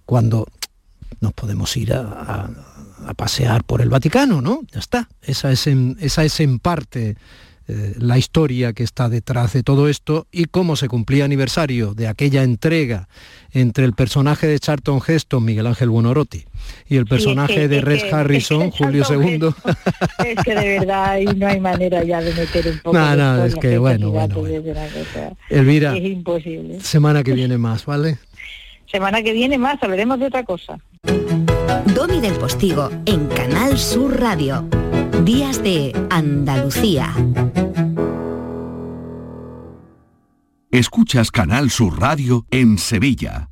cuando 0.04 0.46
nos 1.20 1.32
podemos 1.32 1.76
ir 1.76 1.94
a, 1.94 2.00
a- 2.00 3.14
pasear 3.16 3.64
por 3.64 3.80
el 3.82 3.88
Vaticano, 3.88 4.40
¿no? 4.40 4.60
Ya 4.72 4.78
está. 4.78 5.08
Esa 5.22 5.50
es 5.50 5.66
en, 5.66 5.96
esa 6.00 6.24
es 6.24 6.38
en 6.38 6.58
parte 6.60 7.16
eh, 7.68 7.94
la 7.98 8.18
historia 8.18 8.72
que 8.72 8.82
está 8.82 9.08
detrás 9.08 9.52
de 9.52 9.62
todo 9.62 9.88
esto 9.88 10.26
y 10.32 10.46
cómo 10.46 10.76
se 10.76 10.88
cumplía 10.88 11.24
aniversario 11.24 11.94
de 11.94 12.08
aquella 12.08 12.42
entrega 12.42 13.08
entre 13.52 13.84
el 13.84 13.92
personaje 13.92 14.46
de 14.46 14.58
Charlton 14.58 15.00
Heston, 15.06 15.44
Miguel 15.44 15.66
Ángel 15.66 15.90
Buonarroti, 15.90 16.44
y 16.88 16.96
el 16.96 17.06
personaje 17.06 17.54
que- 17.54 17.68
de 17.68 17.80
Red 17.80 18.12
Harrison, 18.12 18.62
es 18.62 18.74
que 18.74 18.84
Julio 18.84 19.04
Charlton 19.04 19.28
II. 19.28 19.54
Es 20.26 20.44
que 20.44 20.54
de 20.54 20.78
verdad 20.78 21.04
ahí 21.10 21.24
no 21.26 21.46
hay 21.46 21.60
manera 21.60 22.02
ya 22.04 22.20
de 22.20 22.34
meter 22.34 22.68
un 22.68 22.78
poco 22.80 22.96
No, 22.98 23.36
de 23.36 23.48
es 23.48 23.54
que 23.56 23.78
bueno, 23.78 24.10
bueno, 24.10 24.36
Elvira. 25.50 25.96
Es 25.96 26.04
imposible. 26.04 26.80
Semana 26.80 27.22
que 27.22 27.32
viene 27.32 27.58
más, 27.58 27.86
¿vale? 27.86 28.18
Semana 28.90 29.22
que 29.22 29.32
viene 29.32 29.56
más, 29.56 29.82
hablaremos 29.82 30.18
de 30.20 30.26
otra 30.26 30.44
cosa. 30.44 30.78
Domi 31.94 32.20
del 32.20 32.34
Postigo 32.34 32.90
en 33.06 33.26
Canal 33.28 33.78
Sur 33.78 34.20
Radio. 34.20 34.68
Días 35.24 35.62
de 35.62 35.92
Andalucía. 36.10 37.14
Escuchas 40.72 41.30
Canal 41.30 41.70
Sur 41.70 42.00
Radio 42.00 42.44
en 42.50 42.76
Sevilla. 42.76 43.51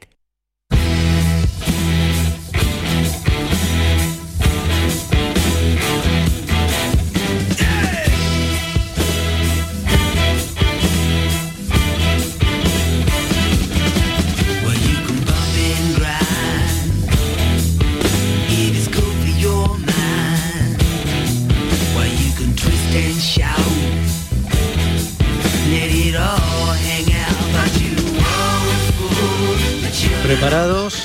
¿Preparados? 30.31 31.03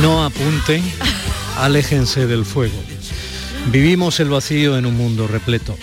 No 0.00 0.24
apunten, 0.24 0.80
aléjense 1.58 2.28
del 2.28 2.44
fuego. 2.44 2.80
Vivimos 3.72 4.20
el 4.20 4.28
vacío 4.28 4.78
en 4.78 4.86
un 4.86 4.96
mundo 4.96 5.26
repleto. 5.26 5.76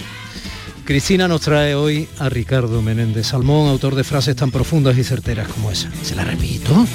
Cristina 0.86 1.28
nos 1.28 1.42
trae 1.42 1.76
hoy 1.76 2.08
a 2.18 2.30
Ricardo 2.30 2.82
Menéndez 2.82 3.28
Salmón, 3.28 3.68
autor 3.68 3.94
de 3.94 4.06
frases 4.06 4.38
tan 4.38 4.52
profundas 4.52 4.98
y 4.98 5.04
certeras 5.04 5.50
como 5.50 5.70
esa. 5.70 5.92
Se 6.02 6.16
la 6.16 6.24
repito. 6.24 6.88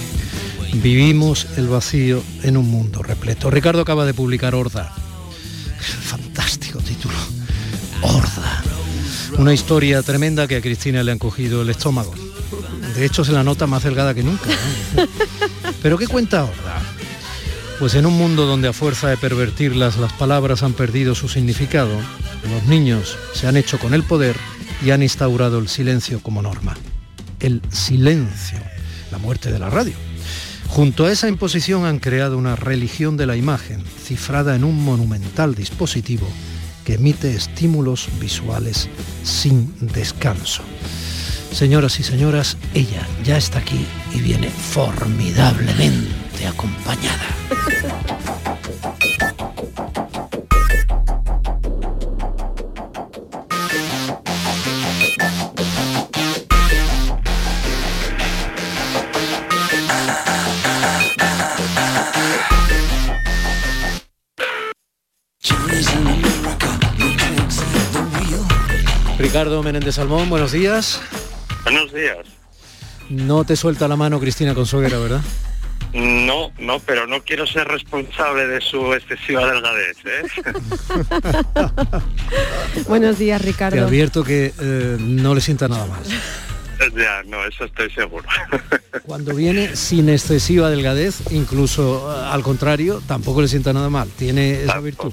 Vivimos 0.73 1.47
el 1.59 1.69
vacío 1.69 2.23
en 2.43 2.57
un 2.57 2.71
mundo 2.71 3.03
repleto. 3.03 3.51
Ricardo 3.51 3.83
acaba 3.83 4.07
de 4.07 4.15
publicar 4.15 4.55
Horda. 4.55 4.95
Fantástico 5.79 6.79
título. 6.79 7.19
Horda. 8.01 8.63
Una 9.37 9.53
historia 9.53 10.01
tremenda 10.01 10.49
que 10.49 10.57
a 10.57 10.63
Cristina 10.63 11.03
le 11.03 11.13
han 11.13 11.19
cogido 11.19 11.61
el 11.61 11.69
estómago. 11.69 12.15
De 12.95 13.05
hecho, 13.05 13.25
se 13.25 13.33
la 13.33 13.45
nota 13.45 13.67
más 13.67 13.83
delgada 13.83 14.15
que 14.15 14.23
nunca. 14.23 14.51
¿eh? 14.51 15.07
¿Pero 15.83 15.99
qué 15.99 16.07
cuenta 16.07 16.45
Horda? 16.45 16.81
Pues 17.79 17.95
en 17.95 18.07
un 18.07 18.17
mundo 18.17 18.47
donde 18.47 18.69
a 18.69 18.73
fuerza 18.73 19.09
de 19.09 19.17
pervertirlas 19.17 19.97
las 19.97 20.13
palabras 20.13 20.63
han 20.63 20.73
perdido 20.73 21.15
su 21.15 21.29
significado, 21.29 21.97
los 22.49 22.65
niños 22.67 23.19
se 23.35 23.49
han 23.49 23.57
hecho 23.57 23.79
con 23.79 23.95
el 23.95 24.05
poder 24.05 24.37
y 24.85 24.91
han 24.91 25.03
instaurado 25.03 25.59
el 25.59 25.69
silencio 25.69 26.21
como 26.21 26.43
norma. 26.43 26.77
El 27.41 27.61
silencio, 27.71 28.59
la 29.11 29.19
muerte 29.19 29.51
de 29.51 29.59
la 29.59 29.71
radio. 29.71 29.95
Junto 30.69 31.07
a 31.07 31.13
esa 31.13 31.29
imposición 31.29 31.85
han 31.85 31.99
creado 31.99 32.39
una 32.39 32.57
religión 32.57 33.17
de 33.17 33.27
la 33.27 33.37
imagen, 33.37 33.85
cifrada 33.85 34.55
en 34.55 34.65
un 34.65 34.83
monumental 34.85 35.55
dispositivo 35.55 36.27
que 36.85 36.95
emite 36.95 37.35
estímulos 37.35 38.09
visuales 38.21 38.89
sin 39.23 39.75
descanso. 39.81 40.63
Señoras 41.53 42.01
y 42.01 42.03
señoras, 42.03 42.57
ella 42.75 43.07
ya 43.23 43.37
está 43.37 43.59
aquí 43.59 43.87
y 44.13 44.21
viene 44.21 44.49
formidablemente 44.49 46.47
acompañada. 46.47 47.27
Ricardo 69.19 69.63
Menéndez 69.63 69.95
Salmón, 69.95 70.29
buenos 70.29 70.53
días. 70.53 71.01
Buenos 71.65 71.93
días. 71.93 72.27
No 73.09 73.45
te 73.45 73.57
suelta 73.57 73.89
la 73.89 73.97
mano 73.97 74.19
Cristina 74.21 74.55
Consuegra, 74.55 74.99
¿verdad? 74.99 75.21
No, 75.93 76.51
no, 76.59 76.79
pero 76.81 77.07
no 77.07 77.23
quiero 77.23 77.47
ser 77.47 77.69
responsable 77.69 78.47
de 78.47 78.61
su 78.63 78.95
excesiva 78.95 79.47
delgadez. 79.53 79.97
¿eh? 80.07 80.23
Buenos 82.89 83.19
días, 83.19 83.41
Te 83.43 83.47
Ricardo. 83.49 83.87
advierto 83.87 84.25
que 84.25 84.55
eh, 84.59 84.97
no 84.99 85.35
le 85.35 85.43
sienta 85.43 85.69
nada 85.69 85.85
mal. 85.87 86.03
ya, 86.97 87.23
no, 87.27 87.45
eso 87.45 87.65
estoy 87.67 87.91
seguro. 87.91 88.27
Cuando 89.05 89.35
viene 89.35 89.77
sin 89.77 90.09
excesiva 90.09 90.71
delgadez, 90.71 91.21
incluso 91.31 92.11
eh, 92.17 92.27
al 92.33 92.43
contrario, 92.43 93.03
tampoco 93.07 93.43
le 93.43 93.49
sienta 93.49 93.75
nada 93.75 93.91
mal. 93.91 94.09
Tiene 94.17 94.63
esa 94.63 94.81
virtud. 94.81 95.13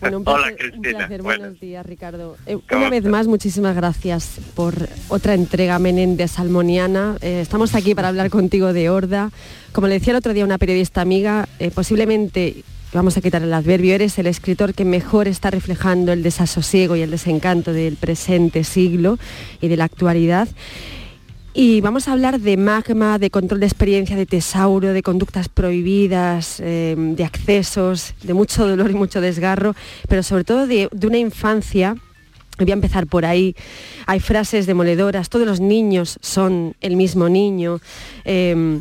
Bueno, 0.00 0.18
un 0.18 0.24
Hola, 0.28 0.48
un 0.48 0.54
Cristina. 0.56 0.98
placer. 0.98 1.22
Buenos 1.22 1.60
días, 1.60 1.84
Ricardo. 1.86 2.36
Eh, 2.46 2.58
¿Cómo 2.68 2.82
una 2.82 2.90
vez 2.90 3.04
más, 3.04 3.26
muchísimas 3.26 3.74
gracias 3.74 4.38
por 4.54 4.74
otra 5.08 5.34
entrega 5.34 5.78
Menéndez 5.78 6.32
Salmoniana. 6.32 7.16
Eh, 7.20 7.40
estamos 7.42 7.74
aquí 7.74 7.94
para 7.94 8.08
hablar 8.08 8.30
contigo 8.30 8.72
de 8.72 8.90
Horda. 8.90 9.30
Como 9.72 9.86
le 9.86 9.94
decía 9.94 10.12
el 10.12 10.18
otro 10.18 10.32
día 10.34 10.44
una 10.44 10.58
periodista 10.58 11.00
amiga, 11.00 11.48
eh, 11.58 11.70
posiblemente, 11.70 12.64
vamos 12.92 13.16
a 13.16 13.20
quitar 13.20 13.42
el 13.42 13.52
adverbio, 13.54 13.94
eres 13.94 14.18
el 14.18 14.26
escritor 14.26 14.74
que 14.74 14.84
mejor 14.84 15.28
está 15.28 15.50
reflejando 15.50 16.12
el 16.12 16.22
desasosiego 16.22 16.94
y 16.96 17.02
el 17.02 17.10
desencanto 17.10 17.72
del 17.72 17.96
presente 17.96 18.64
siglo 18.64 19.18
y 19.60 19.68
de 19.68 19.76
la 19.76 19.84
actualidad. 19.84 20.48
Y 21.54 21.82
vamos 21.82 22.08
a 22.08 22.12
hablar 22.12 22.40
de 22.40 22.56
magma, 22.56 23.18
de 23.18 23.28
control 23.28 23.60
de 23.60 23.66
experiencia, 23.66 24.16
de 24.16 24.24
tesauro, 24.24 24.94
de 24.94 25.02
conductas 25.02 25.50
prohibidas, 25.50 26.60
eh, 26.60 26.94
de 26.96 27.24
accesos, 27.24 28.14
de 28.22 28.32
mucho 28.32 28.66
dolor 28.66 28.90
y 28.90 28.94
mucho 28.94 29.20
desgarro, 29.20 29.74
pero 30.08 30.22
sobre 30.22 30.44
todo 30.44 30.66
de, 30.66 30.88
una 31.06 31.18
infancia. 31.18 31.94
Voy 32.58 32.70
a 32.70 32.74
empezar 32.74 33.06
por 33.06 33.26
ahí. 33.26 33.54
Hay 34.06 34.20
frases 34.20 34.66
demoledoras, 34.66 35.28
todos 35.28 35.46
los 35.46 35.60
niños 35.60 36.18
son 36.22 36.74
el 36.80 36.96
mismo 36.96 37.28
niño. 37.28 37.80
Eh, 38.24 38.80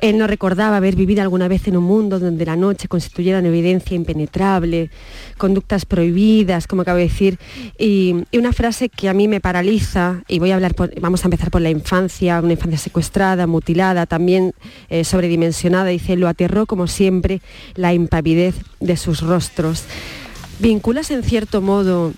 él 0.00 0.16
no 0.18 0.26
recordaba 0.26 0.76
haber 0.76 0.94
vivido 0.96 1.22
alguna 1.22 1.48
vez 1.48 1.66
en 1.66 1.76
un 1.76 1.84
mundo 1.84 2.18
donde 2.20 2.44
la 2.44 2.56
noche 2.56 2.88
constituyera 2.88 3.40
una 3.40 3.48
evidencia 3.48 3.96
impenetrable, 3.96 4.90
conductas 5.36 5.84
prohibidas, 5.84 6.66
como 6.66 6.82
acabo 6.82 6.98
de 6.98 7.04
decir, 7.04 7.38
y, 7.78 8.14
una 8.32 8.52
frase 8.52 8.88
que 8.88 9.08
a 9.08 9.14
mí 9.14 9.26
me 9.28 9.40
paraliza, 9.40 10.22
y 10.28 10.38
voy 10.38 10.52
a 10.52 10.54
hablar, 10.54 10.74
por- 10.74 10.98
vamos 11.00 11.24
a 11.24 11.26
empezar 11.26 11.50
por 11.50 11.60
la 11.60 11.70
infancia, 11.70 12.40
una 12.40 12.52
infancia 12.52 12.78
secuestrada, 12.78 13.46
mutilada, 13.46 14.06
también 14.06 14.54
eh, 14.88 15.04
sobredimensionada, 15.04 15.86
dice, 15.86 16.16
lo 16.16 16.28
aterró 16.28 16.66
como 16.66 16.86
siempre 16.86 17.40
la 17.74 17.92
impavidez 17.92 18.54
de 18.80 18.96
sus 18.96 19.20
rostros. 19.22 19.84
¿Vinculas 20.60 21.10
en 21.10 21.22
cierto 21.22 21.60
modo 21.60 22.12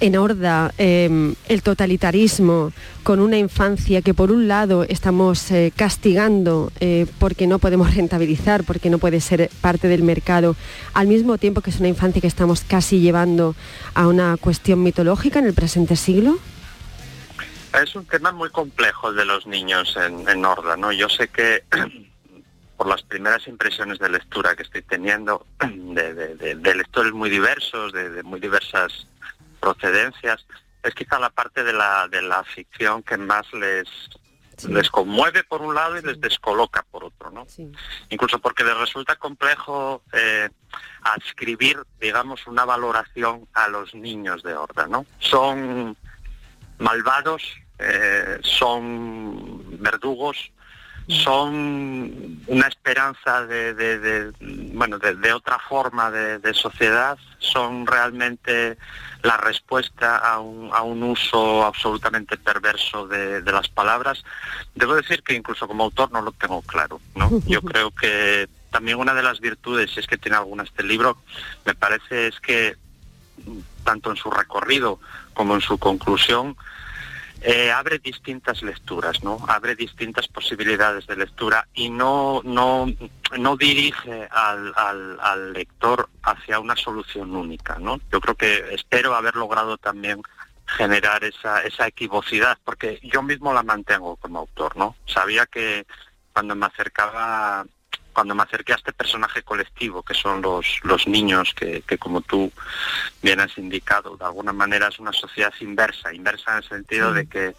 en 0.00 0.16
Horda 0.16 0.72
eh, 0.78 1.34
el 1.48 1.62
totalitarismo 1.62 2.72
con 3.02 3.20
una 3.20 3.36
infancia 3.38 4.02
que 4.02 4.14
por 4.14 4.30
un 4.30 4.48
lado 4.48 4.84
estamos 4.84 5.50
eh, 5.50 5.72
castigando 5.74 6.72
eh, 6.80 7.06
porque 7.18 7.46
no 7.46 7.58
podemos 7.58 7.94
rentabilizar, 7.94 8.64
porque 8.64 8.90
no 8.90 8.98
puede 8.98 9.20
ser 9.20 9.50
parte 9.60 9.88
del 9.88 10.02
mercado, 10.02 10.56
al 10.94 11.06
mismo 11.06 11.38
tiempo 11.38 11.60
que 11.60 11.70
es 11.70 11.80
una 11.80 11.88
infancia 11.88 12.20
que 12.20 12.26
estamos 12.26 12.62
casi 12.62 13.00
llevando 13.00 13.54
a 13.94 14.06
una 14.06 14.36
cuestión 14.36 14.82
mitológica 14.82 15.38
en 15.38 15.46
el 15.46 15.54
presente 15.54 15.96
siglo? 15.96 16.38
Es 17.82 17.94
un 17.96 18.06
tema 18.06 18.32
muy 18.32 18.50
complejo 18.50 19.10
el 19.10 19.16
de 19.16 19.24
los 19.24 19.46
niños 19.46 19.96
en, 19.96 20.28
en 20.28 20.44
Horda, 20.44 20.76
¿no? 20.76 20.92
Yo 20.92 21.08
sé 21.08 21.28
que 21.28 21.64
por 22.76 22.86
las 22.86 23.02
primeras 23.02 23.46
impresiones 23.46 23.98
de 23.98 24.08
lectura 24.08 24.54
que 24.56 24.62
estoy 24.62 24.82
teniendo, 24.82 25.46
de, 25.60 26.74
lectores 26.74 27.12
muy 27.12 27.30
diversos, 27.30 27.92
de 27.92 28.22
muy 28.22 28.40
diversas 28.40 29.06
procedencias, 29.64 30.46
es 30.82 30.94
quizá 30.94 31.18
la 31.18 31.30
parte 31.30 31.64
de 31.64 31.72
la, 31.72 32.06
de 32.08 32.20
la 32.20 32.44
ficción 32.44 33.02
que 33.02 33.16
más 33.16 33.50
les, 33.54 33.88
les 34.68 34.90
conmueve 34.90 35.42
por 35.42 35.62
un 35.62 35.74
lado 35.74 35.98
y 35.98 36.02
les 36.02 36.20
descoloca 36.20 36.82
por 36.90 37.04
otro, 37.04 37.30
¿no? 37.30 37.46
Incluso 38.10 38.38
porque 38.40 38.62
les 38.62 38.76
resulta 38.76 39.16
complejo 39.16 40.02
eh, 40.12 40.50
adscribir, 41.02 41.82
digamos, 41.98 42.46
una 42.46 42.66
valoración 42.66 43.48
a 43.54 43.68
los 43.68 43.94
niños 43.94 44.42
de 44.42 44.54
Horda, 44.54 44.86
¿no? 44.86 45.06
Son 45.18 45.96
malvados, 46.78 47.42
eh, 47.78 48.38
son 48.42 49.80
verdugos, 49.80 50.52
son 51.08 52.40
una 52.46 52.66
esperanza 52.66 53.44
de, 53.46 53.74
de- 53.74 53.98
de, 53.98 54.32
bueno 54.74 54.98
de, 54.98 55.14
de 55.16 55.32
otra 55.32 55.58
forma 55.58 56.10
de, 56.10 56.54
sociedad 56.54 57.18
son 57.38 57.86
realmente 57.86 58.78
la 59.22 59.36
respuesta 59.36 60.16
a 60.18 60.38
un, 60.40 60.70
a 60.72 60.82
un 60.82 61.02
uso 61.02 61.64
absolutamente 61.64 62.36
perverso 62.38 63.06
de, 63.06 63.42
de 63.42 63.52
las 63.52 63.68
palabras. 63.68 64.22
Debo 64.74 64.94
decir 64.94 65.22
que 65.22 65.34
incluso 65.34 65.66
como 65.66 65.84
autor 65.84 66.10
no 66.12 66.22
lo 66.22 66.32
tengo 66.32 66.62
claro 66.62 67.00
no 67.14 67.30
yo 67.46 67.60
creo 67.62 67.90
que 67.90 68.48
también 68.70 68.98
una 68.98 69.14
de 69.14 69.22
las 69.22 69.40
virtudes 69.40 69.90
si 69.92 70.00
es 70.00 70.06
que 70.06 70.16
tiene 70.18 70.36
alguna 70.36 70.62
este 70.64 70.82
libro 70.82 71.18
me 71.64 71.74
parece 71.74 72.28
es 72.28 72.40
que 72.40 72.76
tanto 73.84 74.10
en 74.10 74.16
su 74.16 74.30
recorrido 74.30 74.98
como 75.34 75.54
en 75.54 75.60
su 75.60 75.76
conclusión 75.78 76.56
eh, 77.46 77.70
abre 77.70 77.98
distintas 77.98 78.62
lecturas, 78.62 79.22
¿no? 79.22 79.36
Abre 79.46 79.76
distintas 79.76 80.28
posibilidades 80.28 81.06
de 81.06 81.14
lectura 81.16 81.68
y 81.74 81.90
no 81.90 82.40
no 82.42 82.86
no 83.38 83.56
dirige 83.58 84.26
al, 84.30 84.72
al, 84.74 85.20
al 85.20 85.52
lector 85.52 86.08
hacia 86.22 86.58
una 86.58 86.74
solución 86.74 87.36
única, 87.36 87.78
¿no? 87.78 88.00
Yo 88.10 88.18
creo 88.22 88.34
que 88.34 88.74
espero 88.74 89.14
haber 89.14 89.36
logrado 89.36 89.76
también 89.76 90.22
generar 90.64 91.22
esa 91.22 91.60
esa 91.60 91.86
equivocidad, 91.86 92.56
porque 92.64 92.98
yo 93.02 93.22
mismo 93.22 93.52
la 93.52 93.62
mantengo 93.62 94.16
como 94.16 94.38
autor, 94.38 94.74
¿no? 94.78 94.96
Sabía 95.04 95.44
que 95.44 95.86
cuando 96.32 96.54
me 96.54 96.64
acercaba 96.64 97.66
cuando 98.14 98.34
me 98.34 98.42
acerqué 98.44 98.72
a 98.72 98.76
este 98.76 98.92
personaje 98.94 99.42
colectivo 99.42 100.02
que 100.02 100.14
son 100.14 100.40
los, 100.40 100.64
los 100.84 101.06
niños 101.06 101.52
que, 101.54 101.82
que 101.82 101.98
como 101.98 102.22
tú 102.22 102.50
bien 103.22 103.40
has 103.40 103.58
indicado, 103.58 104.16
de 104.16 104.24
alguna 104.24 104.52
manera 104.54 104.88
es 104.88 104.98
una 104.98 105.12
sociedad 105.12 105.52
inversa, 105.60 106.14
inversa 106.14 106.52
en 106.52 106.56
el 106.58 106.64
sentido 106.68 107.12
de 107.12 107.26
que, 107.26 107.54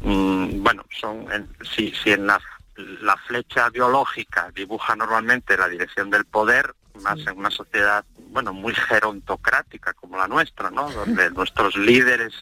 mm, 0.00 0.62
bueno, 0.62 0.84
son 1.00 1.30
en- 1.32 1.48
si, 1.76 1.92
si 2.02 2.10
en 2.12 2.26
la, 2.26 2.40
la 2.76 3.16
flecha 3.18 3.70
biológica 3.70 4.50
dibuja 4.54 4.96
normalmente 4.96 5.56
la 5.56 5.68
dirección 5.68 6.10
del 6.10 6.24
poder, 6.24 6.74
más 7.02 7.18
en 7.26 7.38
una 7.38 7.50
sociedad, 7.50 8.04
bueno, 8.30 8.52
muy 8.52 8.72
gerontocrática 8.74 9.92
como 9.94 10.16
la 10.16 10.28
nuestra, 10.28 10.70
¿no? 10.70 10.90
Donde 10.90 11.30
nuestros 11.30 11.76
líderes 11.76 12.32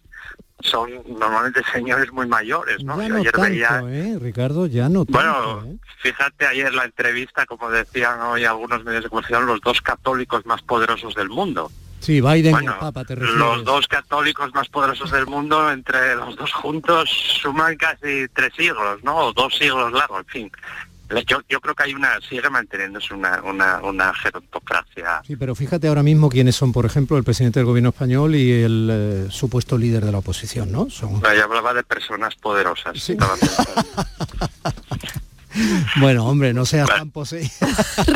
son 0.63 0.91
normalmente 1.19 1.63
señores 1.73 2.13
muy 2.13 2.27
mayores, 2.27 2.83
¿no? 2.85 2.97
Ya 3.01 3.09
Yo 3.09 3.15
no 3.15 3.21
ayer 3.21 3.33
tanto, 3.33 3.49
veía 3.49 3.83
¿eh, 3.89 4.19
Ricardo? 4.21 4.67
Ya 4.67 4.89
no 4.89 5.05
tanto. 5.05 5.13
bueno, 5.13 5.65
¿eh? 5.67 5.77
fíjate 6.01 6.47
ayer 6.47 6.73
la 6.75 6.85
entrevista, 6.85 7.47
como 7.47 7.71
decían 7.71 8.21
hoy 8.21 8.45
algunos 8.45 8.85
medios 8.85 9.05
de 9.05 9.09
comunicación, 9.09 9.47
los 9.47 9.61
dos 9.61 9.81
católicos 9.81 10.45
más 10.47 10.63
poderosos 10.63 11.15
del 11.15 11.29
mundo. 11.29 11.71
Sí, 12.01 12.21
Biden 12.21 12.57
y 12.63 12.67
el 12.67 12.75
Papa, 12.75 13.05
te 13.05 13.15
refieres. 13.15 13.37
Los 13.37 13.65
dos 13.65 13.87
católicos 13.87 14.53
más 14.55 14.69
poderosos 14.69 15.13
del 15.13 15.27
mundo, 15.27 15.71
entre 15.71 16.17
los 16.17 16.35
dos 16.35 16.53
juntos, 16.53 17.09
suman 17.41 17.77
casi 17.77 18.27
tres 18.35 18.53
siglos, 18.57 19.05
¿no? 19.05 19.17
O 19.17 19.33
dos 19.33 19.57
siglos 19.57 19.93
largos, 19.93 20.19
en 20.19 20.27
fin. 20.27 20.53
Yo, 21.27 21.39
yo 21.49 21.61
creo 21.61 21.75
que 21.75 21.83
hay 21.85 21.95
una, 21.95 22.19
sigue 22.29 22.49
manteniéndose 22.51 23.13
una, 23.15 23.43
una, 23.43 23.81
una 23.83 24.15
gerontocracia. 24.15 25.23
Sí, 25.27 25.37
pero 25.37 25.55
fíjate 25.55 25.89
ahora 25.89 26.03
mismo 26.03 26.29
quiénes 26.31 26.57
son, 26.57 26.73
por 26.73 26.87
ejemplo, 26.87 27.17
el 27.19 27.25
presidente 27.25 27.61
del 27.61 27.67
gobierno 27.67 27.91
español 27.91 28.35
y 28.35 28.51
el 28.51 28.89
eh, 28.91 29.27
supuesto 29.31 29.77
líder 29.77 30.05
de 30.05 30.13
la 30.13 30.19
oposición, 30.19 30.73
¿no? 30.73 30.89
Son 30.91 31.21
Yo 31.21 31.45
hablaba 31.45 31.75
de 31.75 31.83
personas 31.83 32.35
poderosas. 32.37 32.93
pensando. 32.93 33.37
Bueno, 36.01 36.25
hombre, 36.27 36.55
no 36.55 36.65
seas 36.65 36.89
tan 36.89 37.11
poseído. 37.11 37.51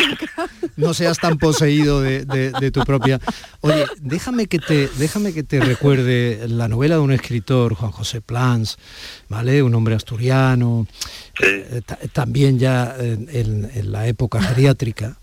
no 0.79 0.95
seas 0.95 1.19
tan 1.19 1.37
poseído 1.37 2.01
de, 2.01 2.25
de- 2.25 2.51
de 2.51 2.71
tu 2.71 2.81
propia. 2.83 3.21
Oye, 3.61 3.85
déjame 4.01 4.47
que 4.47 4.59
te, 4.59 4.89
déjame 4.97 5.35
que 5.35 5.43
te 5.43 5.61
recuerde 5.61 6.47
la 6.49 6.67
novela 6.69 6.95
de 6.95 7.03
un 7.03 7.13
escritor, 7.13 7.75
Juan 7.75 7.91
José 7.93 8.23
Plans, 8.23 8.79
¿vale? 9.29 9.63
Un 9.63 9.75
hombre 9.75 9.95
asturiano, 9.95 10.87
eh, 11.43 11.83
ta- 11.85 11.99
también 12.13 12.59
ya 12.59 12.95
en, 12.99 13.29
en- 13.33 13.71
en 13.75 13.93
la 13.93 14.07
época 14.07 14.41
geriátrica, 14.41 15.19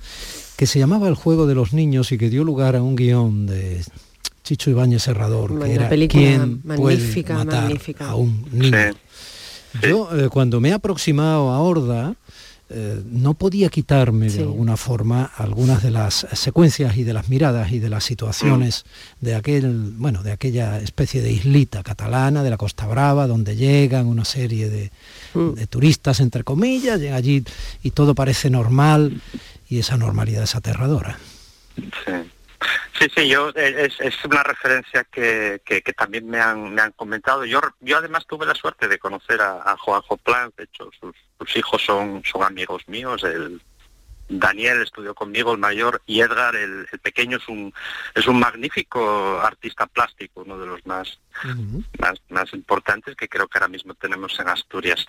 que 0.58 0.68
se 0.68 0.80
llamaba 0.80 1.08
El 1.08 1.16
juego 1.16 1.48
de 1.48 1.56
los 1.56 1.74
niños 1.74 2.12
y 2.12 2.18
que 2.18 2.30
dio 2.30 2.44
lugar 2.44 2.76
a 2.76 2.82
un 2.84 2.96
guion 2.96 3.46
de 3.48 3.82
Chicho 4.44 4.70
Ibáñez 4.70 5.04
Serrador, 5.04 5.58
que 5.60 5.74
era 5.74 5.90
¿Quién 5.90 6.62
puede 6.62 6.78
magnífica, 6.98 7.34
matar 7.36 7.64
magnífica. 7.64 8.10
a 8.10 8.16
un 8.16 8.46
niño? 8.52 8.78
Yo 9.82 10.10
eh, 10.18 10.30
cuando 10.30 10.60
me 10.60 10.70
he 10.70 10.74
aproximado 10.74 11.50
a 11.52 11.60
Horda, 11.60 12.16
eh, 12.76 13.04
no 13.06 13.36
podía 13.36 13.70
quitarme 13.70 14.30
de 14.30 14.42
alguna 14.42 14.78
forma 14.78 15.26
algunas 15.26 15.84
de 15.84 15.92
las 15.92 16.26
secuencias 16.34 16.98
y 16.98 17.04
de 17.04 17.14
las 17.14 17.30
miradas 17.30 17.72
y 17.72 17.80
de 17.80 17.90
las 17.90 18.04
situaciones 18.04 18.84
de 19.22 19.36
aquel, 19.36 19.94
bueno, 19.96 20.24
de 20.24 20.32
aquella 20.32 20.80
especie 20.80 21.22
de 21.22 21.32
islita 21.32 21.84
catalana 21.84 22.42
de 22.42 22.50
la 22.50 22.58
Costa 22.58 22.88
Brava, 22.88 23.28
donde 23.28 23.56
llegan 23.56 24.08
una 24.08 24.26
serie 24.26 24.70
de, 24.70 24.92
de 25.34 25.68
turistas 25.68 26.20
entre 26.20 26.44
comillas, 26.44 27.00
llegan 27.00 27.16
allí 27.16 27.44
y 27.84 27.92
todo 27.92 28.16
parece 28.16 28.50
normal 28.50 29.22
y 29.70 29.80
esa 29.80 29.98
normalidad 29.98 30.44
es 30.44 30.56
aterradora. 30.56 31.20
Sí. 31.76 32.33
Sí, 33.00 33.08
sí, 33.16 33.28
yo 33.28 33.50
eh, 33.56 33.86
es, 33.86 34.00
es 34.00 34.26
una 34.26 34.44
referencia 34.44 35.04
que, 35.06 35.62
que, 35.66 35.82
que 35.82 35.94
también 35.94 36.28
me 36.28 36.40
han, 36.40 36.74
me 36.74 36.82
han 36.82 36.92
comentado. 36.92 37.46
Yo, 37.46 37.60
yo 37.80 37.98
además 37.98 38.26
tuve 38.28 38.46
la 38.46 38.56
suerte 38.56 38.88
de 38.88 39.00
conocer 39.00 39.42
a, 39.42 39.62
a 39.72 39.78
Juanjo 39.78 40.18
Plan, 40.18 40.52
de 40.58 40.66
hecho 40.66 40.90
sus, 41.00 41.16
sus 41.38 41.58
hijos 41.58 41.82
son, 41.84 42.24
son 42.24 42.44
amigos 42.44 42.88
míos, 42.88 43.24
el 43.24 43.62
Daniel 44.40 44.82
estudió 44.82 45.14
conmigo, 45.16 45.52
el 45.52 45.58
mayor, 45.58 46.02
y 46.06 46.22
Edgar, 46.22 46.56
el, 46.56 46.88
el 46.92 47.00
pequeño, 47.00 47.38
es 47.38 47.48
un, 47.48 47.74
es 48.16 48.28
un 48.28 48.40
magnífico 48.40 49.40
artista 49.42 49.86
plástico, 49.88 50.42
uno 50.46 50.58
de 50.58 50.66
los 50.68 50.86
más, 50.86 51.20
más, 52.00 52.22
más 52.30 52.54
importantes 52.54 53.16
que 53.16 53.28
creo 53.28 53.48
que 53.48 53.58
ahora 53.58 53.68
mismo 53.68 53.94
tenemos 53.96 54.40
en 54.40 54.48
Asturias. 54.50 55.06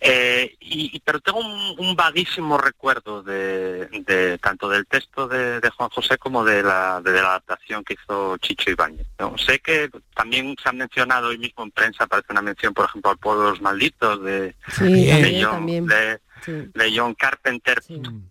Eh, 0.00 0.56
y, 0.60 0.90
y- 0.96 1.00
pero 1.00 1.20
tengo 1.20 1.38
un, 1.40 1.74
un 1.78 1.96
vaguísimo 1.96 2.58
recuerdo 2.58 3.22
de, 3.22 3.86
de 4.06 4.38
tanto 4.38 4.68
del 4.68 4.86
texto 4.86 5.26
de, 5.28 5.60
de 5.60 5.70
Juan 5.70 5.90
José 5.90 6.18
como 6.18 6.44
de 6.44 6.62
la, 6.62 7.00
de 7.00 7.12
la 7.12 7.28
adaptación 7.30 7.84
que 7.84 7.94
hizo 7.94 8.36
Chicho 8.38 8.70
Ibáñez. 8.70 9.06
¿no? 9.18 9.36
Sé 9.38 9.58
que 9.60 9.90
también 10.14 10.56
se 10.62 10.68
ha 10.68 10.72
mencionado 10.72 11.28
hoy 11.28 11.38
mismo 11.38 11.64
en 11.64 11.70
prensa, 11.70 12.04
aparece 12.04 12.32
una 12.32 12.42
mención, 12.42 12.74
por 12.74 12.86
ejemplo, 12.86 13.10
al 13.10 13.18
pueblo 13.18 13.44
de 13.44 13.50
los 13.50 13.60
malditos 13.60 14.22
de, 14.22 14.54
Sí, 14.68 15.06
de 15.06 15.10
también, 15.10 15.42
John- 15.44 15.52
también. 15.52 15.86
de- 15.86 16.20
Sí. 16.44 16.52
de 16.74 16.92
John 16.96 17.14
Carpenter. 17.14 17.82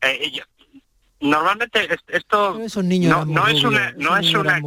Eh, 0.02 0.32
yo- 0.34 0.44
normalmente 1.22 1.94
es- 1.94 2.00
esto 2.08 2.58
esos 2.62 2.82
niños 2.86 3.28
no, 3.28 3.46
es 3.50 3.62
una 3.66 3.90
esos 3.90 3.98
no 3.98 4.18
es 4.18 4.34
una 4.34 4.60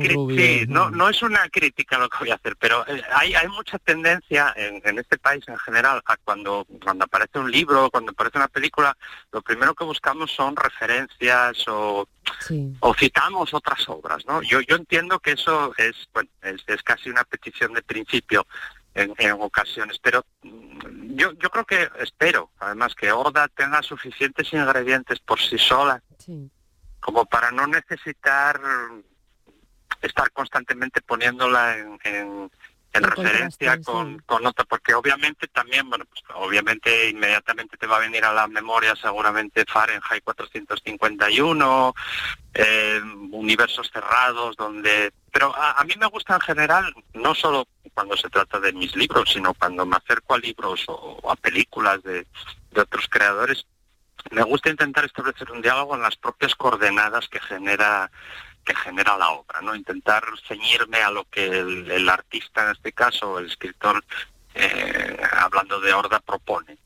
no, 0.68 0.90
no 0.90 1.08
es 1.08 1.22
una 1.22 1.48
crítica 1.48 1.96
lo 1.98 2.10
que 2.10 2.18
voy 2.20 2.30
a 2.30 2.34
hacer, 2.34 2.56
pero 2.56 2.86
eh, 2.88 3.02
hay, 3.14 3.32
hay 3.34 3.48
mucha 3.48 3.78
tendencia 3.78 4.52
en, 4.54 4.82
en 4.84 4.98
este 4.98 5.16
país 5.16 5.42
en 5.48 5.56
general 5.56 6.02
a 6.04 6.16
cuando 6.18 6.66
cuando 6.84 7.06
aparece 7.06 7.38
un 7.38 7.50
libro, 7.50 7.88
cuando 7.90 8.10
aparece 8.12 8.36
una 8.36 8.48
película, 8.48 8.94
lo 9.32 9.40
primero 9.40 9.74
que 9.74 9.84
buscamos 9.84 10.30
son 10.30 10.54
referencias 10.54 11.66
o 11.68 12.06
o 12.80 12.94
citamos 12.94 13.54
otras 13.54 13.88
obras, 13.88 14.26
¿no? 14.26 14.42
Yo 14.42 14.60
yo 14.60 14.76
entiendo 14.76 15.20
que 15.20 15.32
eso 15.32 15.72
es 15.78 16.06
bueno 16.12 16.28
es, 16.42 16.62
es 16.66 16.82
casi 16.82 17.08
una 17.08 17.24
petición 17.24 17.72
de 17.72 17.80
principio 17.82 18.46
en, 18.94 19.14
en 19.16 19.32
ocasiones, 19.40 19.98
pero 20.02 20.22
yo 21.02 21.32
yo 21.32 21.50
creo 21.50 21.64
que 21.64 21.88
espero 22.00 22.50
además 22.58 22.94
que 22.94 23.12
Horda 23.12 23.48
tenga 23.48 23.82
suficientes 23.82 24.52
ingredientes 24.52 25.18
por 25.20 25.38
sí 25.40 25.58
sola 25.58 26.02
como 27.00 27.24
para 27.26 27.50
no 27.50 27.66
necesitar 27.66 28.60
estar 30.00 30.30
constantemente 30.32 31.00
poniéndola 31.02 31.78
en, 31.78 31.98
en- 32.04 32.50
en 32.92 33.04
En 33.04 33.10
referencia 33.10 33.80
con, 33.80 34.18
sí. 34.18 34.24
con 34.26 34.46
otra, 34.46 34.64
porque 34.64 34.94
obviamente 34.94 35.48
también, 35.48 35.88
bueno, 35.88 36.04
pues 36.04 36.22
obviamente 36.34 37.10
inmediatamente 37.10 37.76
te 37.76 37.86
va 37.86 37.96
a 37.96 38.00
venir 38.00 38.24
a 38.24 38.32
la 38.32 38.46
memoria 38.46 38.94
seguramente 38.96 39.64
Fahrenheit 39.66 40.22
451, 40.22 41.94
eh, 42.54 43.00
universos 43.30 43.90
cerrados, 43.92 44.56
donde... 44.56 45.12
Pero 45.32 45.54
a, 45.56 45.80
a 45.80 45.84
mí 45.84 45.94
me 45.98 46.06
gusta 46.06 46.34
en 46.34 46.40
general, 46.40 46.94
no 47.14 47.34
solo 47.34 47.66
cuando 47.94 48.16
se 48.16 48.28
trata 48.28 48.60
de 48.60 48.72
mis 48.72 48.94
libros, 48.94 49.30
sino 49.32 49.54
cuando 49.54 49.86
me 49.86 49.96
acerco 49.96 50.34
a 50.34 50.38
libros 50.38 50.84
o 50.88 51.30
a 51.30 51.36
películas 51.36 52.02
de, 52.02 52.26
de 52.72 52.80
otros 52.80 53.06
creadores, 53.08 53.66
me 54.30 54.42
gusta 54.42 54.70
intentar 54.70 55.04
establecer 55.04 55.50
un 55.50 55.62
diálogo 55.62 55.94
en 55.94 56.02
las 56.02 56.16
propias 56.16 56.54
coordenadas 56.54 57.28
que 57.28 57.40
genera 57.40 58.10
que 58.64 58.74
genera 58.74 59.16
la 59.18 59.30
obra, 59.30 59.60
¿no? 59.62 59.74
Intentar 59.74 60.22
ceñirme 60.48 60.98
a 60.98 61.10
lo 61.10 61.24
que 61.30 61.46
el, 61.46 61.90
el 61.90 62.08
artista, 62.08 62.64
en 62.66 62.72
este 62.72 62.92
caso, 62.92 63.38
el 63.38 63.46
escritor, 63.46 64.04
eh, 64.54 65.16
hablando 65.40 65.80
de 65.80 65.92
Horda, 65.92 66.20
propone. 66.20 66.76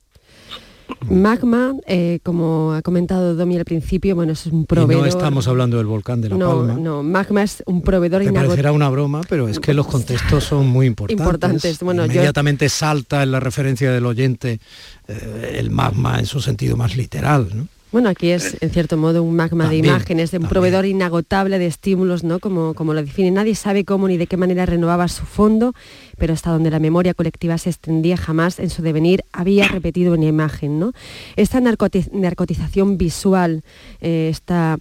Magma, 1.09 1.73
eh, 1.87 2.21
como 2.23 2.73
ha 2.73 2.81
comentado 2.83 3.35
Domi 3.35 3.57
al 3.57 3.65
principio, 3.65 4.15
bueno, 4.15 4.33
es 4.33 4.47
un 4.47 4.63
Y 4.63 4.67
proveedor. 4.67 5.03
no 5.03 5.09
estamos 5.09 5.49
hablando 5.49 5.77
del 5.79 5.87
volcán 5.87 6.21
de 6.21 6.29
La 6.31 6.37
no, 6.37 6.49
Palma. 6.65 6.75
no, 6.75 7.03
Magma 7.03 7.43
es 7.43 7.63
un 7.67 7.83
proveedor 7.83 8.21
Te 8.21 8.25
inagotable. 8.27 8.49
parecerá 8.51 8.73
una 8.73 8.89
broma, 8.89 9.21
pero 9.29 9.49
es 9.49 9.59
que 9.59 9.75
los 9.75 9.87
contextos 9.89 10.45
son 10.45 10.67
muy 10.69 10.87
importantes. 10.87 11.21
Importantes. 11.25 11.81
Bueno, 11.83 12.07
yo- 12.07 12.13
Inmediatamente 12.13 12.69
salta 12.69 13.23
en 13.25 13.33
la 13.33 13.41
referencia 13.41 13.91
del 13.93 14.07
oyente 14.07 14.61
eh, 15.09 15.57
el 15.59 15.71
magma 15.71 16.19
en 16.21 16.27
su 16.27 16.41
sentido 16.41 16.77
más 16.77 16.97
literal. 16.97 17.49
¿no? 17.53 17.69
Bueno, 17.97 18.11
aquí 18.11 18.29
es 18.29 18.59
en 18.61 18.69
cierto 18.69 18.99
modo 18.99 19.23
un 19.23 19.35
magma 19.35 19.65
También, 19.65 19.81
de 19.85 19.89
imágenes, 19.89 20.31
de 20.31 20.37
un 20.37 20.49
proveedor 20.49 20.85
inagotable 20.85 21.59
de 21.59 21.65
estímulos, 21.67 22.25
¿no? 22.25 22.41
Como, 22.41 22.75
como 22.75 22.93
lo 22.93 23.01
define. 23.03 23.31
Nadie 23.31 23.55
sabe 23.55 23.87
cómo 23.87 24.07
ni 24.07 24.19
de 24.19 24.27
qué 24.27 24.37
manera 24.37 24.67
renovaba 24.67 25.09
su 25.09 25.25
fondo, 25.25 25.73
pero 26.19 26.35
hasta 26.35 26.51
donde 26.51 26.71
la 26.71 26.79
memoria 26.79 27.15
colectiva 27.15 27.57
se 27.57 27.71
extendía 27.71 28.19
jamás 28.19 28.59
en 28.59 28.69
su 28.69 28.83
devenir 28.83 29.23
había 29.33 29.67
repetido 29.69 30.13
una 30.13 30.27
imagen, 30.27 30.79
¿no? 30.79 30.93
Esta 31.37 31.59
narcoti- 31.59 32.11
narcotización 32.13 32.99
visual, 32.99 33.63
eh, 34.03 34.29
esta 34.31 34.77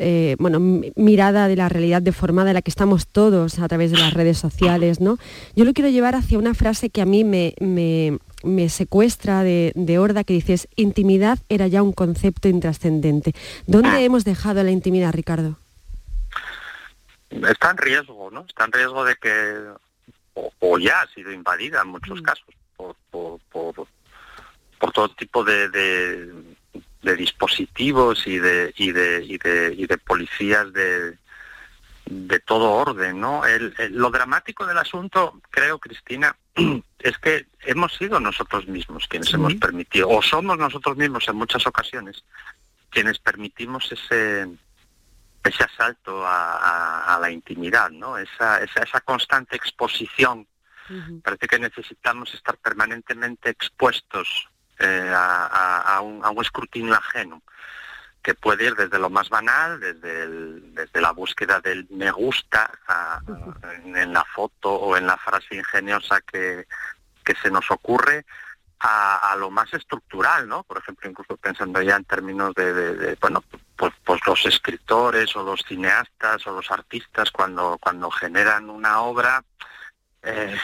eh, 0.00 0.36
bueno, 0.38 0.58
mi- 0.58 0.92
mirada 0.96 1.48
de 1.48 1.56
la 1.56 1.68
realidad 1.68 2.00
deformada 2.00 2.48
en 2.52 2.54
la 2.54 2.62
que 2.62 2.70
estamos 2.70 3.06
todos 3.06 3.58
a 3.58 3.68
través 3.68 3.90
de 3.90 3.98
las 3.98 4.14
redes 4.14 4.38
sociales, 4.38 4.98
¿no? 4.98 5.18
Yo 5.54 5.66
lo 5.66 5.74
quiero 5.74 5.90
llevar 5.90 6.14
hacia 6.14 6.38
una 6.38 6.54
frase 6.54 6.88
que 6.88 7.02
a 7.02 7.04
mí 7.04 7.22
me, 7.22 7.52
me- 7.60 8.16
me 8.42 8.68
secuestra 8.68 9.42
de, 9.42 9.72
de 9.74 9.98
Horda 9.98 10.24
que 10.24 10.34
dices, 10.34 10.68
intimidad 10.76 11.38
era 11.48 11.66
ya 11.66 11.82
un 11.82 11.92
concepto 11.92 12.48
intrascendente. 12.48 13.34
¿Dónde 13.66 14.04
hemos 14.04 14.24
dejado 14.24 14.62
la 14.62 14.70
intimidad, 14.70 15.12
Ricardo? 15.12 15.58
Está 17.30 17.70
en 17.70 17.78
riesgo, 17.78 18.30
¿no? 18.30 18.44
Está 18.48 18.66
en 18.66 18.72
riesgo 18.72 19.04
de 19.04 19.16
que, 19.16 19.60
o, 20.34 20.52
o 20.60 20.78
ya 20.78 21.00
ha 21.00 21.06
sido 21.08 21.32
invadida 21.32 21.82
en 21.82 21.88
muchos 21.88 22.22
casos, 22.22 22.46
por, 22.76 22.94
por, 23.10 23.40
por, 23.50 23.88
por 24.78 24.92
todo 24.92 25.08
tipo 25.10 25.42
de, 25.42 25.68
de, 25.68 26.32
de 27.02 27.16
dispositivos 27.16 28.26
y 28.26 28.38
de, 28.38 28.72
y 28.76 28.92
de, 28.92 29.24
y 29.24 29.38
de, 29.38 29.74
y 29.76 29.86
de 29.86 29.98
policías 29.98 30.72
de, 30.72 31.18
de 32.06 32.38
todo 32.40 32.70
orden, 32.72 33.20
¿no? 33.20 33.44
El- 33.44 33.74
el- 33.78 33.96
lo 33.96 34.10
dramático 34.10 34.64
del 34.66 34.78
asunto, 34.78 35.40
creo, 35.50 35.78
Cristina, 35.78 36.36
es 37.00 37.18
que 37.18 37.46
hemos 37.62 37.92
sido 37.94 38.20
nosotros 38.20 38.66
mismos 38.68 39.06
quienes 39.08 39.32
hemos 39.34 39.54
permitido, 39.56 40.08
o 40.08 40.22
somos 40.22 40.56
nosotros 40.56 40.96
mismos 40.96 41.26
en 41.28 41.36
muchas 41.36 41.66
ocasiones, 41.66 42.24
quienes 42.90 43.18
permitimos 43.18 43.90
ese 43.92 44.48
ese 45.44 45.62
asalto 45.62 46.26
a, 46.26 46.56
a- 46.56 47.14
a 47.14 47.20
la 47.20 47.30
intimidad, 47.30 47.90
¿no? 47.90 48.18
Esa, 48.18 48.60
esa, 48.64 48.80
esa 48.82 49.00
constante 49.00 49.54
exposición. 49.54 50.46
Parece 51.22 51.46
que 51.46 51.58
necesitamos 51.60 52.32
estar 52.34 52.56
permanentemente 52.58 53.50
expuestos 53.50 54.48
eh, 54.78 55.12
a 55.14 56.00
un, 56.02 56.24
a 56.24 56.30
un 56.30 56.42
escrutinio 56.42 56.94
ajeno 56.94 57.42
que 58.26 58.34
puede 58.34 58.64
ir 58.64 58.74
desde 58.74 58.98
lo 58.98 59.08
más 59.08 59.28
banal, 59.28 59.78
desde, 59.78 60.24
el- 60.24 60.74
desde 60.74 61.00
la 61.00 61.12
búsqueda 61.12 61.60
del 61.60 61.86
me 61.90 62.10
gusta 62.10 62.68
a- 62.88 63.20
en, 63.84 63.96
en 63.96 64.12
la 64.12 64.24
foto 64.24 64.72
o 64.74 64.96
en 64.96 65.06
la 65.06 65.16
frase 65.16 65.54
ingeniosa 65.54 66.20
que, 66.22 66.66
que 67.24 67.34
se 67.40 67.52
nos 67.52 67.70
ocurre, 67.70 68.26
a, 68.80 69.30
a 69.30 69.36
lo 69.36 69.48
más 69.48 69.72
estructural, 69.72 70.48
¿no? 70.48 70.64
Por 70.64 70.78
ejemplo, 70.78 71.08
incluso 71.08 71.36
pensando 71.36 71.80
ya 71.82 71.94
en 71.94 72.04
términos 72.04 72.52
de, 72.56 72.74
de- 72.74 72.94
de, 72.96 73.14
bueno, 73.20 73.44
pues, 73.76 73.92
pues 74.04 74.20
los 74.26 74.44
escritores 74.44 75.34
o 75.36 75.44
los 75.44 75.60
cineastas 75.60 76.44
o 76.48 76.50
los 76.50 76.68
artistas 76.72 77.30
cuando, 77.30 77.78
cuando 77.80 78.10
generan 78.10 78.68
una 78.70 79.02
obra, 79.02 79.44
eh, 80.22 80.58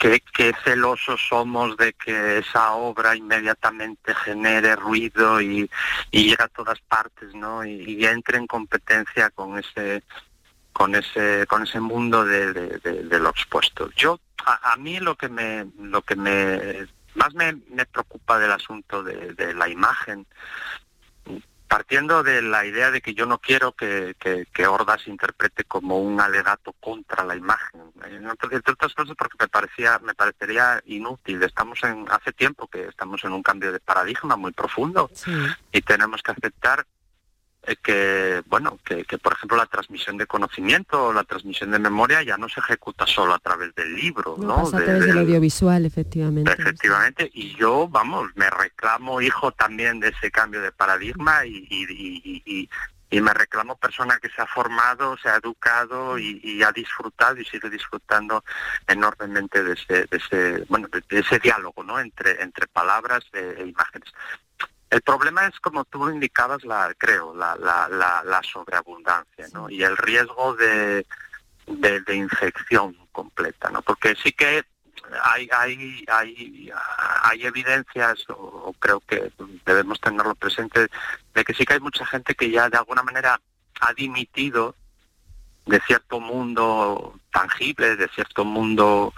qué, 0.00 0.20
qué 0.34 0.52
celosos 0.64 1.20
somos 1.28 1.76
de 1.76 1.92
que 1.92 2.38
esa 2.38 2.72
obra 2.72 3.14
inmediatamente 3.14 4.14
genere 4.14 4.74
ruido 4.74 5.40
y, 5.40 5.70
y 6.10 6.22
llegue 6.30 6.42
a 6.42 6.48
todas 6.48 6.80
partes, 6.80 7.32
¿no? 7.34 7.64
Y, 7.64 7.82
y 8.00 8.04
entre 8.06 8.38
en 8.38 8.46
competencia 8.48 9.30
con 9.30 9.58
ese 9.58 10.02
con 10.72 10.94
ese 10.94 11.46
con 11.46 11.62
ese 11.64 11.78
mundo 11.78 12.24
de, 12.24 12.52
de- 12.52 12.78
de- 12.78 13.18
lo 13.20 13.28
expuesto. 13.30 13.90
Yo 13.94 14.18
a, 14.46 14.72
mí 14.76 14.98
lo 14.98 15.14
que 15.16 15.28
me 15.28 15.66
lo 15.78 16.00
que 16.02 16.16
me 16.16 16.88
más 17.14 17.34
me, 17.34 17.52
preocupa 17.86 18.38
del 18.38 18.52
asunto 18.52 19.02
de 19.34 19.52
la 19.54 19.68
imagen 19.68 20.26
partiendo 21.70 22.24
de 22.24 22.42
la 22.42 22.66
idea 22.66 22.90
de 22.90 23.00
que 23.00 23.14
yo 23.14 23.26
no 23.26 23.38
quiero 23.38 23.70
que, 23.70 24.16
que, 24.18 24.44
que 24.52 24.66
Horda 24.66 24.98
se 24.98 25.08
interprete 25.08 25.62
como 25.62 26.00
un 26.00 26.20
alegato 26.20 26.72
contra 26.80 27.22
la 27.24 27.36
imagen, 27.36 27.92
entre, 28.04 28.56
entre 28.56 28.72
otras 28.72 28.92
cosas 28.92 29.14
porque 29.16 29.36
me 29.38 29.46
parecía, 29.46 30.00
me 30.00 30.14
parecería 30.14 30.82
inútil. 30.86 31.40
Estamos 31.44 31.78
en, 31.84 32.06
hace 32.10 32.32
tiempo 32.32 32.66
que 32.66 32.88
estamos 32.88 33.22
en 33.22 33.30
un 33.30 33.44
cambio 33.44 33.70
de 33.70 33.78
paradigma 33.78 34.34
muy 34.34 34.50
profundo 34.50 35.08
y 35.70 35.80
tenemos 35.82 36.24
que 36.24 36.32
aceptar 36.32 36.84
que, 37.82 38.42
bueno, 38.46 38.78
que, 38.84 39.04
que, 39.04 39.18
por 39.18 39.34
ejemplo 39.34 39.56
la 39.56 39.66
transmisión 39.66 40.16
de 40.16 40.26
conocimiento 40.26 41.06
o 41.08 41.12
la 41.12 41.24
transmisión 41.24 41.70
de 41.70 41.78
memoria 41.78 42.22
ya 42.22 42.36
no 42.36 42.48
se 42.48 42.60
ejecuta 42.60 43.06
solo 43.06 43.34
a 43.34 43.38
través 43.38 43.74
del 43.74 43.94
libro, 43.94 44.36
No, 44.38 44.46
¿no? 44.46 44.56
pasa 44.64 44.78
a 44.78 44.84
través 44.84 45.06
del 45.06 45.18
audiovisual, 45.18 45.84
efectivamente. 45.84 46.50
Efectivamente, 46.52 47.30
y 47.34 47.54
yo, 47.56 47.86
vamos, 47.88 48.30
me 48.34 48.48
reclamo 48.50 49.20
hijo 49.20 49.52
también 49.52 50.00
de 50.00 50.08
ese 50.08 50.30
cambio 50.30 50.62
de 50.62 50.72
paradigma 50.72 51.44
y, 51.44 51.66
y, 51.70 52.42
y- 52.44 52.68
y- 53.10 53.20
me 53.20 53.34
reclamo 53.34 53.76
persona 53.76 54.18
que 54.22 54.28
se 54.30 54.40
ha 54.40 54.46
formado, 54.46 55.16
se 55.18 55.28
ha 55.28 55.36
educado 55.36 56.16
y, 56.18 56.62
ha 56.62 56.70
disfrutado 56.72 57.36
y 57.40 57.44
sigue 57.44 57.68
disfrutando 57.68 58.42
enormemente 58.86 59.62
de 59.64 59.72
ese, 59.74 60.06
de 60.06 60.16
ese, 60.16 60.64
bueno, 60.68 60.88
de, 60.88 61.02
ese 61.18 61.38
diálogo, 61.40 61.82
¿no? 61.82 61.98
Entre, 61.98 62.40
entre 62.42 62.66
palabras 62.68 63.24
e, 63.32 63.56
e 63.58 63.66
imágenes. 63.66 64.08
El 64.90 65.02
problema 65.02 65.46
es, 65.46 65.58
como 65.60 65.84
tú 65.84 66.10
indicabas, 66.10 66.64
la, 66.64 66.92
creo, 66.98 67.34
la, 67.34 67.54
la, 67.56 67.88
la, 67.88 68.22
la 68.24 68.42
sobreabundancia, 68.42 69.46
¿no? 69.52 69.70
Y 69.70 69.84
el 69.84 69.96
riesgo 69.96 70.54
de, 70.56 71.06
de, 71.66 72.00
de 72.00 72.14
infección 72.16 72.96
completa, 73.12 73.70
¿no? 73.70 73.82
Porque 73.82 74.16
sí 74.20 74.32
que 74.32 74.64
hay, 75.22 75.48
hay, 75.52 76.04
hay, 76.08 76.70
hay 77.22 77.46
evidencias, 77.46 78.28
o, 78.30 78.34
o 78.34 78.72
creo 78.74 79.00
que 79.00 79.32
debemos 79.64 80.00
tenerlo 80.00 80.34
presente, 80.34 80.88
de 81.34 81.44
que 81.44 81.54
sí 81.54 81.64
que 81.64 81.74
hay 81.74 81.80
mucha 81.80 82.04
gente 82.06 82.34
que 82.34 82.50
ya 82.50 82.68
de 82.68 82.78
alguna 82.78 83.02
manera 83.02 83.40
ha 83.80 83.94
dimitido 83.94 84.74
de 85.66 85.80
cierto 85.86 86.20
mundo 86.20 87.14
tangible, 87.32 87.96
de 87.96 88.08
cierto 88.08 88.44
mundo, 88.44 89.14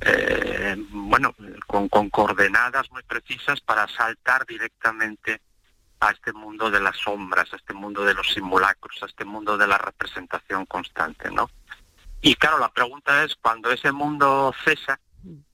eh, 0.00 0.76
bueno, 0.90 1.34
con, 1.66 1.88
coordenadas 2.10 2.90
muy 2.90 3.02
precisas 3.02 3.60
para 3.60 3.86
saltar 3.88 4.46
directamente 4.46 5.40
a 6.00 6.10
este 6.10 6.32
mundo 6.32 6.70
de 6.70 6.80
las 6.80 6.96
sombras, 6.96 7.52
a 7.52 7.56
este 7.56 7.74
mundo 7.74 8.04
de 8.04 8.14
los 8.14 8.28
simulacros, 8.32 9.02
a 9.02 9.06
este 9.06 9.24
mundo 9.24 9.58
de 9.58 9.66
la 9.66 9.76
representación 9.76 10.64
constante, 10.64 11.30
¿no? 11.30 11.50
Y 12.22 12.34
claro, 12.36 12.58
la 12.58 12.70
pregunta 12.70 13.22
es, 13.24 13.34
cuando 13.36 13.70
ese 13.70 13.92
mundo 13.92 14.54
cesa, 14.64 14.98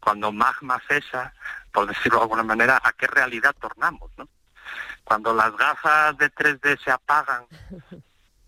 cuando 0.01 0.33
magma 0.33 0.81
cesa, 0.87 1.33
por 1.73 1.87
decirlo 1.89 2.19
de 2.19 2.23
alguna 2.25 2.43
manera, 2.45 2.81
¿a 2.83 2.93
qué 2.93 3.07
realidad 3.09 3.55
tornamos, 3.61 4.11
no? 4.17 4.29
Cuando 5.05 5.35
las 5.35 5.57
gafas 5.57 6.17
de 6.19 6.31
3D 6.33 6.83
se 6.83 6.91
apagan, 6.91 7.45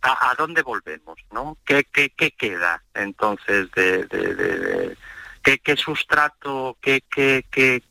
¿a, 0.03 0.35
dónde 0.37 0.63
volvemos, 0.63 1.19
no? 1.33 1.57
¿Qué, 1.65 1.85
qué, 1.85 2.11
qué 2.11 2.31
queda 2.33 2.83
entonces 2.95 3.71
de- 3.73 4.97
qué, 5.57 5.77
sustrato, 5.77 6.77
qué, 6.81 7.03
qué, 7.09 7.45
qué, 7.51 7.83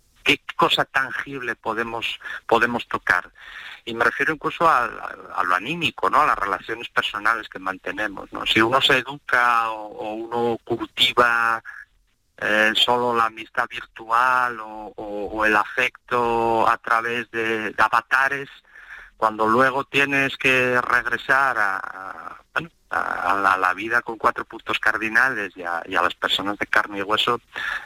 cosa 0.56 0.86
tangible 0.86 1.56
podemos, 1.56 2.20
podemos 2.46 2.88
tocar? 2.88 3.32
Y 3.86 3.94
me 3.94 4.04
refiero 4.04 4.34
incluso 4.34 4.68
a, 4.68 4.86
a- 4.86 5.44
lo 5.44 5.56
anímico, 5.56 6.10
¿no? 6.10 6.22
A 6.22 6.26
las 6.28 6.38
relaciones 6.38 6.90
personales 6.90 7.48
que 7.48 7.60
mantenemos, 7.60 8.32
¿no? 8.34 8.46
Si 8.46 8.60
uno 8.62 8.82
se 8.82 8.98
educa 8.98 9.72
o, 9.72 10.14
uno 10.14 10.58
cultiva 10.64 11.64
eh, 12.38 12.74
solo 12.76 13.16
la 13.16 13.26
amistad 13.26 13.68
virtual 13.70 14.58
o, 14.62 15.46
el 15.46 15.56
afecto 15.56 16.68
a 16.68 16.78
través 16.78 17.32
de 17.32 17.74
avatares, 17.78 18.50
cuando 19.16 19.48
luego 19.48 19.86
tienes 19.86 20.36
que 20.38 20.80
regresar 20.82 21.58
a, 21.58 22.42
a 22.90 23.58
la, 23.60 23.74
vida 23.74 24.02
con 24.02 24.18
cuatro 24.18 24.46
puntos 24.46 24.80
cardinales 24.80 25.52
y 25.56 25.64
a, 25.64 25.84
las 25.86 26.16
personas 26.16 26.58
de 26.58 26.66
carne 26.68 27.00
y 27.00 27.02
hueso, 27.02 27.42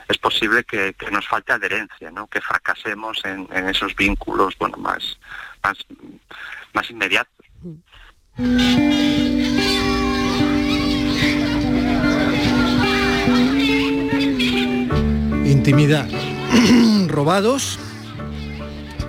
es 0.07 0.17
posible 0.17 0.63
que, 0.63 0.95
nos 1.11 1.27
falte 1.27 1.53
adherencia, 1.53 2.11
¿no? 2.11 2.27
que 2.27 2.39
fracasemos 2.39 3.23
en, 3.25 3.47
en, 3.51 3.67
esos 3.67 3.95
vínculos 3.95 4.57
bueno, 4.57 4.77
más, 4.77 5.17
más, 5.63 5.77
más 6.73 6.89
inmediatos. 6.89 7.45
Intimidad. 15.45 16.07
Robados, 17.07 17.79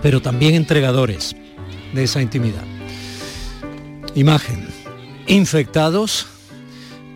pero 0.03 0.21
también 0.21 0.55
entregadores 0.55 1.37
de 1.93 2.05
esa 2.05 2.21
intimidad. 2.21 2.65
Imagen 4.15 4.82
Infectados, 5.33 6.27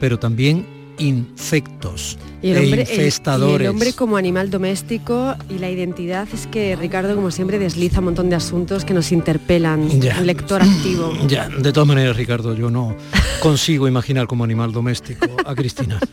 pero 0.01 0.19
también 0.19 0.67
infectos 0.99 2.17
Y 2.43 2.49
el, 2.51 2.57
e 2.57 2.61
hombre, 2.65 2.83
el- 2.83 2.89
y 2.89 2.93
infestadores. 2.93 3.67
el 3.67 3.71
hombre 3.71 3.93
como 3.93 4.17
animal 4.17 4.49
doméstico 4.51 5.35
y 5.51 5.59
la 5.59 5.69
identidad 5.71 6.27
es 6.33 6.47
que 6.47 6.75
Ricardo, 6.77 7.15
como 7.15 7.31
siempre, 7.31 7.59
desliza 7.59 7.99
un 7.99 8.07
montón 8.07 8.31
de 8.31 8.37
asuntos 8.37 8.85
que 8.87 8.95
nos 8.95 9.13
interpelan. 9.13 9.89
Ya. 10.01 10.19
Un 10.21 10.27
lector 10.27 10.63
activo. 10.63 11.13
Ya, 11.29 11.49
de 11.51 11.71
todas 11.73 11.87
maneras, 11.87 12.17
Ricardo, 12.17 12.55
yo 12.55 12.71
no 12.71 12.97
consigo 13.43 13.87
imaginar 13.89 14.27
como 14.27 14.45
animal 14.45 14.73
doméstico 14.73 15.27
a 15.45 15.55
Cristina. 15.55 16.01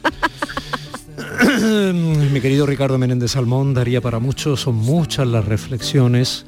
Mi 2.33 2.41
querido 2.41 2.65
Ricardo 2.65 2.97
Menéndez 2.97 3.31
Salmón 3.31 3.73
daría 3.73 4.01
para 4.01 4.19
mucho, 4.19 4.57
son 4.57 4.75
muchas 4.75 5.25
las 5.27 5.45
reflexiones. 5.45 6.45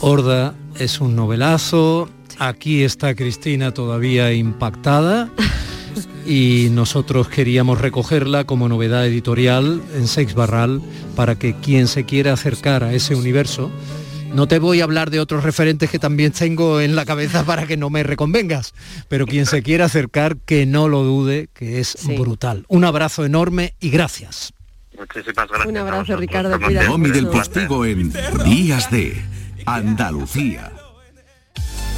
Horda 0.00 0.54
es 0.78 1.00
un 1.00 1.16
novelazo, 1.16 2.08
aquí 2.48 2.82
está 2.82 3.14
Cristina 3.14 3.72
todavía 3.72 4.32
impactada 4.32 5.30
y 6.26 6.68
nosotros 6.70 7.28
queríamos 7.28 7.80
recogerla 7.80 8.44
como 8.44 8.68
novedad 8.68 9.06
editorial 9.06 9.82
en 9.94 10.06
Sex 10.08 10.34
Barral 10.34 10.80
para 11.16 11.36
que 11.36 11.54
quien 11.54 11.88
se 11.88 12.04
quiera 12.04 12.32
acercar 12.32 12.84
a 12.84 12.94
ese 12.94 13.14
universo, 13.14 13.70
no 14.34 14.48
te 14.48 14.58
voy 14.58 14.80
a 14.80 14.84
hablar 14.84 15.10
de 15.10 15.20
otros 15.20 15.44
referentes 15.44 15.90
que 15.90 15.98
también 15.98 16.32
tengo 16.32 16.80
en 16.80 16.96
la 16.96 17.04
cabeza 17.04 17.44
para 17.44 17.66
que 17.66 17.76
no 17.76 17.90
me 17.90 18.02
reconvengas, 18.02 18.74
pero 19.08 19.26
quien 19.26 19.46
se 19.46 19.62
quiera 19.62 19.84
acercar, 19.84 20.36
que 20.38 20.66
no 20.66 20.88
lo 20.88 21.02
dude, 21.04 21.48
que 21.52 21.80
es 21.80 21.96
brutal. 22.18 22.64
Un 22.68 22.84
abrazo 22.84 23.24
enorme 23.24 23.74
y 23.80 23.90
gracias. 23.90 24.52
Muchísimas 24.98 25.48
gracias. 25.48 25.66
Un 25.66 25.76
abrazo, 25.76 26.16
Ricardo. 26.16 26.58
Cuídate 26.60 27.12
del. 27.12 27.28
Postigo 27.28 27.84
en 27.84 28.12
Días 28.44 28.90
de 28.90 29.22
Andalucía. 29.66 30.72